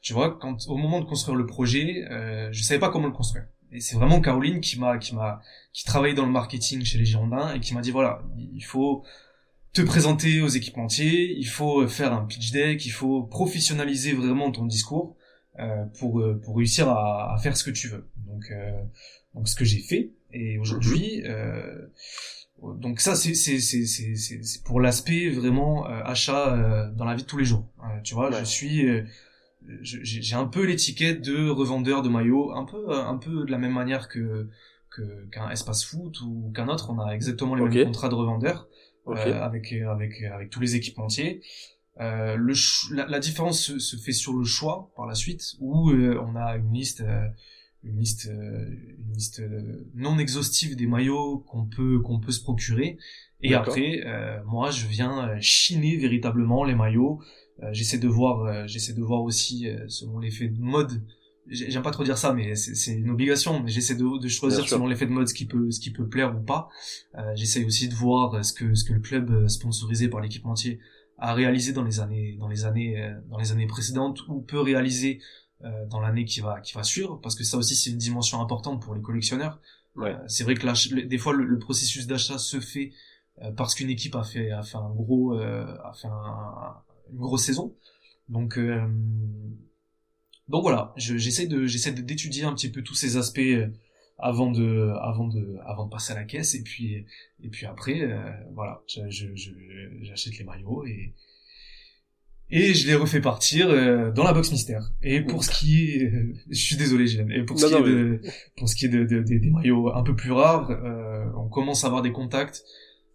tu 0.00 0.14
vois, 0.14 0.38
quand 0.38 0.66
au 0.68 0.76
moment 0.76 1.00
de 1.00 1.04
construire 1.04 1.36
le 1.36 1.44
projet, 1.44 2.06
je 2.52 2.62
savais 2.62 2.80
pas 2.80 2.88
comment 2.88 3.06
le 3.06 3.12
construire. 3.12 3.44
Et 3.72 3.80
c'est 3.80 3.96
vraiment 3.96 4.20
Caroline 4.20 4.60
qui 4.60 4.78
m'a, 4.78 4.98
qui 4.98 5.14
m'a, 5.14 5.40
qui 5.72 5.84
travaille 5.84 6.14
dans 6.14 6.26
le 6.26 6.32
marketing 6.32 6.84
chez 6.84 6.98
les 6.98 7.04
Girondins 7.04 7.54
et 7.54 7.60
qui 7.60 7.74
m'a 7.74 7.80
dit 7.80 7.90
voilà, 7.90 8.22
il 8.54 8.64
faut 8.64 9.04
te 9.72 9.82
présenter 9.82 10.40
aux 10.40 10.48
équipementiers, 10.48 11.36
il 11.36 11.46
faut 11.46 11.86
faire 11.88 12.12
un 12.12 12.24
pitch 12.24 12.52
deck, 12.52 12.86
il 12.86 12.90
faut 12.90 13.22
professionnaliser 13.24 14.12
vraiment 14.12 14.50
ton 14.50 14.64
discours 14.64 15.16
euh, 15.58 15.84
pour 15.98 16.20
euh, 16.20 16.40
pour 16.42 16.56
réussir 16.56 16.88
à, 16.88 17.34
à, 17.34 17.38
faire 17.38 17.56
ce 17.56 17.64
que 17.64 17.70
tu 17.70 17.88
veux. 17.88 18.08
Donc 18.26 18.50
euh, 18.50 18.82
donc 19.34 19.48
ce 19.48 19.56
que 19.56 19.64
j'ai 19.64 19.80
fait 19.80 20.12
et 20.32 20.58
aujourd'hui 20.58 21.22
euh, 22.62 22.72
donc 22.78 23.00
ça 23.00 23.14
c'est 23.14 23.34
c'est 23.34 23.60
c'est 23.60 23.84
c'est 23.86 24.16
c'est 24.16 24.62
pour 24.64 24.80
l'aspect 24.80 25.28
vraiment 25.28 25.86
euh, 25.86 26.02
achat 26.04 26.54
euh, 26.54 26.90
dans 26.92 27.04
la 27.04 27.14
vie 27.14 27.22
de 27.22 27.26
tous 27.26 27.36
les 27.36 27.44
jours. 27.44 27.66
tu 28.02 28.14
vois, 28.14 28.30
je 28.30 28.44
suis 28.44 28.86
j'ai 29.82 30.34
un 30.36 30.46
peu 30.46 30.64
l'étiquette 30.64 31.22
de 31.22 31.48
revendeur 31.48 32.02
de 32.02 32.08
maillots, 32.08 32.52
un 32.52 32.64
peu 32.64 32.92
un 32.92 33.16
peu 33.16 33.44
de 33.44 33.50
la 33.50 33.58
même 33.58 33.72
manière 33.72 34.08
que 34.08 34.48
qu'un 35.30 35.50
espace 35.50 35.84
foot 35.84 36.20
ou 36.22 36.52
qu'un 36.54 36.68
autre, 36.68 36.90
on 36.90 36.98
a 36.98 37.12
exactement 37.12 37.54
les 37.54 37.62
mêmes 37.62 37.86
contrats 37.86 38.08
de 38.08 38.14
revendeur 38.14 38.68
euh, 39.08 39.40
avec 39.40 39.72
avec 39.72 40.22
avec 40.22 40.50
tous 40.50 40.60
les 40.60 40.74
équipementiers. 40.76 41.42
Euh, 42.00 42.36
le 42.36 42.52
la, 42.92 43.18
différence 43.18 43.78
se, 43.78 43.96
fait 43.96 44.12
sur 44.12 44.34
le 44.34 44.44
choix 44.44 44.90
par 44.96 45.06
la 45.06 45.14
suite 45.14 45.54
où 45.60 45.90
euh, 45.90 46.22
on 46.26 46.36
a 46.36 46.56
une 46.56 46.72
liste 46.72 47.00
euh, 47.00 47.26
une 47.82 47.98
liste 47.98 48.26
une 48.26 49.12
liste 49.14 49.42
non 49.94 50.18
exhaustive 50.18 50.76
des 50.76 50.86
maillots 50.86 51.38
qu'on 51.48 51.64
peut 51.64 52.00
qu'on 52.00 52.20
peut 52.20 52.32
se 52.32 52.42
procurer. 52.42 52.98
Et 53.40 53.54
après 53.54 54.02
moi 54.44 54.70
je 54.70 54.86
viens 54.86 55.38
chiner 55.40 55.96
véritablement 55.96 56.64
les 56.64 56.74
maillots 56.74 57.20
euh, 57.22 57.45
j'essaie 57.72 57.98
de 57.98 58.08
voir, 58.08 58.44
euh, 58.44 58.66
j'essaie 58.66 58.92
de 58.92 59.02
voir 59.02 59.22
aussi 59.22 59.68
euh, 59.68 59.88
selon 59.88 60.18
l'effet 60.18 60.48
de 60.48 60.60
mode 60.60 61.02
j'aime 61.48 61.82
pas 61.82 61.90
trop 61.90 62.04
dire 62.04 62.18
ça, 62.18 62.32
mais 62.32 62.54
c'est 62.54 62.92
une 62.92 63.10
obligation. 63.10 63.62
Mais 63.62 63.70
j'essaie 63.70 63.94
de, 63.94 64.18
de 64.18 64.28
choisir 64.28 64.68
selon 64.68 64.86
l'effet 64.86 65.06
de 65.06 65.12
mode 65.12 65.28
ce 65.28 65.34
qui 65.34 65.46
peut, 65.46 65.70
ce 65.70 65.80
qui 65.80 65.90
peut 65.90 66.08
plaire 66.08 66.36
ou 66.36 66.42
pas. 66.42 66.68
Euh, 67.16 67.32
j'essaie 67.34 67.64
aussi 67.64 67.88
de 67.88 67.94
voir 67.94 68.44
ce 68.44 68.52
que, 68.52 68.74
ce 68.74 68.84
que 68.84 68.92
le 68.92 69.00
club 69.00 69.30
euh, 69.30 69.48
sponsorisé 69.48 70.08
par 70.08 70.20
l'équipementier 70.20 70.80
a 71.18 71.34
réalisé 71.34 71.72
dans 71.72 71.84
les 71.84 72.00
années, 72.00 72.36
dans 72.38 72.48
les 72.48 72.64
années, 72.64 73.02
euh, 73.02 73.14
dans 73.30 73.38
les 73.38 73.52
années 73.52 73.66
précédentes 73.66 74.26
ou 74.28 74.40
peut 74.40 74.60
réaliser 74.60 75.20
euh, 75.64 75.86
dans 75.86 76.00
l'année 76.00 76.24
qui 76.24 76.40
va, 76.40 76.60
qui 76.60 76.74
va 76.74 76.82
suivre, 76.82 77.18
parce 77.22 77.34
que 77.34 77.44
ça 77.44 77.56
aussi 77.56 77.74
c'est 77.74 77.90
une 77.90 77.98
dimension 77.98 78.40
importante 78.42 78.82
pour 78.82 78.94
les 78.94 79.00
collectionneurs. 79.00 79.60
Ouais. 79.94 80.14
c'est 80.26 80.44
vrai 80.44 80.54
que 80.54 81.06
des 81.06 81.16
fois 81.16 81.32
le, 81.32 81.58
processus 81.58 82.06
d'achat 82.06 82.36
se 82.36 82.60
fait 82.60 82.92
parce 83.56 83.74
qu'une 83.74 83.88
équipe 83.88 84.14
a 84.14 84.24
fait, 84.24 84.50
a 84.50 84.62
fait 84.62 84.76
un 84.76 84.90
gros, 84.90 85.32
a 85.32 85.92
fait 85.94 86.08
une 87.12 87.18
grosse 87.18 87.44
saison. 87.44 87.74
Donc 88.28 88.58
donc 90.48 90.62
voilà, 90.62 90.92
j'essaie 90.96 91.46
de 91.46 91.66
j'essaie 91.66 91.92
d'étudier 91.92 92.44
un 92.44 92.54
petit 92.54 92.70
peu 92.70 92.82
tous 92.82 92.94
ces 92.94 93.16
aspects 93.16 93.38
euh, 93.38 93.66
avant 94.18 94.50
de 94.50 94.92
avant 95.02 95.26
de 95.26 95.56
avant 95.66 95.86
de 95.86 95.90
passer 95.90 96.12
à 96.12 96.16
la 96.16 96.24
caisse 96.24 96.54
et 96.54 96.62
puis 96.62 97.04
et 97.42 97.48
puis 97.48 97.66
après 97.66 98.00
euh, 98.02 98.30
voilà, 98.54 98.80
j'achète 98.86 100.38
les 100.38 100.44
maillots 100.44 100.86
et 100.86 101.14
et 102.48 102.74
je 102.74 102.86
les 102.86 102.94
refais 102.94 103.20
partir 103.20 103.68
euh, 103.68 104.12
dans 104.12 104.22
la 104.22 104.32
box 104.32 104.52
mystère. 104.52 104.92
Et 105.02 105.20
pour 105.20 105.42
ce 105.42 105.50
qui 105.50 105.90
est, 105.90 106.12
je 106.48 106.54
suis 106.54 106.76
désolé, 106.76 107.08
Gilles, 107.08 107.26
et 107.32 107.42
pour 107.42 107.58
ce 107.58 107.66
qui 107.66 107.74
est 107.74 107.82
de, 107.82 108.20
pour 108.56 108.68
ce 108.68 108.76
qui 108.76 108.86
est 108.86 108.88
de, 108.88 109.20
des 109.20 109.50
maillots 109.50 109.92
un 109.92 110.04
peu 110.04 110.14
plus 110.14 110.30
rares, 110.30 110.70
on 111.36 111.48
commence 111.48 111.82
à 111.82 111.88
avoir 111.88 112.02
des 112.02 112.12
contacts. 112.12 112.62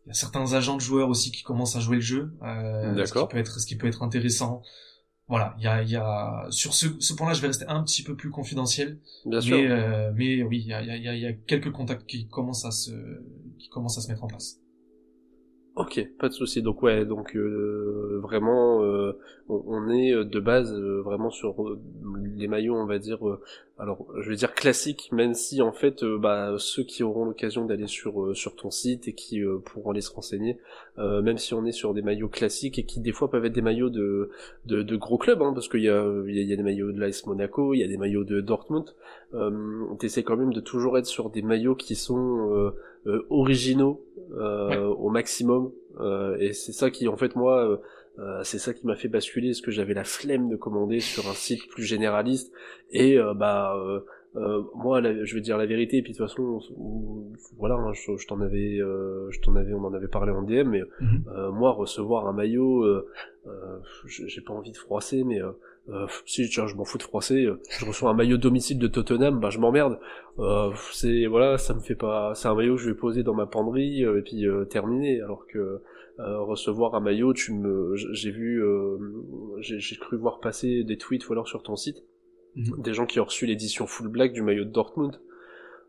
Il 0.05 0.09
y 0.09 0.11
a 0.11 0.13
certains 0.13 0.53
agents 0.53 0.75
de 0.75 0.81
joueurs 0.81 1.09
aussi 1.09 1.31
qui 1.31 1.43
commencent 1.43 1.75
à 1.75 1.79
jouer 1.79 1.97
le 1.97 2.01
jeu, 2.01 2.33
euh, 2.43 3.05
ce 3.05 3.13
qui 3.13 3.27
peut 3.29 3.37
être, 3.37 3.59
ce 3.59 3.67
qui 3.67 3.75
peut 3.75 3.87
être 3.87 4.01
intéressant 4.03 4.61
voilà, 5.31 5.55
il 5.57 5.63
y 5.63 5.67
a, 5.67 5.81
y 5.81 5.95
a 5.95 6.45
sur 6.49 6.73
ce, 6.73 6.87
ce 6.99 7.13
point-là, 7.13 7.33
je 7.33 7.39
vais 7.39 7.47
rester 7.47 7.65
un 7.69 7.81
petit 7.83 8.03
peu 8.03 8.17
plus 8.17 8.29
confidentiel. 8.29 8.99
Bien 9.25 9.39
mais, 9.39 9.45
sûr. 9.45 9.57
Euh, 9.57 10.11
mais 10.13 10.43
oui, 10.43 10.59
il 10.59 10.67
y 10.67 10.73
a, 10.73 10.83
y, 10.83 11.07
a, 11.07 11.15
y 11.15 11.25
a 11.25 11.31
quelques 11.31 11.71
contacts 11.71 12.05
qui 12.05 12.27
commencent 12.27 12.65
à 12.65 12.71
se 12.71 12.91
qui 13.57 13.69
commencent 13.69 13.97
à 13.97 14.01
se 14.01 14.09
mettre 14.09 14.25
en 14.25 14.27
place. 14.27 14.57
Ok, 15.77 16.05
pas 16.19 16.27
de 16.27 16.33
souci. 16.33 16.61
Donc 16.61 16.83
ouais, 16.83 17.05
donc 17.05 17.33
euh, 17.37 18.19
vraiment, 18.21 18.83
euh, 18.83 19.17
on, 19.47 19.89
est 19.89 20.13
de 20.13 20.39
base 20.41 20.73
vraiment 20.77 21.29
sur 21.29 21.77
les 22.35 22.49
maillots, 22.49 22.75
on 22.75 22.85
va 22.85 22.99
dire. 22.99 23.19
alors, 23.79 24.05
je 24.19 24.29
vais 24.29 24.35
dire 24.35 24.53
classiques, 24.53 25.09
même 25.13 25.33
si 25.33 25.61
en 25.61 25.71
fait, 25.71 26.03
bah, 26.03 26.55
ceux 26.57 26.83
qui 26.83 27.03
auront 27.03 27.23
l'occasion 27.23 27.63
d'aller 27.63 27.87
sur 27.87 28.35
sur 28.35 28.57
ton 28.57 28.69
site 28.69 29.07
et 29.07 29.13
qui 29.13 29.41
pourront 29.63 29.91
aller 29.91 30.01
se 30.01 30.11
renseigner, 30.11 30.57
même 30.97 31.37
si 31.37 31.53
on 31.53 31.65
est 31.65 31.71
sur 31.71 31.93
des 31.93 32.01
maillots 32.01 32.27
classiques 32.27 32.77
et 32.77 32.83
qui 32.83 32.99
des 32.99 33.13
fois 33.13 33.31
peuvent 33.31 33.45
être 33.45 33.53
des 33.53 33.61
maillots 33.61 33.89
de 33.89 34.29
de, 34.65 34.83
de 34.83 34.95
gros 34.97 35.17
clubs, 35.17 35.41
hein, 35.41 35.53
parce 35.53 35.69
qu'il 35.69 35.83
y 35.83 35.89
a 35.89 36.05
il 36.27 36.35
y 36.35 36.51
a, 36.51 36.55
des 36.57 36.63
maillots 36.63 36.91
de 36.91 36.99
l'AS 36.99 37.25
Monaco, 37.27 37.73
il 37.73 37.79
y 37.79 37.83
a 37.83 37.87
des 37.87 37.97
maillots 37.97 38.25
de 38.25 38.41
Dortmund. 38.41 38.93
Euh, 39.33 39.85
T'essaies 39.99 40.23
quand 40.23 40.35
même 40.35 40.51
de 40.51 40.59
toujours 40.59 40.97
être 40.97 41.05
sur 41.05 41.29
des 41.29 41.41
maillots 41.41 41.75
qui 41.75 41.95
sont 41.95 42.73
euh, 43.07 43.25
originaux 43.29 44.05
euh, 44.33 44.85
au 44.85 45.09
maximum. 45.09 45.71
Euh, 45.99 46.37
et 46.39 46.53
c'est 46.53 46.71
ça 46.71 46.89
qui, 46.91 47.07
en 47.07 47.17
fait, 47.17 47.35
moi, 47.35 47.81
c'est 48.43 48.59
ça 48.59 48.73
qui 48.73 48.85
m'a 48.85 48.95
fait 48.95 49.07
basculer, 49.07 49.49
parce 49.49 49.61
que 49.61 49.71
j'avais 49.71 49.95
la 49.95 50.03
flemme 50.03 50.49
de 50.49 50.55
commander 50.55 50.99
sur 50.99 51.27
un 51.27 51.33
site 51.33 51.67
plus 51.69 51.83
généraliste. 51.83 52.53
Et 52.91 53.17
bah 53.35 53.75
euh, 54.37 54.61
moi, 54.75 55.01
je 55.01 55.35
vais 55.35 55.41
dire 55.41 55.57
la 55.57 55.65
vérité, 55.65 55.97
et 55.97 56.01
puis 56.03 56.13
de 56.13 56.17
toute 56.17 56.27
façon, 56.27 56.59
voilà, 57.57 57.75
hein, 57.75 57.91
je, 57.93 58.27
t'en 58.27 58.39
avais, 58.41 58.77
je 58.77 59.41
t'en 59.41 59.55
avais, 59.55 59.73
on 59.73 59.83
en 59.83 59.93
avait 59.93 60.07
parlé 60.07 60.31
en 60.31 60.43
DM, 60.43 60.69
mais 60.69 60.83
mhm. 60.99 61.49
moi, 61.53 61.71
recevoir 61.71 62.27
un 62.27 62.33
maillot, 62.33 62.85
j'ai 64.05 64.41
pas 64.41 64.53
envie 64.53 64.71
de 64.71 64.77
froisser, 64.77 65.23
mais 65.23 65.39
euh, 65.89 66.05
si 66.25 66.47
tiens 66.47 66.67
je 66.67 66.75
m'en 66.75 66.85
fous 66.85 66.99
de 66.99 67.03
froisser 67.03 67.45
euh, 67.45 67.59
je 67.79 67.85
reçois 67.85 68.11
un 68.11 68.13
maillot 68.13 68.37
domicile 68.37 68.77
de 68.77 68.87
Tottenham 68.87 69.39
bah 69.39 69.49
je 69.49 69.59
m'emmerde 69.59 69.99
euh, 70.39 70.71
c'est 70.91 71.25
voilà 71.25 71.57
ça 71.57 71.73
me 71.73 71.79
fait 71.79 71.95
pas 71.95 72.33
c'est 72.35 72.47
un 72.47 72.55
maillot 72.55 72.75
que 72.75 72.81
je 72.81 72.89
vais 72.89 72.95
poser 72.95 73.23
dans 73.23 73.33
ma 73.33 73.47
penderie 73.47 74.05
euh, 74.05 74.19
et 74.19 74.21
puis 74.21 74.45
euh, 74.45 74.65
terminer 74.65 75.21
alors 75.21 75.47
que 75.47 75.81
recevoir 76.17 76.93
un 76.93 76.99
maillot 76.99 77.33
tu 77.33 77.51
me 77.51 77.95
j'ai 77.95 78.29
vu 78.29 78.63
j'ai 79.59 79.95
cru 79.95 80.17
voir 80.17 80.39
passer 80.39 80.83
des 80.83 80.95
tweets 80.95 81.27
ou 81.27 81.33
alors 81.33 81.47
sur 81.47 81.63
ton 81.63 81.75
site 81.75 82.03
mhm. 82.55 82.79
des 82.79 82.93
gens 82.93 83.07
qui 83.07 83.19
ont 83.19 83.25
reçu 83.25 83.47
l'édition 83.47 83.87
full 83.87 84.07
black 84.07 84.31
du 84.31 84.43
maillot 84.43 84.65
de 84.65 84.69
Dortmund 84.69 85.19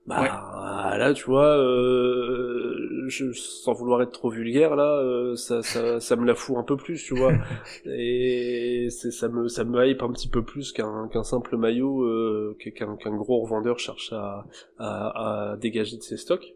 bah 0.06 0.96
là 0.98 1.14
tu 1.14 1.24
vois 1.24 1.56
euh, 1.58 3.04
je, 3.06 3.32
sans 3.32 3.72
vouloir 3.72 4.02
être 4.02 4.10
trop 4.10 4.30
vulgaire 4.30 4.74
là 4.74 4.98
euh, 4.98 5.36
ça, 5.36 5.62
ça, 5.62 6.00
ça 6.00 6.16
me 6.16 6.26
la 6.26 6.34
fout 6.34 6.56
un 6.56 6.64
peu 6.64 6.76
plus 6.76 7.02
tu 7.02 7.14
vois 7.14 7.32
et 7.86 8.88
c'est 8.90 9.12
ça 9.12 9.28
me 9.28 9.46
ça 9.46 9.62
me 9.62 9.86
hype 9.86 10.02
un 10.02 10.10
petit 10.12 10.28
peu 10.28 10.42
plus 10.42 10.72
qu'un 10.72 11.08
qu'un 11.08 11.22
simple 11.22 11.56
maillot 11.56 12.02
euh, 12.02 12.56
qu'un 12.74 12.96
qu'un 12.96 13.16
gros 13.16 13.42
revendeur 13.42 13.78
cherche 13.78 14.12
à, 14.12 14.44
à, 14.78 15.52
à 15.52 15.56
dégager 15.56 15.96
de 15.96 16.02
ses 16.02 16.16
stocks 16.16 16.54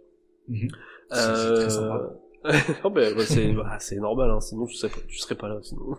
mmh. 0.49 0.67
très 1.09 1.71
sympa. 1.71 2.19
non, 2.85 2.91
ben, 2.91 3.19
c'est 3.21 3.53
bah, 3.53 3.77
c'est 3.81 3.97
normal, 3.97 4.31
hein, 4.31 4.41
sinon 4.41 4.67
tu 4.67 4.75
serais, 4.75 4.89
pas, 4.89 5.01
tu 5.09 5.19
serais 5.19 5.35
pas 5.35 5.49
là. 5.49 5.59
Sinon. 5.63 5.83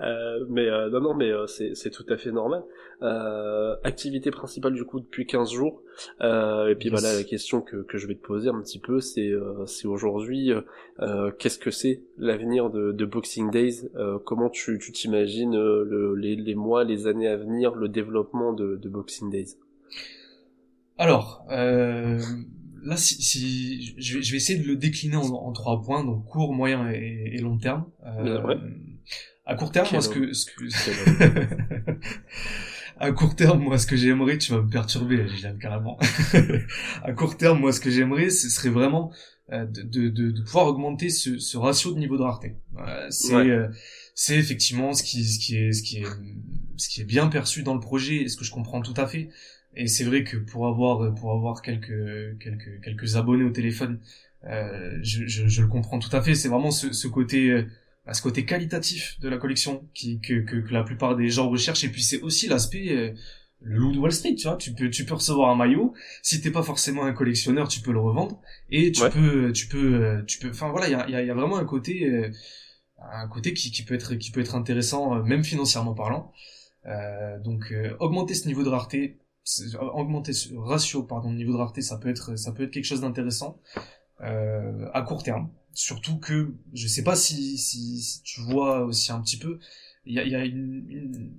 euh, 0.00 0.46
mais 0.48 0.66
euh, 0.68 0.88
non, 0.90 1.00
non, 1.00 1.14
mais 1.14 1.30
euh, 1.30 1.46
c'est 1.46 1.74
c'est 1.74 1.90
tout 1.90 2.06
à 2.08 2.16
fait 2.16 2.30
normal. 2.30 2.64
Euh, 3.02 3.76
activité 3.84 4.30
principale 4.30 4.72
du 4.72 4.84
coup 4.84 5.00
depuis 5.00 5.26
15 5.26 5.50
jours. 5.50 5.82
et 6.20 6.74
puis 6.78 6.88
voilà, 6.88 7.12
la 7.12 7.24
question 7.24 7.60
que 7.60 7.82
que 7.82 7.98
je 7.98 8.06
vais 8.06 8.14
te 8.14 8.24
poser 8.24 8.48
un 8.48 8.60
petit 8.60 8.78
peu, 8.78 9.00
c'est 9.00 9.32
c'est 9.66 9.88
aujourd'hui, 9.88 10.52
qu'est-ce 11.38 11.58
que 11.58 11.70
c'est 11.70 12.02
l'avenir 12.16 12.70
de, 12.70 12.92
de 12.92 13.04
Boxing 13.04 13.50
Days? 13.50 13.88
Comment 14.24 14.48
tu 14.48 14.78
tu 14.78 14.92
t'imagines 14.92 15.56
le, 15.56 16.14
les 16.14 16.36
les 16.36 16.54
mois, 16.54 16.84
les 16.84 17.06
années 17.06 17.28
à 17.28 17.36
venir, 17.36 17.74
le 17.74 17.88
développement 17.88 18.52
de 18.52 18.76
de 18.76 18.88
Boxing 18.88 19.30
Days? 19.30 19.56
Alors, 20.98 21.44
euh, 21.50 22.18
là, 22.86 22.96
si, 22.96 23.22
si 23.22 23.94
je, 23.98 24.16
vais, 24.16 24.22
je, 24.22 24.30
vais, 24.30 24.36
essayer 24.36 24.58
de 24.58 24.66
le 24.66 24.76
décliner 24.76 25.16
en, 25.16 25.26
en, 25.26 25.52
trois 25.52 25.82
points, 25.82 26.04
donc 26.04 26.24
court, 26.26 26.54
moyen 26.54 26.90
et, 26.90 27.32
et 27.34 27.38
long 27.38 27.58
terme. 27.58 27.84
Euh, 28.06 28.56
À 29.44 29.54
court 29.54 29.70
terme, 29.70 29.86
moi, 29.92 30.00
ce 30.00 30.08
que, 30.08 30.32
ce 30.32 30.46
que... 30.46 31.94
à 32.98 33.12
court 33.12 33.36
terme, 33.36 33.60
moi, 33.60 33.78
ce 33.78 33.86
que 33.86 33.96
j'aimerais, 33.96 34.38
tu 34.38 34.52
vas 34.52 34.62
me 34.62 34.68
perturber, 34.68 35.28
Gilles, 35.28 35.56
carrément. 35.60 35.98
à 37.02 37.12
court 37.12 37.36
terme, 37.36 37.60
moi, 37.60 37.72
ce 37.72 37.80
que 37.80 37.90
j'aimerais, 37.90 38.30
ce 38.30 38.48
serait 38.48 38.70
vraiment 38.70 39.12
euh, 39.52 39.64
de, 39.64 40.08
de, 40.08 40.30
de, 40.30 40.42
pouvoir 40.42 40.66
augmenter 40.66 41.10
ce, 41.10 41.38
ce, 41.38 41.56
ratio 41.56 41.92
de 41.92 42.00
niveau 42.00 42.16
de 42.16 42.22
rareté. 42.22 42.56
Euh, 42.78 43.06
c'est, 43.10 43.34
euh, 43.34 43.68
c'est 44.16 44.36
effectivement 44.36 44.92
ce 44.92 45.04
qui, 45.04 45.24
ce 45.24 45.38
qui 45.38 45.56
est, 45.56 45.72
ce 45.72 45.82
qui 45.84 45.98
est, 45.98 46.06
ce 46.76 46.88
qui 46.88 47.00
est 47.00 47.04
bien 47.04 47.28
perçu 47.28 47.62
dans 47.62 47.74
le 47.74 47.80
projet, 47.80 48.22
et 48.22 48.28
ce 48.28 48.36
que 48.36 48.44
je 48.44 48.50
comprends 48.50 48.82
tout 48.82 48.94
à 48.96 49.06
fait. 49.06 49.28
Et 49.76 49.86
c'est 49.88 50.04
vrai 50.04 50.24
que 50.24 50.36
pour 50.38 50.66
avoir 50.66 51.14
pour 51.14 51.32
avoir 51.32 51.62
quelques 51.62 52.38
quelques 52.40 52.80
quelques 52.82 53.16
abonnés 53.16 53.44
au 53.44 53.50
téléphone, 53.50 54.00
euh, 54.44 54.98
je, 55.02 55.26
je, 55.26 55.46
je, 55.48 55.62
le 55.62 55.68
comprends 55.68 55.98
tout 55.98 56.14
à 56.16 56.22
fait. 56.22 56.34
C'est 56.34 56.48
vraiment 56.48 56.70
ce, 56.70 56.92
ce 56.92 57.08
côté 57.08 57.50
euh, 57.50 57.66
ce 58.12 58.22
côté 58.22 58.44
qualitatif 58.44 59.18
de 59.20 59.28
la 59.28 59.38
collection 59.38 59.88
qui 59.92 60.20
que, 60.20 60.40
que, 60.40 60.56
que 60.56 60.72
la 60.72 60.82
plupart 60.82 61.16
des 61.16 61.28
gens 61.28 61.50
recherchent. 61.50 61.84
Et 61.84 61.90
puis 61.90 62.02
c'est 62.02 62.20
aussi 62.22 62.48
l'aspect 62.48 62.88
euh, 62.90 63.12
le 63.60 63.76
loup 63.78 63.92
de 63.92 63.98
Wall 63.98 64.12
Street, 64.12 64.34
tu 64.34 64.46
vois. 64.48 64.56
Tu 64.56 64.72
peux 64.72 64.88
tu 64.90 65.04
peux 65.04 65.14
recevoir 65.14 65.50
un 65.50 65.56
maillot. 65.56 65.92
Si 66.22 66.40
t'es 66.40 66.50
pas 66.50 66.62
forcément 66.62 67.04
un 67.04 67.12
collectionneur, 67.12 67.68
tu 67.68 67.80
peux 67.80 67.92
le 67.92 68.00
revendre 68.00 68.40
et 68.70 68.92
tu 68.92 69.02
peux 69.10 69.52
tu 69.52 69.66
peux 69.68 69.94
euh, 69.94 70.22
tu 70.26 70.38
peux. 70.38 70.50
Enfin 70.50 70.70
voilà, 70.70 70.88
il 70.88 70.92
y 70.92 70.94
a, 70.94 71.10
y, 71.10 71.14
a, 71.16 71.22
y 71.22 71.30
a 71.30 71.34
vraiment 71.34 71.58
un 71.58 71.64
côté 71.66 72.04
euh, 72.06 72.30
un 72.98 73.28
côté 73.28 73.52
qui, 73.52 73.70
qui 73.70 73.82
peut 73.84 73.94
être 73.94 74.14
qui 74.14 74.30
peut 74.30 74.40
être 74.40 74.54
intéressant 74.54 75.22
même 75.22 75.44
financièrement 75.44 75.94
parlant. 75.94 76.32
donc 77.44 77.74
augmenter 78.00 78.34
ce 78.34 78.46
niveau 78.48 78.62
de 78.64 78.68
rareté 78.70 79.18
augmenter 79.80 80.32
ce 80.32 80.54
ratio 80.54 81.02
pardon 81.02 81.32
niveau 81.32 81.52
de 81.52 81.58
rareté 81.58 81.82
ça 81.82 81.98
peut 81.98 82.08
être 82.08 82.36
ça 82.36 82.52
peut 82.52 82.64
être 82.64 82.70
quelque 82.70 82.84
chose 82.84 83.00
d'intéressant 83.00 83.60
euh, 84.20 84.88
à 84.92 85.02
court 85.02 85.22
terme. 85.22 85.50
Surtout 85.74 86.18
que 86.18 86.54
je 86.72 86.88
sais 86.88 87.04
pas 87.04 87.16
si, 87.16 87.58
si, 87.58 88.00
si 88.00 88.22
tu 88.22 88.40
vois 88.40 88.80
aussi 88.84 89.12
un 89.12 89.20
petit 89.20 89.38
peu 89.38 89.58
il 90.04 90.14
y 90.14 90.18
a 90.18 90.24
il 90.24 90.32
y 90.32 90.34
a 90.34 90.44
une, 90.44 91.32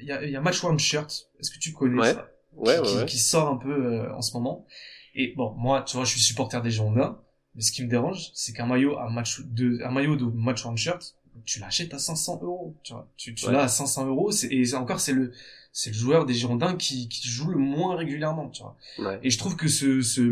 il 0.00 0.06
y 0.06 0.12
a, 0.12 0.24
y 0.24 0.36
a 0.36 0.78
Shirt. 0.78 1.28
Est-ce 1.40 1.50
que 1.50 1.58
tu 1.58 1.72
connais 1.72 2.00
ouais. 2.00 2.14
ça? 2.14 2.28
Ouais, 2.52 2.80
qui, 2.82 2.96
ouais, 2.96 3.04
qui, 3.06 3.18
sort 3.18 3.48
un 3.48 3.56
peu 3.56 3.70
euh, 3.70 4.14
en 4.14 4.22
ce 4.22 4.32
moment. 4.34 4.66
Et 5.14 5.34
bon 5.36 5.52
moi 5.56 5.82
tu 5.82 5.96
vois 5.96 6.04
je 6.04 6.12
suis 6.12 6.20
supporter 6.20 6.62
des 6.62 6.70
Girondins 6.70 7.18
mais 7.54 7.62
ce 7.62 7.72
qui 7.72 7.82
me 7.82 7.88
dérange 7.88 8.30
c'est 8.34 8.52
qu'un 8.52 8.66
maillot 8.66 8.98
un 8.98 9.10
match 9.10 9.40
de 9.40 9.82
un 9.82 9.90
maillot 9.90 10.16
de 10.16 10.24
Match 10.24 10.64
One 10.64 10.76
Shirt 10.76 11.16
tu 11.44 11.60
l'achètes 11.60 11.92
à 11.94 11.98
500 11.98 12.40
euros 12.42 12.74
tu 12.82 12.92
vois 12.92 13.08
tu, 13.16 13.34
tu 13.34 13.50
l'as 13.50 13.62
à 13.62 13.68
500 13.68 14.06
euros 14.06 14.30
et 14.50 14.74
encore 14.74 15.00
c'est 15.00 15.12
le 15.12 15.32
c'est 15.76 15.90
le 15.90 15.96
joueur 15.96 16.24
des 16.24 16.32
Girondins 16.32 16.74
qui, 16.74 17.06
qui 17.06 17.28
joue 17.28 17.50
le 17.50 17.58
moins 17.58 17.96
régulièrement, 17.96 18.48
tu 18.48 18.62
vois. 18.62 18.78
Ouais. 18.98 19.20
Et 19.22 19.28
je 19.28 19.36
trouve 19.36 19.56
que 19.56 19.68
ce, 19.68 20.00
ce 20.00 20.22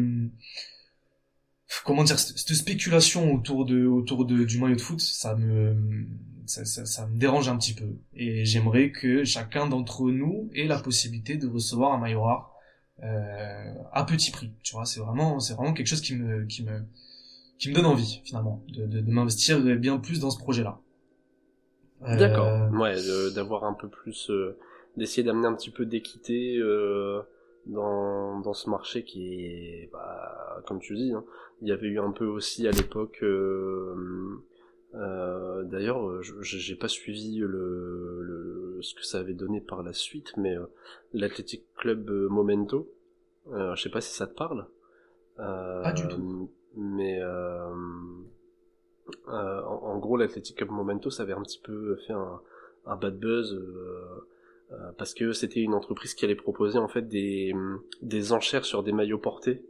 comment 1.84 2.02
dire, 2.02 2.18
cette, 2.18 2.54
spéculation 2.54 3.34
autour 3.34 3.66
de, 3.66 3.84
autour 3.84 4.24
de, 4.24 4.44
du 4.44 4.58
maillot 4.58 4.76
de 4.76 4.80
foot, 4.80 5.02
ça 5.02 5.34
me, 5.34 5.76
ça, 6.46 6.64
ça, 6.64 6.86
ça 6.86 7.06
me 7.06 7.18
dérange 7.18 7.48
un 7.48 7.58
petit 7.58 7.74
peu. 7.74 7.98
Et 8.14 8.46
j'aimerais 8.46 8.90
que 8.90 9.24
chacun 9.24 9.66
d'entre 9.66 10.10
nous 10.10 10.50
ait 10.54 10.66
la 10.66 10.78
possibilité 10.78 11.36
de 11.36 11.46
recevoir 11.46 11.92
un 11.92 11.98
maillot 11.98 12.22
rare, 12.22 12.54
euh, 13.02 13.74
à 13.92 14.04
petit 14.04 14.30
prix. 14.30 14.50
Tu 14.62 14.74
vois, 14.74 14.86
c'est 14.86 15.00
vraiment, 15.00 15.40
c'est 15.40 15.52
vraiment 15.52 15.74
quelque 15.74 15.88
chose 15.88 16.00
qui 16.00 16.14
me, 16.14 16.46
qui 16.46 16.62
me, 16.64 16.86
qui 17.58 17.68
me 17.68 17.74
donne 17.74 17.84
envie, 17.84 18.22
finalement, 18.24 18.64
de, 18.68 18.86
de, 18.86 19.02
de 19.02 19.10
m'investir 19.10 19.60
bien 19.76 19.98
plus 19.98 20.20
dans 20.20 20.30
ce 20.30 20.38
projet-là. 20.38 20.80
D'accord. 22.00 22.70
Ouais, 22.72 22.96
d'avoir 23.34 23.64
un 23.64 23.74
peu 23.74 23.88
plus, 23.88 24.30
d'essayer 24.96 25.22
d'amener 25.22 25.46
un 25.46 25.54
petit 25.54 25.70
peu 25.70 25.86
d'équité 25.86 26.58
dans 27.66 28.40
dans 28.40 28.52
ce 28.52 28.68
marché 28.68 29.04
qui 29.04 29.34
est, 29.34 29.90
bah, 29.92 30.62
comme 30.66 30.80
tu 30.80 30.94
dis, 30.94 31.12
hein, 31.12 31.24
il 31.62 31.68
y 31.68 31.72
avait 31.72 31.88
eu 31.88 31.98
un 31.98 32.12
peu 32.12 32.26
aussi 32.26 32.68
à 32.68 32.72
l'époque. 32.72 33.20
Euh, 33.22 33.94
D'ailleurs, 35.64 36.22
j'ai 36.42 36.76
pas 36.76 36.88
suivi 36.88 37.38
le, 37.38 38.20
le, 38.22 38.78
ce 38.82 38.94
que 38.94 39.04
ça 39.04 39.18
avait 39.18 39.34
donné 39.34 39.60
par 39.60 39.82
la 39.82 39.92
suite, 39.92 40.36
mais 40.36 40.56
euh, 40.56 40.66
l'Athletic 41.12 41.64
Club 41.76 42.10
Momento, 42.10 42.88
euh, 43.52 43.74
je 43.74 43.82
sais 43.82 43.90
pas 43.90 44.00
si 44.00 44.14
ça 44.14 44.26
te 44.26 44.34
parle. 44.34 44.66
Euh, 45.40 45.82
pas 45.82 45.92
du 45.92 46.06
tout. 46.06 46.50
Mais 46.76 47.20
euh, 49.28 49.32
euh, 49.32 49.62
en, 49.64 49.94
en, 49.94 49.98
gros, 49.98 50.16
l'Athletic 50.16 50.56
Club 50.56 50.70
Momento, 50.70 51.10
ça 51.10 51.22
avait 51.22 51.32
un 51.32 51.42
petit 51.42 51.60
peu 51.62 51.96
fait 52.06 52.12
un, 52.12 52.40
un 52.86 52.96
bad 52.96 53.18
buzz 53.18 53.60
parce 54.98 55.14
que 55.14 55.32
c'était 55.32 55.60
une 55.60 55.72
entreprise 55.72 56.14
qui 56.14 56.24
allait 56.24 56.34
proposer 56.34 56.78
en 56.78 56.88
fait 56.88 57.06
des, 57.06 57.54
des 58.02 58.32
enchères 58.32 58.64
sur 58.64 58.82
des 58.82 58.92
maillots 58.92 59.18
portés 59.18 59.62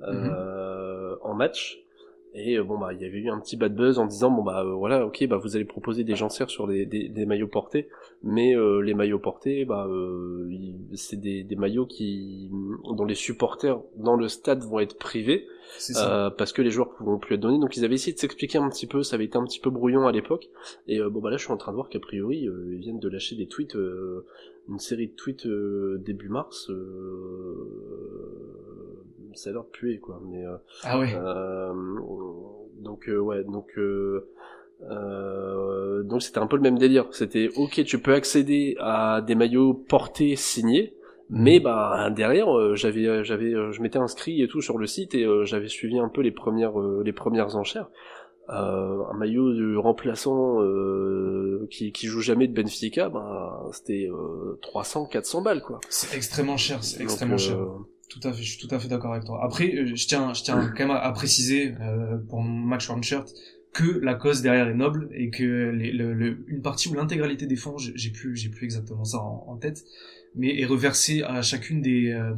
mhm. 0.00 1.18
en 1.22 1.34
match. 1.34 1.84
Et 2.34 2.56
euh, 2.56 2.62
bon 2.62 2.78
bah 2.78 2.92
il 2.92 3.00
y 3.00 3.04
avait 3.04 3.18
eu 3.18 3.28
un 3.28 3.40
petit 3.40 3.56
bad 3.56 3.74
buzz 3.74 3.98
en 3.98 4.06
disant 4.06 4.30
bon 4.30 4.42
bah 4.42 4.62
euh, 4.64 4.72
voilà 4.74 5.04
ok 5.04 5.26
bah 5.26 5.36
vous 5.36 5.56
allez 5.56 5.64
proposer 5.64 6.04
des 6.04 6.14
gencières 6.14 6.48
sur 6.48 6.68
des, 6.68 6.86
des, 6.86 7.26
maillots 7.26 7.48
portés, 7.48 7.88
mais 8.22 8.54
euh, 8.54 8.80
les 8.80 8.94
maillots 8.94 9.18
portés 9.18 9.64
bah 9.64 9.88
c'est 10.94 11.20
des, 11.20 11.42
des 11.42 11.56
maillots 11.56 11.86
qui 11.86 12.48
dont 12.84 13.04
les 13.04 13.16
supporters 13.16 13.80
dans 13.96 14.14
le 14.14 14.28
stade 14.28 14.62
vont 14.62 14.78
être 14.78 14.96
privés 14.96 15.46
parce 16.36 16.52
que 16.52 16.62
les 16.62 16.70
joueurs 16.70 16.90
pourront 16.94 17.18
plus 17.18 17.34
être 17.34 17.40
donnés. 17.40 17.58
Donc 17.58 17.76
ils 17.76 17.84
avaient 17.84 17.94
essayé 17.94 18.12
de 18.12 18.18
s'expliquer 18.18 18.58
un 18.58 18.68
petit 18.68 18.86
peu, 18.86 19.02
ça 19.02 19.16
avait 19.16 19.24
été 19.24 19.38
un 19.38 19.44
petit 19.44 19.60
peu 19.60 19.70
brouillon 19.70 20.06
à 20.06 20.12
l'époque. 20.12 20.48
Et 20.86 21.00
bon 21.00 21.20
bah 21.20 21.30
là 21.30 21.36
je 21.36 21.44
suis 21.44 21.52
en 21.52 21.56
train 21.56 21.72
de 21.72 21.76
voir 21.76 21.88
qu'a 21.88 22.00
priori 22.00 22.40
ils 22.40 22.78
viennent 22.78 23.00
de 23.00 23.08
lâcher 23.08 23.36
des 23.36 23.46
tweets, 23.46 23.76
une 24.68 24.78
série 24.78 25.08
de 25.08 25.14
tweets 25.14 25.46
début 25.46 26.28
mars 26.28 26.70
ça 29.34 29.50
a 29.50 29.52
l'air 29.52 29.62
de 29.62 29.68
puer 29.68 29.98
quoi 29.98 30.20
mais 30.28 30.44
euh, 30.44 30.56
ah 30.82 30.98
ouais 30.98 31.14
euh, 31.14 31.72
donc 32.78 33.08
euh, 33.08 33.18
ouais 33.18 33.44
donc 33.44 33.78
donc 36.04 36.22
c'était 36.22 36.38
un 36.38 36.46
peu 36.46 36.56
le 36.56 36.62
même 36.62 36.78
délire 36.78 37.06
c'était 37.12 37.50
ok 37.56 37.84
tu 37.84 37.98
peux 38.00 38.14
accéder 38.14 38.76
à 38.80 39.20
des 39.20 39.34
maillots 39.34 39.74
portés 39.74 40.36
signés. 40.36 40.96
Mais 41.30 41.60
bah 41.60 42.10
derrière 42.10 42.76
j'avais 42.76 43.24
j'avais 43.24 43.52
je 43.72 43.80
m'étais 43.82 43.98
inscrit 43.98 44.42
et 44.42 44.48
tout 44.48 44.60
sur 44.60 44.78
le 44.78 44.86
site 44.86 45.14
et 45.14 45.26
j'avais 45.44 45.68
suivi 45.68 45.98
un 45.98 46.08
peu 46.08 46.20
les 46.22 46.32
premières 46.32 46.78
les 46.78 47.12
premières 47.12 47.56
enchères 47.56 47.88
euh, 48.50 49.04
un 49.08 49.16
maillot 49.16 49.54
de 49.54 49.76
remplaçant 49.76 50.60
euh, 50.60 51.68
qui, 51.70 51.92
qui 51.92 52.08
joue 52.08 52.20
jamais 52.20 52.48
de 52.48 52.52
Benfica, 52.52 53.08
bah, 53.08 53.64
c'était 53.72 54.08
euh, 54.10 54.58
300, 54.62 55.06
400 55.06 55.42
balles 55.42 55.62
quoi. 55.62 55.78
C'est 55.88 56.16
extrêmement 56.16 56.56
cher, 56.56 56.82
c'est 56.82 57.00
extrêmement 57.00 57.38
cher. 57.38 57.58
Tout 58.08 58.20
à 58.24 58.32
fait, 58.32 58.42
je 58.42 58.56
suis 58.56 58.66
tout 58.66 58.74
à 58.74 58.80
fait 58.80 58.88
d'accord 58.88 59.12
avec 59.12 59.24
toi. 59.24 59.40
Après, 59.42 59.72
euh, 59.72 59.94
je 59.94 60.06
tiens, 60.06 60.34
je 60.34 60.42
tiens 60.42 60.72
quand 60.76 60.88
même 60.88 60.90
à, 60.90 61.12
préciser 61.12 61.76
euh, 61.80 62.18
pour 62.28 62.40
mon 62.40 62.66
match 62.66 62.90
one 62.90 63.04
shirt 63.04 63.32
que 63.72 64.00
la 64.00 64.14
cause 64.14 64.42
derrière 64.42 64.66
est 64.66 64.74
noble 64.74 65.08
et 65.12 65.30
que 65.30 65.70
les, 65.70 65.92
le, 65.92 66.38
une 66.48 66.60
partie 66.60 66.88
ou 66.88 66.94
l'intégralité 66.94 67.46
des 67.46 67.54
fonds, 67.54 67.78
j'ai 67.78 68.10
plus, 68.10 68.34
j'ai 68.34 68.48
plus 68.48 68.64
exactement 68.64 69.04
ça 69.04 69.18
en, 69.18 69.56
tête, 69.58 69.84
mais 70.34 70.60
est 70.60 70.66
reversée 70.66 71.22
à 71.22 71.42
chacune 71.42 71.80
des 71.80 72.10
euh, 72.10 72.34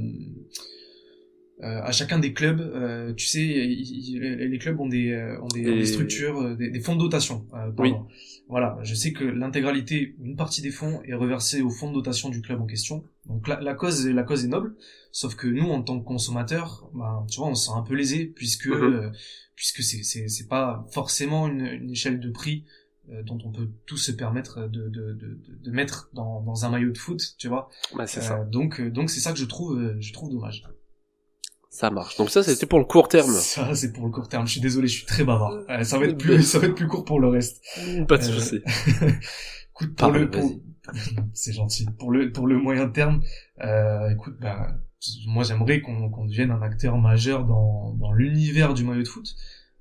euh, 1.63 1.81
à 1.81 1.93
chacun 1.93 2.19
des 2.19 2.33
clubs, 2.33 2.61
euh, 2.61 3.15
tu 3.15 3.29
sais, 3.29 3.39
les 3.39 4.59
clubs 4.59 4.81
ont 4.81 4.89
des, 4.89 5.13
euh, 5.13 5.41
ont 5.41 5.47
des, 5.47 5.85
structures, 5.85 6.57
des, 6.57 6.81
fonds 6.81 6.97
de 6.97 7.01
dotation. 7.01 7.47
Oui. 7.79 7.93
Voilà, 8.49 8.79
je 8.83 8.97
sais 8.97 9.13
que 9.13 9.23
l'intégralité, 9.23 10.17
une 10.21 10.35
partie 10.35 10.61
des 10.61 10.73
fonds 10.73 11.01
est 11.05 11.15
reversée 11.15 11.63
au 11.63 11.71
fonds 11.71 11.91
de 11.91 11.95
dotation 11.95 12.31
du 12.31 12.43
club 12.43 12.61
en 12.61 12.67
question. 12.67 13.05
Donc 13.27 13.47
la, 13.47 13.61
la 13.61 13.75
cause, 13.75 14.09
la 14.09 14.25
cause 14.25 14.45
est 14.45 14.49
noble, 14.49 14.75
sauf 15.13 15.37
que 15.37 15.47
nous, 15.47 15.69
en 15.69 15.83
tant 15.83 16.01
que 16.01 16.05
consommateurs, 16.05 16.91
ben, 16.95 17.25
tu 17.31 17.39
vois, 17.39 17.49
on 17.49 17.55
se 17.55 17.67
sent 17.67 17.77
un 17.77 17.83
peu 17.83 17.95
lésé 17.95 18.27
puisque 18.27 18.67
mhm. 18.67 19.13
puisque 19.55 19.83
c'est 19.85 20.03
c'est 20.03 20.27
c'est 20.27 20.49
pas 20.49 20.85
forcément 20.91 21.47
une, 21.47 21.65
une 21.65 21.91
échelle 21.91 22.19
de 22.19 22.31
prix 22.31 22.65
dont 23.25 23.38
on 23.45 23.51
peut 23.51 23.69
tous 23.87 23.99
se 23.99 24.12
permettre 24.12 24.69
de, 24.69 24.88
de, 24.88 25.12
de, 25.12 25.38
de 25.62 25.71
mettre 25.71 26.09
dans, 26.15 26.41
dans 26.43 26.65
un 26.65 26.71
maillot 26.71 26.93
de 26.93 26.99
foot, 26.99 27.35
tu 27.37 27.49
vois. 27.49 27.69
Bah, 27.97 28.07
c'est 28.07 28.21
ça. 28.21 28.45
Donc 28.45 28.81
donc 28.81 29.11
c'est 29.11 29.21
ça 29.21 29.33
que 29.33 29.38
je 29.38 29.45
trouve 29.45 29.97
je 29.99 30.12
trouve 30.12 30.31
dommage. 30.31 30.65
Ça 31.73 31.91
marche. 31.91 32.19
Donc 32.19 32.29
ça, 32.29 32.43
c'était 32.43 32.67
pour 32.67 32.79
le 32.79 32.85
court 32.85 33.09
terme. 33.09 33.33
Ça, 33.33 33.75
c'est 33.75 33.95
pour 33.95 34.05
le 34.05 34.11
court 34.11 34.29
terme. 34.29 34.47
Je 34.47 34.53
suis 34.53 34.61
désolé, 34.61 34.88
je 34.88 34.99
suis 34.99 35.07
très 35.07 35.25
bavard. 35.25 35.55
Euh, 35.71 35.83
ça 35.85 35.99
va 35.99 36.05
être 36.05 36.19
plus, 36.19 36.43
ça 36.43 36.59
va 36.59 36.67
être 36.67 36.75
plus 36.75 36.87
court 36.87 37.07
pour 37.07 37.19
le 37.19 37.29
reste. 37.29 37.65
Pas 38.07 38.19
de 38.19 38.25
euh, 38.25 38.38
souci. 38.38 38.61
écoute, 39.71 39.97
pour 39.97 40.11
le, 40.11 40.31
c'est 41.33 41.55
gentil. 41.55 41.87
Pour 41.99 42.11
le, 42.11 42.31
pour 42.31 42.47
le 42.47 42.59
moyen 42.59 42.91
terme, 42.91 43.23
euh, 43.65 44.11
écoute, 44.11 44.35
bah, 44.38 44.69
moi 45.27 45.45
j'aimerais 45.45 45.81
qu'on 45.81 46.11
qu'on 46.11 46.27
devienne 46.27 46.51
un 46.51 46.61
acteur 46.61 46.99
majeur 46.99 47.47
dans, 47.47 47.95
dans 47.95 48.12
l'univers 48.12 48.75
du 48.75 48.85
maillot 48.85 49.05
de 49.05 49.09
foot. 49.09 49.35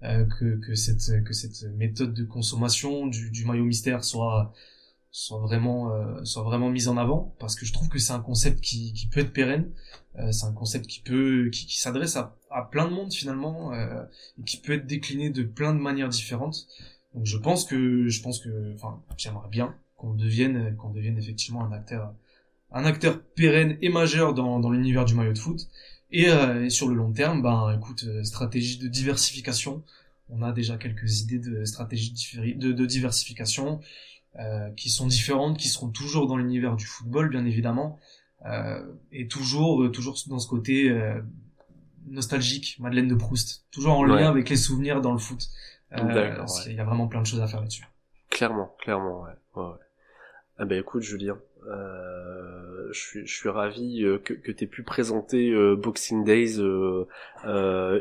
Euh, 0.03 0.25
que, 0.25 0.55
que 0.55 0.73
cette 0.73 1.23
que 1.23 1.31
cette 1.31 1.61
méthode 1.75 2.15
de 2.15 2.23
consommation 2.23 3.05
du, 3.05 3.29
du 3.29 3.45
maillot 3.45 3.65
mystère 3.65 4.03
soit 4.03 4.51
soit 5.11 5.39
vraiment 5.39 5.93
euh, 5.93 6.23
soit 6.23 6.43
vraiment 6.43 6.69
mise 6.69 6.87
en 6.87 6.97
avant. 6.97 7.35
Parce 7.39 7.55
que 7.55 7.65
je 7.65 7.73
trouve 7.73 7.89
que 7.89 7.99
c'est 7.99 8.13
un 8.13 8.21
concept 8.21 8.61
qui, 8.61 8.93
qui 8.93 9.07
peut 9.07 9.19
être 9.19 9.33
pérenne. 9.33 9.69
Euh, 10.17 10.31
c'est 10.31 10.45
un 10.45 10.53
concept 10.53 10.87
qui 10.87 11.01
peut 11.01 11.49
qui, 11.51 11.65
qui 11.65 11.77
s'adresse 11.79 12.15
à, 12.17 12.37
plein 12.71 12.87
de 12.87 12.93
monde 12.93 13.13
finalement 13.13 13.73
euh, 13.73 14.03
et 14.39 14.43
qui 14.43 14.57
peut 14.57 14.73
être 14.73 14.87
décliné 14.87 15.29
de 15.29 15.43
plein 15.43 15.73
de 15.73 15.79
manières 15.79 16.09
différentes. 16.09 16.67
Donc 17.13 17.25
je 17.25 17.37
pense 17.37 17.65
que 17.65 18.07
je 18.07 18.21
pense 18.21 18.39
que 18.39 18.73
enfin 18.73 19.01
j'aimerais 19.17 19.49
bien 19.49 19.75
qu'on 19.97 20.13
devienne 20.13 20.75
qu'on 20.77 20.89
devienne 20.89 21.17
effectivement 21.17 21.63
un 21.63 21.73
acteur 21.73 22.13
un 22.71 22.85
acteur 22.85 23.21
pérenne 23.21 23.77
et 23.81 23.89
majeur 23.89 24.33
dans, 24.33 24.59
dans 24.59 24.69
l'univers 24.69 25.03
du 25.03 25.13
maillot 25.13 25.33
de 25.33 25.37
foot 25.37 25.67
et, 26.11 26.29
euh, 26.29 26.65
et, 26.65 26.69
sur 26.69 26.87
le 26.87 26.95
long 26.95 27.11
terme 27.11 27.41
ben 27.41 27.75
écoute 27.77 28.03
euh, 28.07 28.23
stratégie 28.23 28.77
de 28.77 28.87
diversification. 28.87 29.83
On 30.29 30.43
a 30.43 30.53
déjà 30.53 30.77
quelques 30.77 31.21
idées 31.21 31.39
de 31.39 31.65
stratégie 31.65 32.13
de, 32.55 32.71
de 32.71 32.85
diversification 32.85 33.81
euh, 34.39 34.69
qui 34.71 34.89
sont 34.89 35.07
différentes, 35.07 35.57
qui 35.57 35.67
seront 35.67 35.89
toujours 35.89 36.27
dans 36.27 36.37
l'univers 36.37 36.77
du 36.77 36.85
football, 36.85 37.29
bien 37.29 37.45
évidemment, 37.45 37.99
euh, 38.45 38.81
et 39.11 39.27
toujours, 39.27 39.83
euh, 39.83 39.89
toujours 39.89 40.17
dans 40.27 40.39
ce 40.39 40.47
côté 40.47 40.89
nostalgique, 42.07 42.77
Madeleine 42.79 43.07
de 43.09 43.15
Proust, 43.15 43.65
toujours 43.71 43.97
en 43.97 44.03
lien 44.03 44.29
avec 44.29 44.49
les 44.49 44.55
souvenirs 44.55 45.01
dans 45.01 45.11
le 45.11 45.19
foot. 45.19 45.49
Euh, 45.93 46.45
Il 46.67 46.75
y 46.75 46.79
a 46.79 46.85
vraiment 46.85 47.07
plein 47.07 47.21
de 47.21 47.27
choses 47.27 47.41
à 47.41 47.47
faire 47.47 47.59
là-dessus. 47.59 47.85
Clairement, 48.29 48.73
clairement, 48.79 49.23
ouais. 49.23 49.61
ouais, 49.61 49.73
Ah 50.57 50.65
ben 50.65 50.79
écoute, 50.79 51.03
Julien, 51.03 51.37
euh, 51.67 52.87
je 52.91 52.99
suis, 52.99 53.27
je 53.27 53.35
suis 53.35 53.49
ravi 53.49 54.03
que, 54.23 54.33
que 54.33 54.51
tu 54.51 54.63
aies 54.63 54.67
pu 54.67 54.83
présenter 54.83 55.53
Boxing 55.75 56.23
Days 56.23 56.59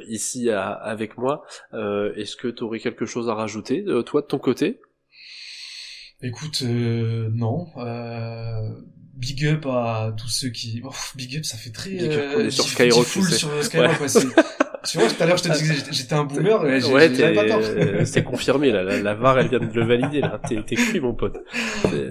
ici 0.08 0.50
avec 0.50 1.18
moi. 1.18 1.44
Est-ce 1.72 2.36
que 2.36 2.48
tu 2.48 2.62
aurais 2.64 2.80
quelque 2.80 3.06
chose 3.06 3.28
à 3.28 3.34
rajouter, 3.34 3.84
toi, 4.04 4.22
de 4.22 4.26
ton 4.26 4.38
côté? 4.38 4.80
Écoute, 6.22 6.62
euh, 6.62 7.30
non. 7.32 7.68
Euh, 7.78 8.68
big 9.14 9.46
up 9.46 9.64
à 9.66 10.14
tous 10.16 10.28
ceux 10.28 10.50
qui... 10.50 10.82
Oh, 10.84 10.90
big 11.16 11.38
up, 11.38 11.44
ça 11.44 11.56
fait 11.56 11.70
très... 11.70 11.90
Big 11.90 12.02
euh, 12.02 12.50
sur 12.50 12.66
Skyrock, 12.66 13.06
sur 13.06 13.48
ouais. 13.80 13.88
Tu 14.84 14.98
vois, 14.98 15.08
tout 15.08 15.22
à 15.22 15.26
l'heure, 15.26 15.36
je 15.36 15.44
te 15.44 15.52
disais 15.52 15.84
que 15.84 15.92
j'étais 15.92 16.14
un 16.14 16.24
boomer. 16.24 16.66
Et 16.66 16.84
ouais, 16.84 17.34
pas 17.34 17.46
tort. 17.46 17.60
c'est 18.04 18.24
confirmé, 18.24 18.70
là. 18.70 18.82
La, 18.82 19.00
la 19.00 19.14
VAR, 19.14 19.38
elle 19.38 19.48
vient 19.48 19.58
de 19.58 19.72
le 19.72 19.84
valider, 19.84 20.20
là. 20.20 20.40
T'es, 20.48 20.62
t'es 20.66 20.76
cuit, 20.76 21.00
mon 21.00 21.14
pote. 21.14 21.38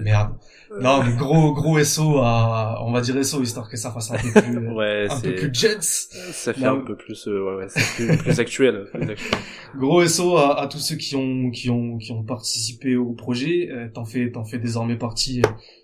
Merde. 0.02 0.34
Non, 0.78 1.02
mais 1.02 1.12
gros, 1.14 1.52
gros 1.52 1.82
SO 1.82 2.18
à, 2.18 2.80
on 2.86 2.92
va 2.92 3.00
dire 3.00 3.24
SO, 3.24 3.42
histoire 3.42 3.68
que 3.68 3.76
ça 3.76 3.90
fasse 3.90 4.12
un 4.12 4.18
peu 4.18 4.40
plus, 4.40 4.68
ouais, 4.74 5.08
un 5.10 5.20
peu 5.20 5.34
plus 5.34 5.50
Jets. 5.52 5.80
Ça 5.80 6.52
fait 6.52 6.64
un 6.64 6.76
peu 6.76 6.96
plus, 6.96 7.26
euh, 7.26 7.42
ouais, 7.42 7.56
ouais, 7.56 7.66
c'est 7.68 8.06
plus, 8.06 8.16
plus, 8.16 8.38
actuel, 8.38 8.86
plus 8.92 9.10
actuel. 9.10 9.38
Gros 9.76 10.06
SO 10.06 10.36
à, 10.36 10.60
à, 10.60 10.68
tous 10.68 10.78
ceux 10.78 10.94
qui 10.94 11.16
ont, 11.16 11.50
qui 11.50 11.70
ont, 11.70 11.98
qui 11.98 12.12
ont 12.12 12.22
participé 12.22 12.94
au 12.94 13.12
projet. 13.14 13.68
Euh, 13.72 13.88
t'en 13.92 14.04
fais, 14.04 14.30
t'en 14.30 14.44
fais 14.44 14.58
désormais 14.58 14.96
partie. 14.96 15.42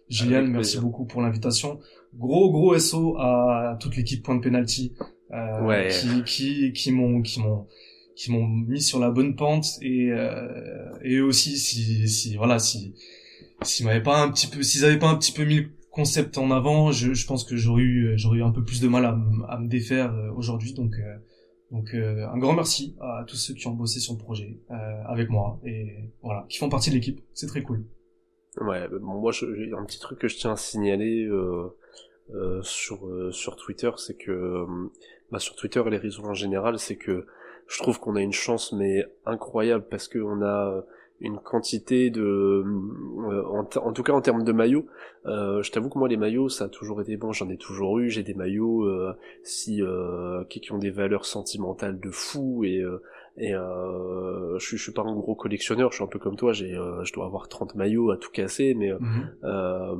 Julien, 0.08 0.42
merci 0.42 0.78
beaucoup 0.78 1.04
pour 1.04 1.20
l'invitation. 1.20 1.80
Gros, 2.14 2.52
gros 2.52 2.78
SO 2.78 3.16
à 3.18 3.76
toute 3.80 3.96
l'équipe 3.96 4.22
Point 4.22 4.36
de 4.36 4.40
Penalty, 4.40 4.94
euh, 5.32 5.62
ouais. 5.64 5.88
qui, 5.88 6.24
qui, 6.24 6.72
qui 6.72 6.92
m'ont, 6.92 7.22
qui 7.22 7.40
m'ont, 7.40 7.66
qui 8.14 8.32
m'ont 8.32 8.46
mis 8.46 8.80
sur 8.80 8.98
la 8.98 9.10
bonne 9.10 9.36
pente 9.36 9.66
et, 9.82 10.10
euh, 10.10 10.90
et 11.02 11.20
aussi 11.20 11.58
si, 11.58 12.08
si, 12.08 12.36
voilà, 12.36 12.58
si, 12.58 12.94
s'ils 13.62 13.86
m'avaient 13.86 14.02
pas 14.02 14.22
un 14.22 14.30
petit 14.30 14.46
peu, 14.46 14.62
s'ils 14.62 14.84
avaient 14.84 14.98
pas 14.98 15.08
un 15.08 15.16
petit 15.16 15.32
peu 15.32 15.44
mis 15.44 15.56
le 15.56 15.68
concept 15.90 16.36
en 16.36 16.50
avant, 16.50 16.92
je, 16.92 17.14
je 17.14 17.26
pense 17.26 17.44
que 17.44 17.56
j'aurais 17.56 17.82
eu, 17.82 18.12
j'aurais 18.16 18.38
eu 18.38 18.42
un 18.42 18.50
peu 18.50 18.62
plus 18.62 18.80
de 18.80 18.88
mal 18.88 19.04
à, 19.06 19.18
à 19.48 19.58
me 19.58 19.66
défaire 19.66 20.12
euh, 20.14 20.30
aujourd'hui. 20.36 20.74
Donc, 20.74 20.92
euh, 20.98 21.16
donc 21.70 21.94
euh, 21.94 22.26
un 22.28 22.38
grand 22.38 22.52
merci 22.52 22.94
à 23.00 23.24
tous 23.26 23.36
ceux 23.36 23.54
qui 23.54 23.66
ont 23.66 23.72
bossé 23.72 23.98
sur 23.98 24.12
le 24.12 24.18
projet 24.18 24.58
avec 25.06 25.30
moi 25.30 25.58
et 25.64 26.10
voilà, 26.22 26.44
qui 26.48 26.58
font 26.58 26.68
partie 26.68 26.90
de 26.90 26.94
l'équipe. 26.94 27.20
C'est 27.32 27.46
très 27.46 27.62
cool. 27.62 27.84
Ouais, 28.60 28.88
bon, 28.88 29.20
moi, 29.20 29.32
j'ai 29.32 29.72
un 29.72 29.84
petit 29.84 29.98
truc 29.98 30.18
que 30.18 30.28
je 30.28 30.36
tiens 30.36 30.52
à 30.52 30.56
signaler 30.56 31.28
sur 32.62 33.32
sur 33.32 33.56
Twitter, 33.56 33.90
c'est 33.96 34.16
que 34.16 34.66
bah, 35.30 35.38
sur 35.38 35.56
Twitter 35.56 35.82
et 35.86 35.90
les 35.90 35.98
réseaux 35.98 36.24
en 36.24 36.34
général, 36.34 36.78
c'est 36.78 36.96
que 36.96 37.26
je 37.66 37.78
trouve 37.78 37.98
qu'on 37.98 38.16
a 38.16 38.20
une 38.20 38.32
chance 38.32 38.72
mais 38.72 39.04
incroyable 39.24 39.84
parce 39.90 40.08
que 40.08 40.18
on 40.18 40.42
a 40.42 40.84
une 41.20 41.38
quantité 41.38 42.10
de, 42.10 42.62
en, 43.48 43.60
en, 43.60 43.92
tout 43.92 44.02
cas 44.02 44.12
en 44.12 44.20
termes 44.20 44.44
de 44.44 44.52
maillots. 44.52 44.86
je 45.24 45.70
t'avoue 45.70 45.88
que 45.88 45.98
moi 45.98 46.08
les 46.08 46.18
maillots 46.18 46.50
ça 46.50 46.66
a 46.66 46.68
toujours 46.68 47.00
été 47.00 47.16
bon, 47.16 47.32
j'en 47.32 47.48
ai 47.48 47.56
toujours 47.56 47.98
eu. 47.98 48.10
J'ai 48.10 48.22
des 48.22 48.34
maillots 48.34 48.86
si 49.42 49.80
qui, 50.48 50.60
qui, 50.60 50.72
ont 50.72 50.78
des 50.78 50.90
valeurs 50.90 51.24
sentimentales 51.24 51.98
de 51.98 52.10
fou 52.10 52.64
et 52.64 52.84
et 53.38 53.54
euh, 53.54 54.58
je, 54.58 54.76
je 54.76 54.82
suis 54.82 54.92
pas 54.92 55.02
un 55.02 55.14
gros 55.14 55.34
collectionneur, 55.34 55.90
je 55.90 55.96
suis 55.96 56.04
un 56.04 56.08
peu 56.08 56.18
comme 56.18 56.36
toi, 56.36 56.52
j'ai, 56.52 56.74
euh, 56.74 57.04
je 57.04 57.12
dois 57.12 57.26
avoir 57.26 57.48
30 57.48 57.74
maillots 57.74 58.10
à 58.10 58.16
tout 58.16 58.30
casser, 58.30 58.74
mais 58.74 58.92
mhm. 58.92 59.30
euh, 59.44 59.94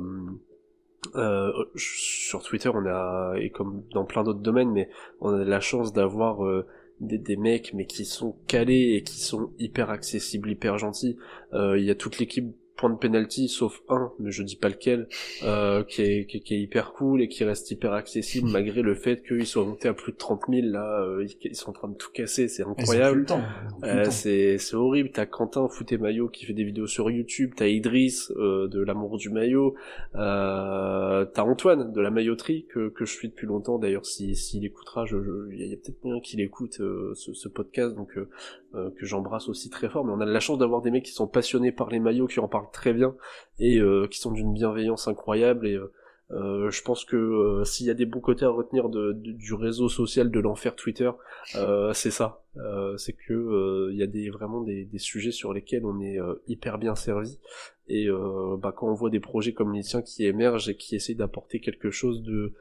euh, 1.15 1.51
sur 1.75 2.43
Twitter 2.43 2.69
on 2.73 2.85
a, 2.85 3.35
et 3.37 3.49
comme 3.49 3.83
dans 3.93 4.05
plein 4.05 4.23
d'autres 4.23 4.41
domaines, 4.41 4.71
mais 4.71 4.89
on 5.21 5.33
a 5.33 5.43
la 5.43 5.59
chance 5.59 5.93
d'avoir 5.93 6.45
euh, 6.45 6.65
des, 6.99 7.17
des, 7.17 7.37
mecs 7.37 7.73
mais 7.73 7.85
qui 7.85 8.05
sont 8.05 8.35
calés 8.47 8.95
et 8.95 9.03
qui 9.03 9.19
sont 9.19 9.51
hyper 9.59 9.89
accessibles, 9.89 10.49
hyper 10.49 10.77
gentils. 10.77 11.17
Il 11.53 11.83
y 11.83 11.91
a 11.91 11.95
toute 11.95 12.19
l'équipe 12.19 12.53
point 12.77 12.89
de 12.89 12.97
penalty 12.97 13.49
sauf 13.49 13.81
un 13.89 14.11
mais 14.19 14.31
je 14.31 14.43
dis 14.43 14.55
pas 14.55 14.69
lequel 14.69 15.07
euh, 15.43 15.83
qui, 15.83 16.01
est, 16.01 16.25
qui, 16.25 16.53
est 16.53 16.59
hyper 16.59 16.93
cool 16.93 17.21
et 17.21 17.27
qui 17.27 17.43
reste 17.43 17.69
hyper 17.71 17.93
accessible 17.93 18.49
malgré 18.51 18.81
le 18.81 18.95
fait 18.95 19.23
qu'ils 19.23 19.47
soient 19.47 19.65
montés 19.65 19.87
à 19.87 19.93
plus 19.93 20.13
de 20.13 20.17
30 20.17 20.43
000 20.49 20.67
là 20.67 21.01
euh, 21.01 21.25
ils, 21.43 21.55
sont 21.55 21.71
en 21.71 21.73
train 21.73 21.89
de 21.89 21.95
tout 21.95 22.11
casser 22.11 22.47
c'est 22.47 22.63
incroyable. 22.63 23.25
euh, 23.83 24.05
c'est 24.09 24.57
c'est 24.57 24.75
horrible. 24.75 25.09
T'as 25.11 25.25
Quentin 25.25 25.67
fouté 25.67 25.97
maillot 25.97 26.29
qui 26.29 26.45
fait 26.45 26.53
des 26.53 26.63
vidéos 26.63 26.87
sur 26.87 27.09
YouTube. 27.09 27.53
T'as 27.55 27.67
Idriss 27.67 28.31
euh, 28.31 28.67
de 28.67 28.81
l'amour 28.81 29.17
du 29.17 29.29
maillot. 29.29 29.75
Euh, 30.15 31.25
t'as 31.25 31.43
Antoine 31.43 31.91
de 31.91 32.01
la 32.01 32.11
mailloterie 32.11 32.65
que, 32.69 32.89
que 32.89 33.05
je 33.05 33.13
suis 33.13 33.29
depuis 33.29 33.47
longtemps. 33.47 33.79
D'ailleurs 33.79 34.05
si 34.05 34.35
s'il 34.35 34.65
écoutera 34.65 35.05
je 35.05 35.17
il 35.51 35.65
y 35.65 35.73
a, 35.73 35.77
peut-être 35.77 36.03
moyen 36.03 36.19
qu'il 36.21 36.41
écoute 36.41 36.79
euh, 36.79 37.13
ce, 37.15 37.33
ce, 37.33 37.47
podcast. 37.47 37.95
Donc 37.95 38.17
que 38.97 39.05
j'embrasse 39.05 39.49
aussi 39.49 39.69
très 39.69 39.89
fort 39.89 40.05
mais 40.05 40.13
on 40.13 40.19
a 40.19 40.25
la 40.25 40.39
chance 40.39 40.57
d'avoir 40.57 40.81
des 40.81 40.91
mecs 40.91 41.05
qui 41.05 41.11
sont 41.11 41.27
passionnés 41.27 41.71
par 41.71 41.89
les 41.89 41.99
maillots 41.99 42.27
qui 42.27 42.39
en 42.39 42.47
parlent 42.47 42.71
très 42.71 42.93
bien 42.93 43.15
et 43.59 43.79
euh, 43.79 44.07
qui 44.07 44.19
sont 44.19 44.31
d'une 44.31 44.53
bienveillance 44.53 45.07
incroyable 45.07 45.67
et 45.67 45.75
euh, 45.75 45.91
euh, 46.31 46.69
je 46.69 46.83
pense 46.83 47.05
que 47.05 47.61
s'il 47.63 47.87
y 47.87 47.89
a 47.89 47.93
des 47.93 48.05
bons 48.05 48.19
côtés 48.19 48.43
à 48.43 48.49
retenir 48.49 48.89
de, 48.89 49.13
du 49.13 49.53
réseau 49.53 49.87
social 49.87 50.29
de 50.29 50.39
l'enfer 50.41 50.75
Twitter, 50.75 51.09
c'est 51.93 52.11
ça. 52.11 52.43
c'est 52.97 53.13
que 53.13 53.89
il 53.93 53.97
y 53.97 54.03
a 54.03 54.07
des 54.07 54.29
vraiment 54.29 54.59
des, 54.59 54.83
des, 54.83 54.99
sujets 54.99 55.31
sur 55.31 55.53
lesquels 55.53 55.85
on 55.85 56.01
est 56.01 56.17
hyper 56.47 56.79
bien 56.79 56.95
servi. 56.95 57.39
Et 57.87 58.09
bah, 58.59 58.73
quand 58.75 58.89
on 58.89 58.93
voit 58.93 59.09
des 59.09 59.21
projets 59.21 59.53
comme 59.53 59.71
les 59.71 59.83
tiens 59.83 60.01
qui 60.01 60.25
émergent 60.25 60.67
et 60.67 60.75
qui 60.75 60.97
essayent 60.97 61.15
d'apporter 61.15 61.61
quelque 61.61 61.91
chose 61.91 62.21
de 62.23 62.51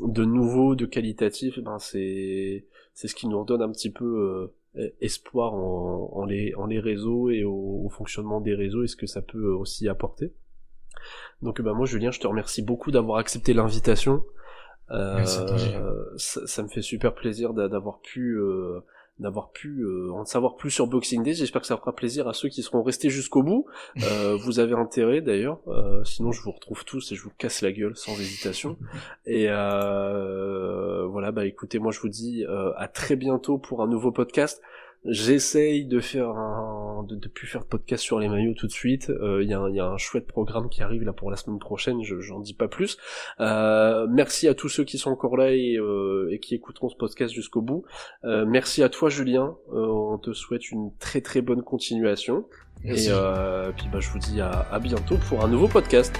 de 0.00 0.24
nouveau, 0.24 0.74
de 0.74 0.84
qualitatif, 0.84 1.60
ben 1.60 1.78
c'est 1.78 2.66
c'est 2.92 3.06
ce 3.06 3.14
qui 3.14 3.28
nous 3.28 3.38
redonne 3.38 3.62
un 3.62 3.70
petit 3.70 3.92
peu 3.92 4.50
espoir 5.00 5.54
en, 5.54 6.10
en, 6.12 6.24
les, 6.24 6.54
en 6.56 6.66
les 6.66 6.80
réseaux 6.80 7.30
et 7.30 7.44
au, 7.44 7.88
fonctionnement 7.90 8.40
des 8.40 8.54
réseaux 8.54 8.82
et 8.82 8.88
ce 8.88 8.96
que 8.96 9.06
ça 9.06 9.22
peut 9.22 9.48
aussi 9.48 9.88
apporter. 9.88 10.32
Donc 11.42 11.60
bah 11.60 11.72
moi 11.72 11.86
Julien, 11.86 12.10
je 12.10 12.20
te 12.20 12.26
remercie 12.26 12.62
beaucoup 12.62 12.90
d'avoir 12.90 13.18
accepté 13.18 13.54
l'invitation. 13.54 14.24
Euh, 14.90 15.24
ça, 16.16 16.46
ça, 16.46 16.62
me 16.62 16.68
fait 16.68 16.82
super 16.82 17.14
plaisir 17.14 17.52
d'avoir 17.54 18.00
pu 18.00 18.38
euh, 18.38 18.80
d'avoir 19.18 19.50
pu 19.50 19.80
euh, 19.80 20.10
en 20.12 20.24
savoir 20.24 20.56
plus 20.56 20.70
sur 20.70 20.86
Boxing 20.86 21.22
Day. 21.22 21.32
J'espère 21.32 21.62
que 21.62 21.66
ça 21.66 21.76
fera 21.76 21.94
plaisir 21.94 22.28
à 22.28 22.34
ceux 22.34 22.48
qui 22.48 22.62
seront 22.62 22.82
restés 22.82 23.08
jusqu'au 23.08 23.42
bout. 23.42 23.66
Euh, 24.02 24.36
vous 24.40 24.58
avez 24.58 24.74
intérêt 24.74 25.20
d'ailleurs, 25.20 25.60
euh, 25.68 26.04
sinon 26.04 26.32
je 26.32 26.42
vous 26.42 26.52
retrouve 26.52 26.84
tous 26.84 27.12
et 27.12 27.14
je 27.14 27.22
vous 27.22 27.32
casse 27.38 27.62
la 27.62 27.72
gueule 27.72 27.96
sans 27.96 28.12
hésitation. 28.12 28.76
Et 29.24 29.46
voilà, 29.46 31.32
bah 31.32 31.46
écoutez, 31.46 31.78
moi 31.78 31.92
je 31.92 32.00
vous 32.00 32.08
dis 32.08 32.44
à 32.76 32.88
très 32.88 33.16
bientôt 33.16 33.58
pour 33.58 33.82
un 33.82 33.86
nouveau 33.86 34.12
podcast. 34.12 34.60
J'essaye 35.04 35.84
de 35.84 36.00
faire 36.00 36.30
un, 36.30 36.85
de, 37.06 37.16
de 37.16 37.28
plus 37.28 37.46
faire 37.46 37.62
de 37.62 37.66
podcast 37.66 38.02
sur 38.02 38.18
les 38.18 38.28
maillots 38.28 38.54
tout 38.54 38.66
de 38.66 38.72
suite. 38.72 39.10
Il 39.40 39.48
y, 39.48 39.54
a 39.54 39.86
un 39.86 39.98
chouette 39.98 40.26
programme 40.26 40.68
qui 40.68 40.82
arrive 40.82 41.02
là 41.02 41.12
pour 41.12 41.30
la 41.30 41.36
semaine 41.36 41.58
prochaine. 41.58 42.02
Je 42.02 42.16
j'en 42.20 42.40
dis 42.40 42.54
pas 42.54 42.68
plus. 42.68 42.98
Euh, 43.40 44.06
merci 44.08 44.48
à 44.48 44.54
tous 44.54 44.68
ceux 44.68 44.84
qui 44.84 44.98
sont 44.98 45.10
encore 45.10 45.36
là 45.36 45.52
et, 45.52 45.76
euh, 45.76 46.28
et 46.32 46.38
qui 46.38 46.54
écouteront 46.54 46.88
ce 46.88 46.96
podcast 46.96 47.32
jusqu'au 47.32 47.62
bout. 47.62 47.84
Euh, 48.24 48.44
merci 48.46 48.82
à 48.82 48.88
toi 48.88 49.08
Julien. 49.08 49.56
on 49.72 50.18
te 50.18 50.32
souhaite 50.32 50.70
une 50.70 50.90
très 50.98 51.20
très 51.20 51.40
bonne 51.40 51.62
continuation. 51.62 52.46
Et 52.84 52.94
puis 52.94 53.88
bah 53.92 54.00
je 54.00 54.10
vous 54.10 54.18
dis 54.18 54.40
à, 54.40 54.66
à 54.70 54.78
bientôt 54.78 55.16
pour 55.28 55.44
un 55.44 55.48
nouveau 55.48 55.68
podcast. 55.68 56.14